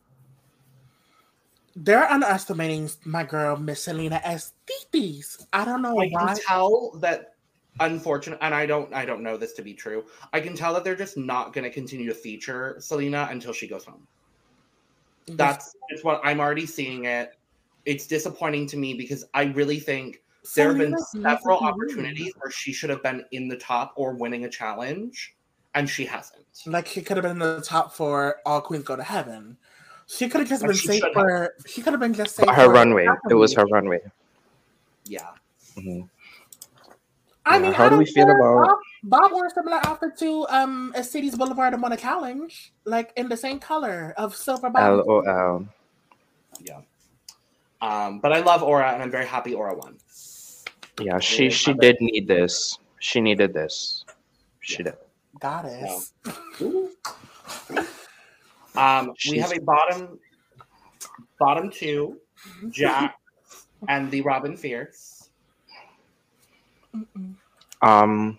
[1.74, 5.46] They're underestimating my girl Miss Selena as Titi's.
[5.52, 6.26] I don't know I why.
[6.26, 7.34] can tell that
[7.80, 10.04] unfortunate and I don't I don't know this to be true.
[10.32, 13.66] I can tell that they're just not going to continue to feature Salina until she
[13.66, 14.06] goes home.
[15.26, 17.36] That's it's what I'm already seeing it.
[17.84, 20.22] It's disappointing to me because I really think
[20.54, 23.56] there have been several needs to be opportunities where she should have been in the
[23.56, 25.34] top or winning a challenge,
[25.74, 26.44] and she hasn't.
[26.66, 29.56] Like she could have been in the top for All Queens Go to Heaven.
[30.06, 31.12] She could have just been safe should have.
[31.14, 31.54] for.
[31.66, 33.06] She could have been just safe her runway.
[33.30, 34.00] It was her runway.
[35.04, 35.28] Yeah.
[35.76, 36.08] Mhm.
[37.44, 40.16] I Yeah, mean, how I do we feel about- Bob, Bob wore a similar outfit
[40.18, 44.36] to um a Cities Boulevard and won a challenge, like in the same color of
[44.36, 44.66] silver.
[44.68, 45.04] L bottom.
[45.08, 45.66] O L.
[46.60, 46.80] Yeah.
[47.80, 49.98] Um, but I love Aura, and I'm very happy Aura won.
[51.00, 52.78] Yeah, she she did need this.
[53.00, 54.04] She needed this.
[54.60, 54.94] She did.
[55.40, 56.12] Goddess.
[58.76, 60.18] Um, we have a bottom,
[61.38, 62.18] bottom two,
[62.70, 63.14] Jax
[63.88, 65.30] and the Robin Fierce.
[66.94, 67.34] Mm-mm,
[67.82, 68.38] Um,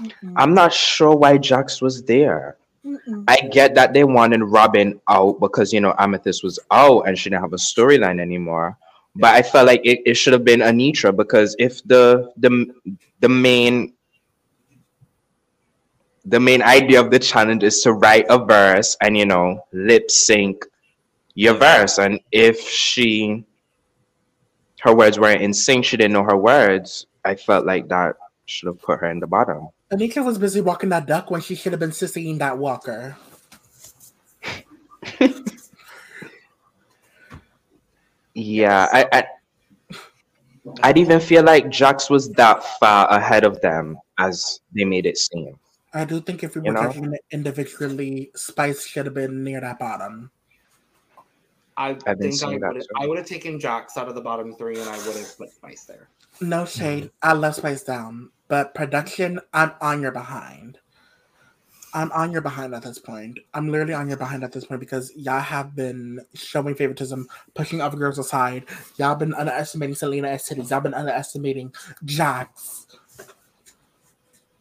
[0.00, 2.56] mm-mm, I'm not sure why Jax was there.
[2.84, 3.24] mm-mm.
[3.28, 7.30] I get that they wanted Robin out because you know Amethyst was out and she
[7.30, 8.76] didn't have a storyline anymore.
[9.16, 12.66] But I felt like it, it should have been Anitra because if the the
[13.20, 13.94] the main
[16.24, 20.10] the main idea of the challenge is to write a verse and you know lip
[20.10, 20.64] sync
[21.34, 23.44] your verse and if she
[24.80, 28.66] her words weren't in sync she didn't know her words i felt like that should
[28.66, 31.72] have put her in the bottom Anetra was busy walking that duck when she should
[31.72, 33.16] have been sissying that walker.
[38.34, 39.24] Yeah, I, I
[40.82, 45.16] I'd even feel like Jax was that far ahead of them as they made it
[45.16, 45.58] seem.
[45.94, 46.82] I do think if we You were know?
[46.82, 50.30] judging it individually, Spice should have been near that bottom.
[51.76, 52.86] I I've think I would.
[52.96, 55.50] I would have taken Jax out of the bottom three, and I would have put
[55.50, 56.08] Spice there.
[56.40, 57.10] No shade.
[57.22, 60.78] I love Spice Down, but production, I'm on your behind.
[61.92, 63.38] I'm on your behind at this point.
[63.54, 67.80] I'm literally on your behind at this point because y'all have been showing favoritism, pushing
[67.80, 68.64] other girls aside.
[68.96, 70.70] Y'all been underestimating Salina EsTitties.
[70.70, 71.72] Y'all been underestimating
[72.04, 72.86] Jax.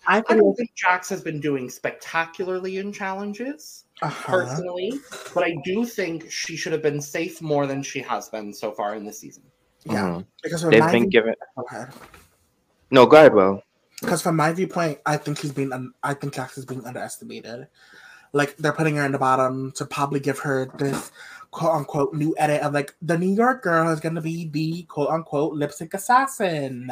[0.08, 4.32] I I don't think Jax has been doing spectacularly in challenges uh-huh.
[4.32, 4.94] personally,
[5.34, 8.72] but I do think she should have been safe more than she has been so
[8.72, 9.44] far in the season.
[9.86, 10.26] yeah, Mhm.
[10.42, 11.36] because They've been given.
[11.70, 11.86] Go.
[12.92, 13.62] No, go ahead, Wil.
[14.02, 17.68] Because from my viewpoint, I think he's being un- I think Jax is being underestimated.
[18.34, 21.12] Like they're putting her in the bottom to probably give her this
[21.52, 25.10] quote unquote new edit of like the New York girl is gonna be the quote
[25.10, 26.92] unquote lip sync assassin.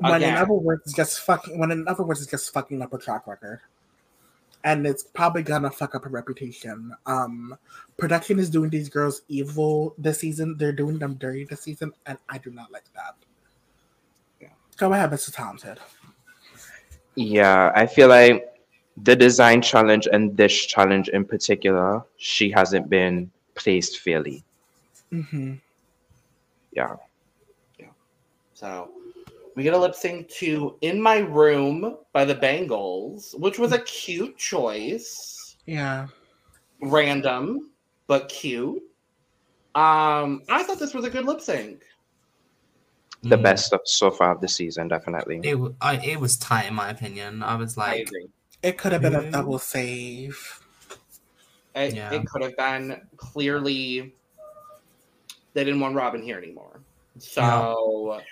[0.00, 0.36] When in Again.
[0.38, 1.58] other words, it's just fucking.
[1.58, 3.60] When in other words, it's just fucking up her track record,
[4.64, 6.94] and it's probably gonna fuck up her reputation.
[7.06, 7.56] Um,
[7.98, 10.56] production is doing these girls evil this season.
[10.56, 13.14] They're doing them dirty this season, and I do not like that.
[14.40, 14.48] Yeah.
[14.78, 15.34] Go ahead, Mr.
[15.34, 15.78] Talented.
[17.14, 18.50] Yeah, I feel like
[19.02, 24.44] the design challenge and this challenge in particular, she hasn't been placed fairly.
[25.12, 25.54] Mm-hmm.
[26.72, 26.96] Yeah.
[27.78, 27.86] Yeah.
[28.54, 28.90] So
[29.56, 33.80] we get a lip sync to In My Room by the Bangles, which was a
[33.80, 35.56] cute choice.
[35.66, 36.08] Yeah.
[36.82, 37.70] Random,
[38.06, 38.82] but cute.
[39.74, 41.82] Um, I thought this was a good lip sync.
[43.22, 43.42] The Mm.
[43.42, 45.40] best of, so far of the season, definitely.
[45.44, 47.42] It, I, it was tight in my opinion.
[47.42, 48.28] I was like, agree.
[48.62, 49.32] It could have been a Mm.
[49.32, 50.60] double save.
[51.74, 52.12] It, Yeah.
[52.12, 54.14] it could have been clearly
[55.52, 56.80] they didn't want Robin here anymore.
[57.18, 58.22] So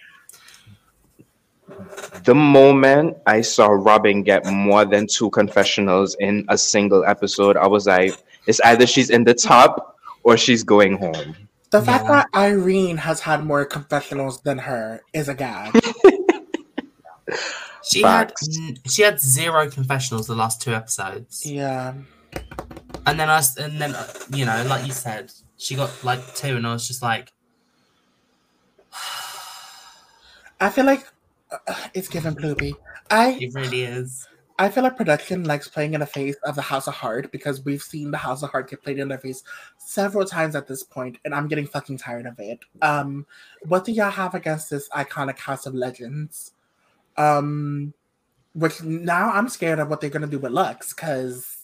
[2.24, 7.66] The moment I saw Robin get more than two confessionals in a single episode, I
[7.66, 8.14] was like,
[8.46, 11.36] it's either she's in the top or she's going home.
[11.70, 12.10] The fact Yeah.
[12.24, 15.72] that Irene has had more confessionals than her is a gag.
[17.84, 18.46] she Facts.
[18.46, 21.92] had n- she had zero confessionals the last two episodes, yeah.
[23.06, 26.56] and then us, and then uh, you know, like you said, she got like two,
[26.56, 27.32] and I was just like,
[30.60, 31.06] I feel like
[31.50, 32.74] uh, it's given Bloopy.
[33.10, 34.26] I it really is.
[34.60, 37.64] I feel like production likes playing in the face of the House of Heart because
[37.64, 39.44] we've seen the House of Heart get played in their face
[39.76, 42.58] several times at this point, and I'm getting fucking tired of it.
[42.82, 43.24] Um,
[43.66, 46.54] what do y'all have against this iconic House of Legends?
[47.16, 47.94] Um,
[48.54, 51.58] which now I'm scared of what they're gonna do with Luxx, cause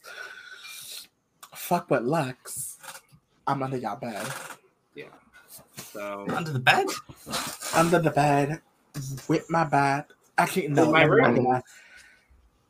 [1.52, 2.77] fuck with Luxx.
[3.47, 4.24] I'm under y'all bed,
[4.94, 5.06] Yeah.
[5.77, 6.86] so Under the bed?
[7.74, 8.62] under the bed,
[9.28, 10.10] with my bat.
[10.38, 11.46] Actually, no, In my room.
[11.50, 11.64] that.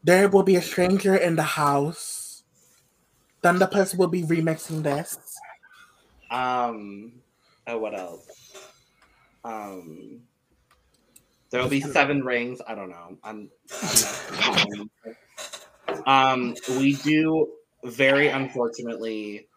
[0.05, 2.45] There will be a stranger in the house.
[3.43, 5.19] Thunderpuss will be remixing this.
[6.31, 7.23] um
[7.67, 8.29] oh what else?
[9.45, 10.29] Um
[11.51, 12.61] there'll be seven rings.
[12.67, 13.19] I don't know.
[13.23, 13.51] I'm,
[13.83, 14.63] I'm not
[16.07, 19.49] um we do very unfortunately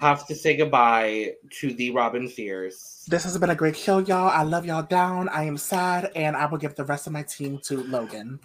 [0.00, 3.04] have to say goodbye to the Robin Fierce.
[3.08, 4.28] This has been a great show, y'all.
[4.28, 5.28] I love y'all down.
[5.28, 8.40] I am sad, and I will give the rest of my team to Logan.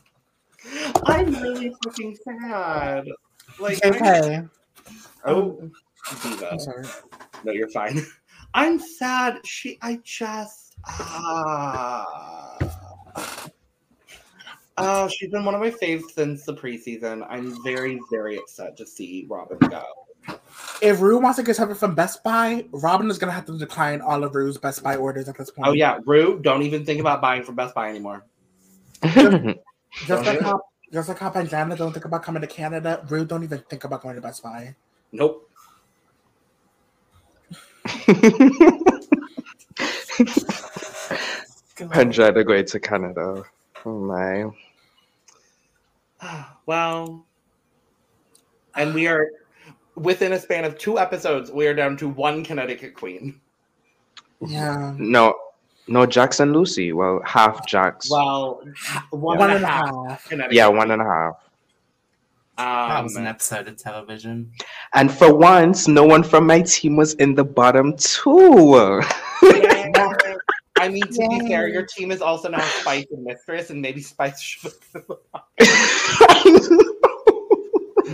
[1.05, 3.07] I'm really fucking sad.
[3.59, 4.41] Like Okay.
[5.25, 5.69] oh
[6.23, 6.51] Diva.
[6.51, 6.85] I'm sorry.
[7.43, 8.05] No, you're fine.
[8.53, 9.45] I'm sad.
[9.45, 12.57] She, I just, ah.
[14.77, 17.25] Oh, she's been one of my faves since the preseason.
[17.29, 19.83] I'm very, very upset to see Robin go.
[20.81, 24.01] If Rue wants to get something from Best Buy, Robin is gonna have to decline
[24.01, 25.67] all of Rue's Best Buy orders at this oh, point.
[25.69, 28.25] Oh yeah, Rue, don't even think about buying from Best Buy anymore.
[29.03, 30.43] Just like Okay.
[30.43, 33.83] how just like how Pangina don't think about coming to Canada, Rue don't even think
[33.83, 34.75] about going to Best Buy.
[35.11, 35.49] Nope.
[41.77, 43.43] Andretta going to Canada.
[43.85, 44.51] Oh my.
[46.65, 47.25] Well,
[48.75, 49.31] and we are
[49.99, 51.51] within a span of two episodes.
[51.51, 53.39] We are down to one Connecticut queen.
[54.45, 54.93] Yeah.
[54.97, 55.35] No,
[55.87, 56.93] no, Jackson Lucy.
[56.93, 58.09] Well, half Jax.
[58.09, 58.61] Well,
[59.11, 59.85] one, One and a half.
[60.07, 60.25] half.
[60.29, 60.55] Connecticut.
[60.55, 61.35] yeah, one and a half.
[62.57, 64.51] That Um, was an episode of television.
[64.93, 69.01] And for once, no one from my team was in the bottom two.
[69.43, 70.13] Yeah.
[70.77, 74.01] I mean, to be fair, your team is also now Spice and Mistress, and maybe
[74.01, 74.71] Spice should.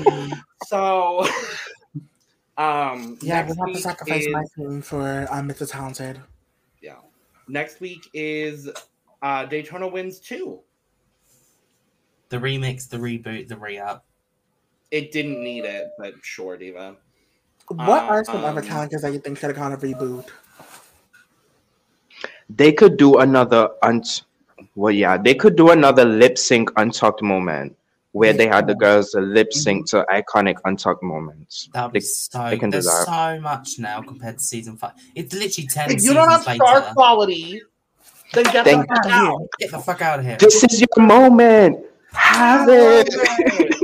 [0.67, 1.25] so,
[2.57, 5.69] um, Yeah, next we have to sacrifice is, my team for um, Mr.
[5.69, 6.21] Talented.
[6.81, 6.95] yeah.
[7.47, 8.69] Next week is
[9.21, 10.61] uh, Daytona Wind two.
[12.29, 14.03] The remix, the reboot, the re-up.
[14.91, 16.95] It didn't need it, but sure, Diva.
[17.67, 20.25] What Uh, are some other um, challenges that you think should have gone a reboot?
[22.49, 24.03] they could do another un.
[24.75, 27.75] Well, yeah, they could do another lip sync untucked moment
[28.15, 29.99] where they had the girls lip sync mm-hmm.
[29.99, 31.67] to iconic untucked moments.
[31.73, 32.49] That would be They- so.
[32.49, 33.05] they can do that.
[33.05, 34.93] so much now compared to season five.
[35.15, 36.63] It's literally ten If you don't have later.
[36.63, 37.61] star quality,
[38.33, 39.41] then get Then the fuck out.
[39.59, 40.37] Get the fuck out of here.
[40.39, 41.85] This is your moment.
[42.13, 43.13] Have it.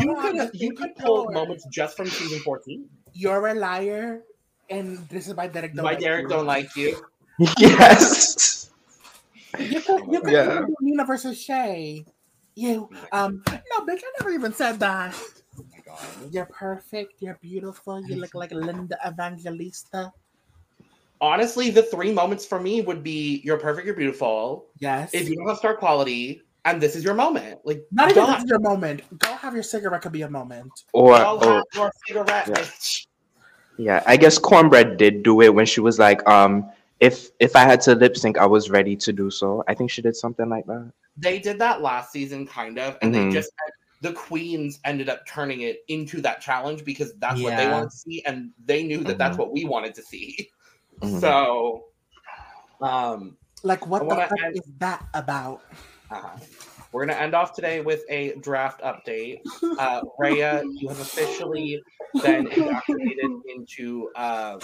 [0.00, 2.88] You could you could pull moments just from season 14.
[3.12, 4.22] You're a liar,
[4.70, 6.28] and this is why Derek don't Why like Derek you.
[6.30, 6.96] don't like you?
[7.58, 8.70] yes.
[9.58, 10.60] You could, you could Yeah.
[10.66, 12.04] do Nina versus Shea.
[12.56, 15.14] You, um, no, bitch, I never even said that.
[15.58, 16.32] Oh my god.
[16.32, 17.14] You're perfect.
[17.20, 18.00] You're beautiful.
[18.06, 20.12] You look like Linda Evangelista.
[21.20, 24.66] Honestly, the three moments for me would be you're perfect, you're beautiful.
[24.78, 25.14] Yes.
[25.14, 27.60] If you don't have star quality, and this is your moment.
[27.64, 28.34] Like Not even done.
[28.34, 29.02] this is your moment.
[29.18, 30.70] Go have your cigarette could be a moment.
[30.92, 32.54] Or, Go or have your cigarette, Yeah.
[32.54, 33.06] bitch.
[33.78, 36.70] yeah, I guess Cornbread did do it when she was like, um,
[37.00, 39.64] if if I had to lip sync, I was ready to do so.
[39.68, 40.92] I think she did something like that.
[41.16, 43.28] They did that last season, kind of, and Mhm.
[43.28, 43.50] they just
[44.00, 47.72] the queens ended up turning it into that challenge because that's what they Yeah.
[47.72, 49.38] wanted to see, and they knew that that's Mhm.
[49.40, 50.50] what we wanted to see.
[51.00, 51.20] Mhm.
[51.20, 51.84] So,
[52.80, 55.62] um, Like, what the fuck add- is that about?
[56.10, 56.36] uh,
[56.92, 59.40] we're gonna end off today with a draft update.
[59.80, 61.82] Uh, Reya, you have officially
[62.22, 64.60] been indoctrinated into um,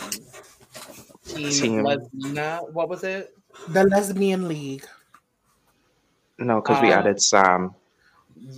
[1.24, 1.84] Team, Team.
[1.84, 2.72] Lesbina.
[2.72, 3.34] What was it?
[3.68, 4.86] The Lesbian League.
[6.38, 7.74] No, because we Uh, added Sam.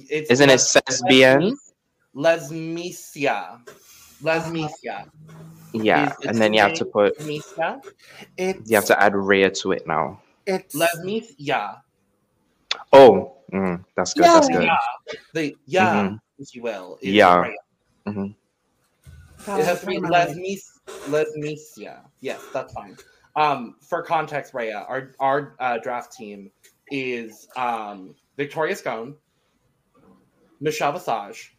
[0.08, 1.56] It's Isn't it Les- Lesbian?
[2.14, 3.60] Lesmisia.
[4.22, 5.10] Lesmisia.
[5.72, 7.82] Yeah, is- and then you have to put Lesmisia.
[8.38, 10.20] You have to add Reya to it now.
[10.46, 11.80] it's Lesmisia.
[12.92, 14.24] Oh, mm, that's good.
[14.24, 14.62] That's good.
[14.64, 14.76] Yeah.
[15.34, 16.18] The yeah, Mhm.
[16.38, 16.98] if you will.
[17.00, 17.50] is Yeah.
[18.06, 18.34] Reya.
[19.46, 20.60] It has to be Lesmis
[21.08, 22.00] Lesmisia.
[22.20, 22.96] Yes, that's fine.
[23.36, 26.50] Um, for context, Reya, our our uh, draft team
[26.90, 29.16] is um, Victoria Scone,
[30.60, 31.56] Michelle Visage,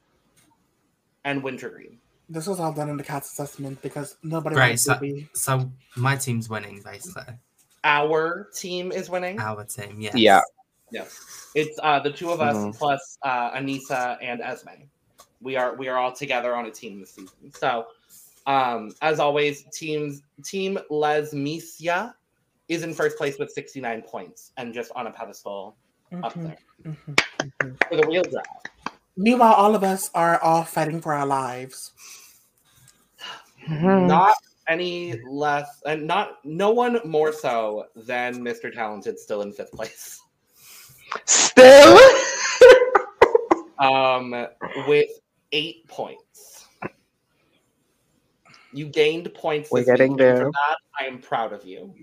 [1.25, 1.97] and Wintergreen.
[2.29, 5.27] This was all done in the cat's assessment because nobody Great, wants so- be.
[5.33, 7.33] So my team's winning, basically.
[7.83, 9.39] Our team is winning.
[9.39, 10.15] Our team, yes.
[10.15, 10.41] Yeah.
[10.91, 11.19] Yes,
[11.55, 12.77] it's uh, the two of us Mhm.
[12.77, 14.83] plus uh, Anissa and Esme.
[15.43, 17.51] We are we are all together on a team this season.
[17.53, 17.87] So,
[18.47, 22.13] um, as always, teams Team Les Misia
[22.69, 25.75] is in first place with sixty nine points and just on a pedestal
[26.23, 27.77] up Mhm, there mhm, mhm.
[27.89, 28.69] for the real draft.
[29.17, 31.91] Meanwhile, all of us are all fighting for our lives.
[33.67, 34.07] Mhm.
[34.07, 34.35] Not
[34.67, 38.73] any less, and not no one more so than Mr.
[38.73, 40.21] Talented, still in fifth place.
[41.25, 41.99] Still.
[43.79, 44.47] um,
[44.87, 45.09] with
[45.53, 46.67] eight points.
[48.73, 49.71] You gained points.
[49.71, 50.45] We're this getting there.
[50.51, 51.93] That, I am proud of you.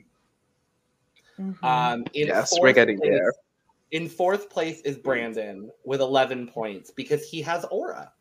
[1.38, 1.62] Mhm.
[1.64, 3.32] Um, in yes, we're fourth getting place- there.
[3.90, 8.12] In fourth place is Brandon with 11 points because he has aura.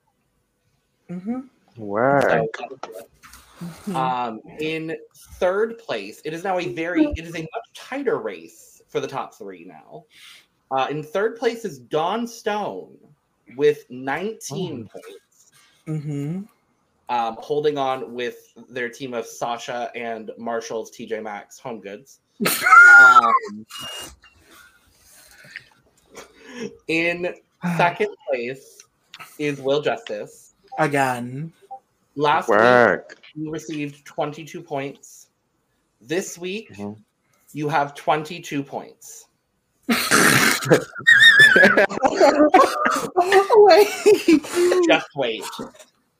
[1.10, 1.48] Mhm,
[1.78, 2.24] Work.
[2.24, 3.06] So, that is good.
[3.60, 3.96] mhm.
[3.96, 4.98] um, in
[5.38, 9.08] third place, it is now a very, it is a much tighter race for the
[9.08, 10.06] top three now.
[10.72, 12.98] Uh, in third place is Dawn Stone
[13.56, 15.52] with 19 points.
[15.88, 16.48] Mhm.
[17.10, 22.20] um, holding on with their team of Sasha and Marshall's TJ Maxx Home Goods.
[23.00, 23.66] Um,
[26.88, 27.34] in
[27.78, 28.84] second place
[29.40, 30.54] is Wil Justice.
[30.78, 31.52] Again.
[32.16, 35.28] Last week, you received 22 points.
[36.02, 36.98] This week, Mhm.
[37.54, 39.26] you have 22 points.
[43.56, 43.88] Wait.
[44.88, 45.44] Just wait.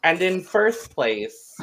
[0.04, 1.58] And in first place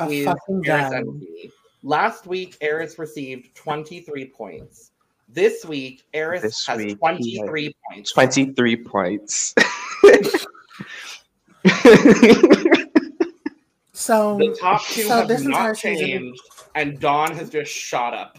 [0.00, 0.94] A is Eris.
[0.94, 1.50] MP.
[1.82, 4.92] Last week, Eris received 23 points.
[5.28, 8.12] This week, Eris This has week, he 23 points.
[8.12, 9.54] 23 points.
[13.92, 16.40] So The top two So have this entire not season- changed,
[16.76, 18.38] and Dawn has just shot up.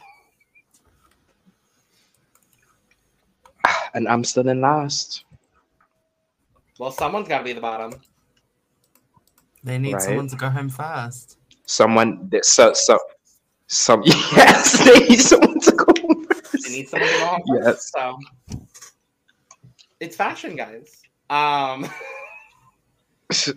[3.94, 5.24] And I'm still in last.
[6.80, 7.94] Well, someone's got to be the bottom.
[9.64, 10.02] They need Right.
[10.02, 11.38] someone to go home fast.
[11.66, 12.98] Someone, that- so, so,
[13.68, 16.70] some, yes, they need someone to go They first.
[16.72, 17.66] need someone to go home Yes.
[17.66, 18.20] first, So
[19.99, 21.02] it's fashion, guys.
[21.30, 21.88] Um.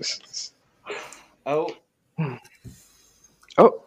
[1.47, 1.75] Oh,
[3.59, 3.83] oh,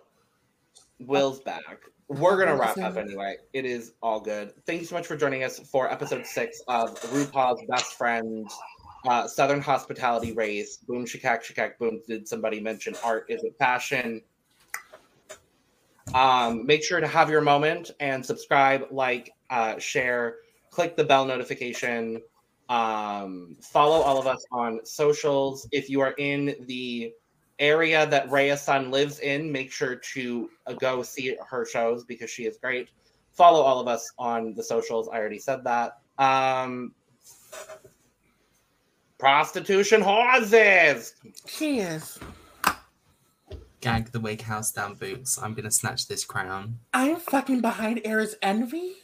[0.99, 1.61] Wil's back.
[2.07, 3.37] We're gonna wrap up anyway.
[3.53, 4.53] It is all good.
[4.65, 8.47] Thank you so much for joining us for episode six of RuPaul's Best Friend,
[9.07, 10.77] uh, Southern Hospitality Race.
[10.77, 12.01] Boom, shikak, shikak, boom.
[12.07, 13.25] Did somebody mention art?
[13.29, 14.21] Is it fashion?
[16.13, 20.35] Um, make sure to have your moment and subscribe, like, uh, share,
[20.69, 22.21] click the bell notification
[22.69, 25.67] Um, follow all of us on socials.
[25.71, 27.13] If you are in the
[27.59, 32.29] area that Reya Sun lives in, make sure to uh, go see her shows because
[32.29, 32.89] she is great.
[33.31, 35.09] Follow all of us on the socials.
[35.09, 35.99] I already said that.
[36.17, 36.93] Um,
[39.17, 41.15] prostitution horses.
[41.47, 42.19] Cheers.
[43.81, 45.37] Gag the wig house down boots.
[45.41, 46.79] I'm gonna snatch this crown.
[46.93, 48.95] I'm fucking behind Era's envy.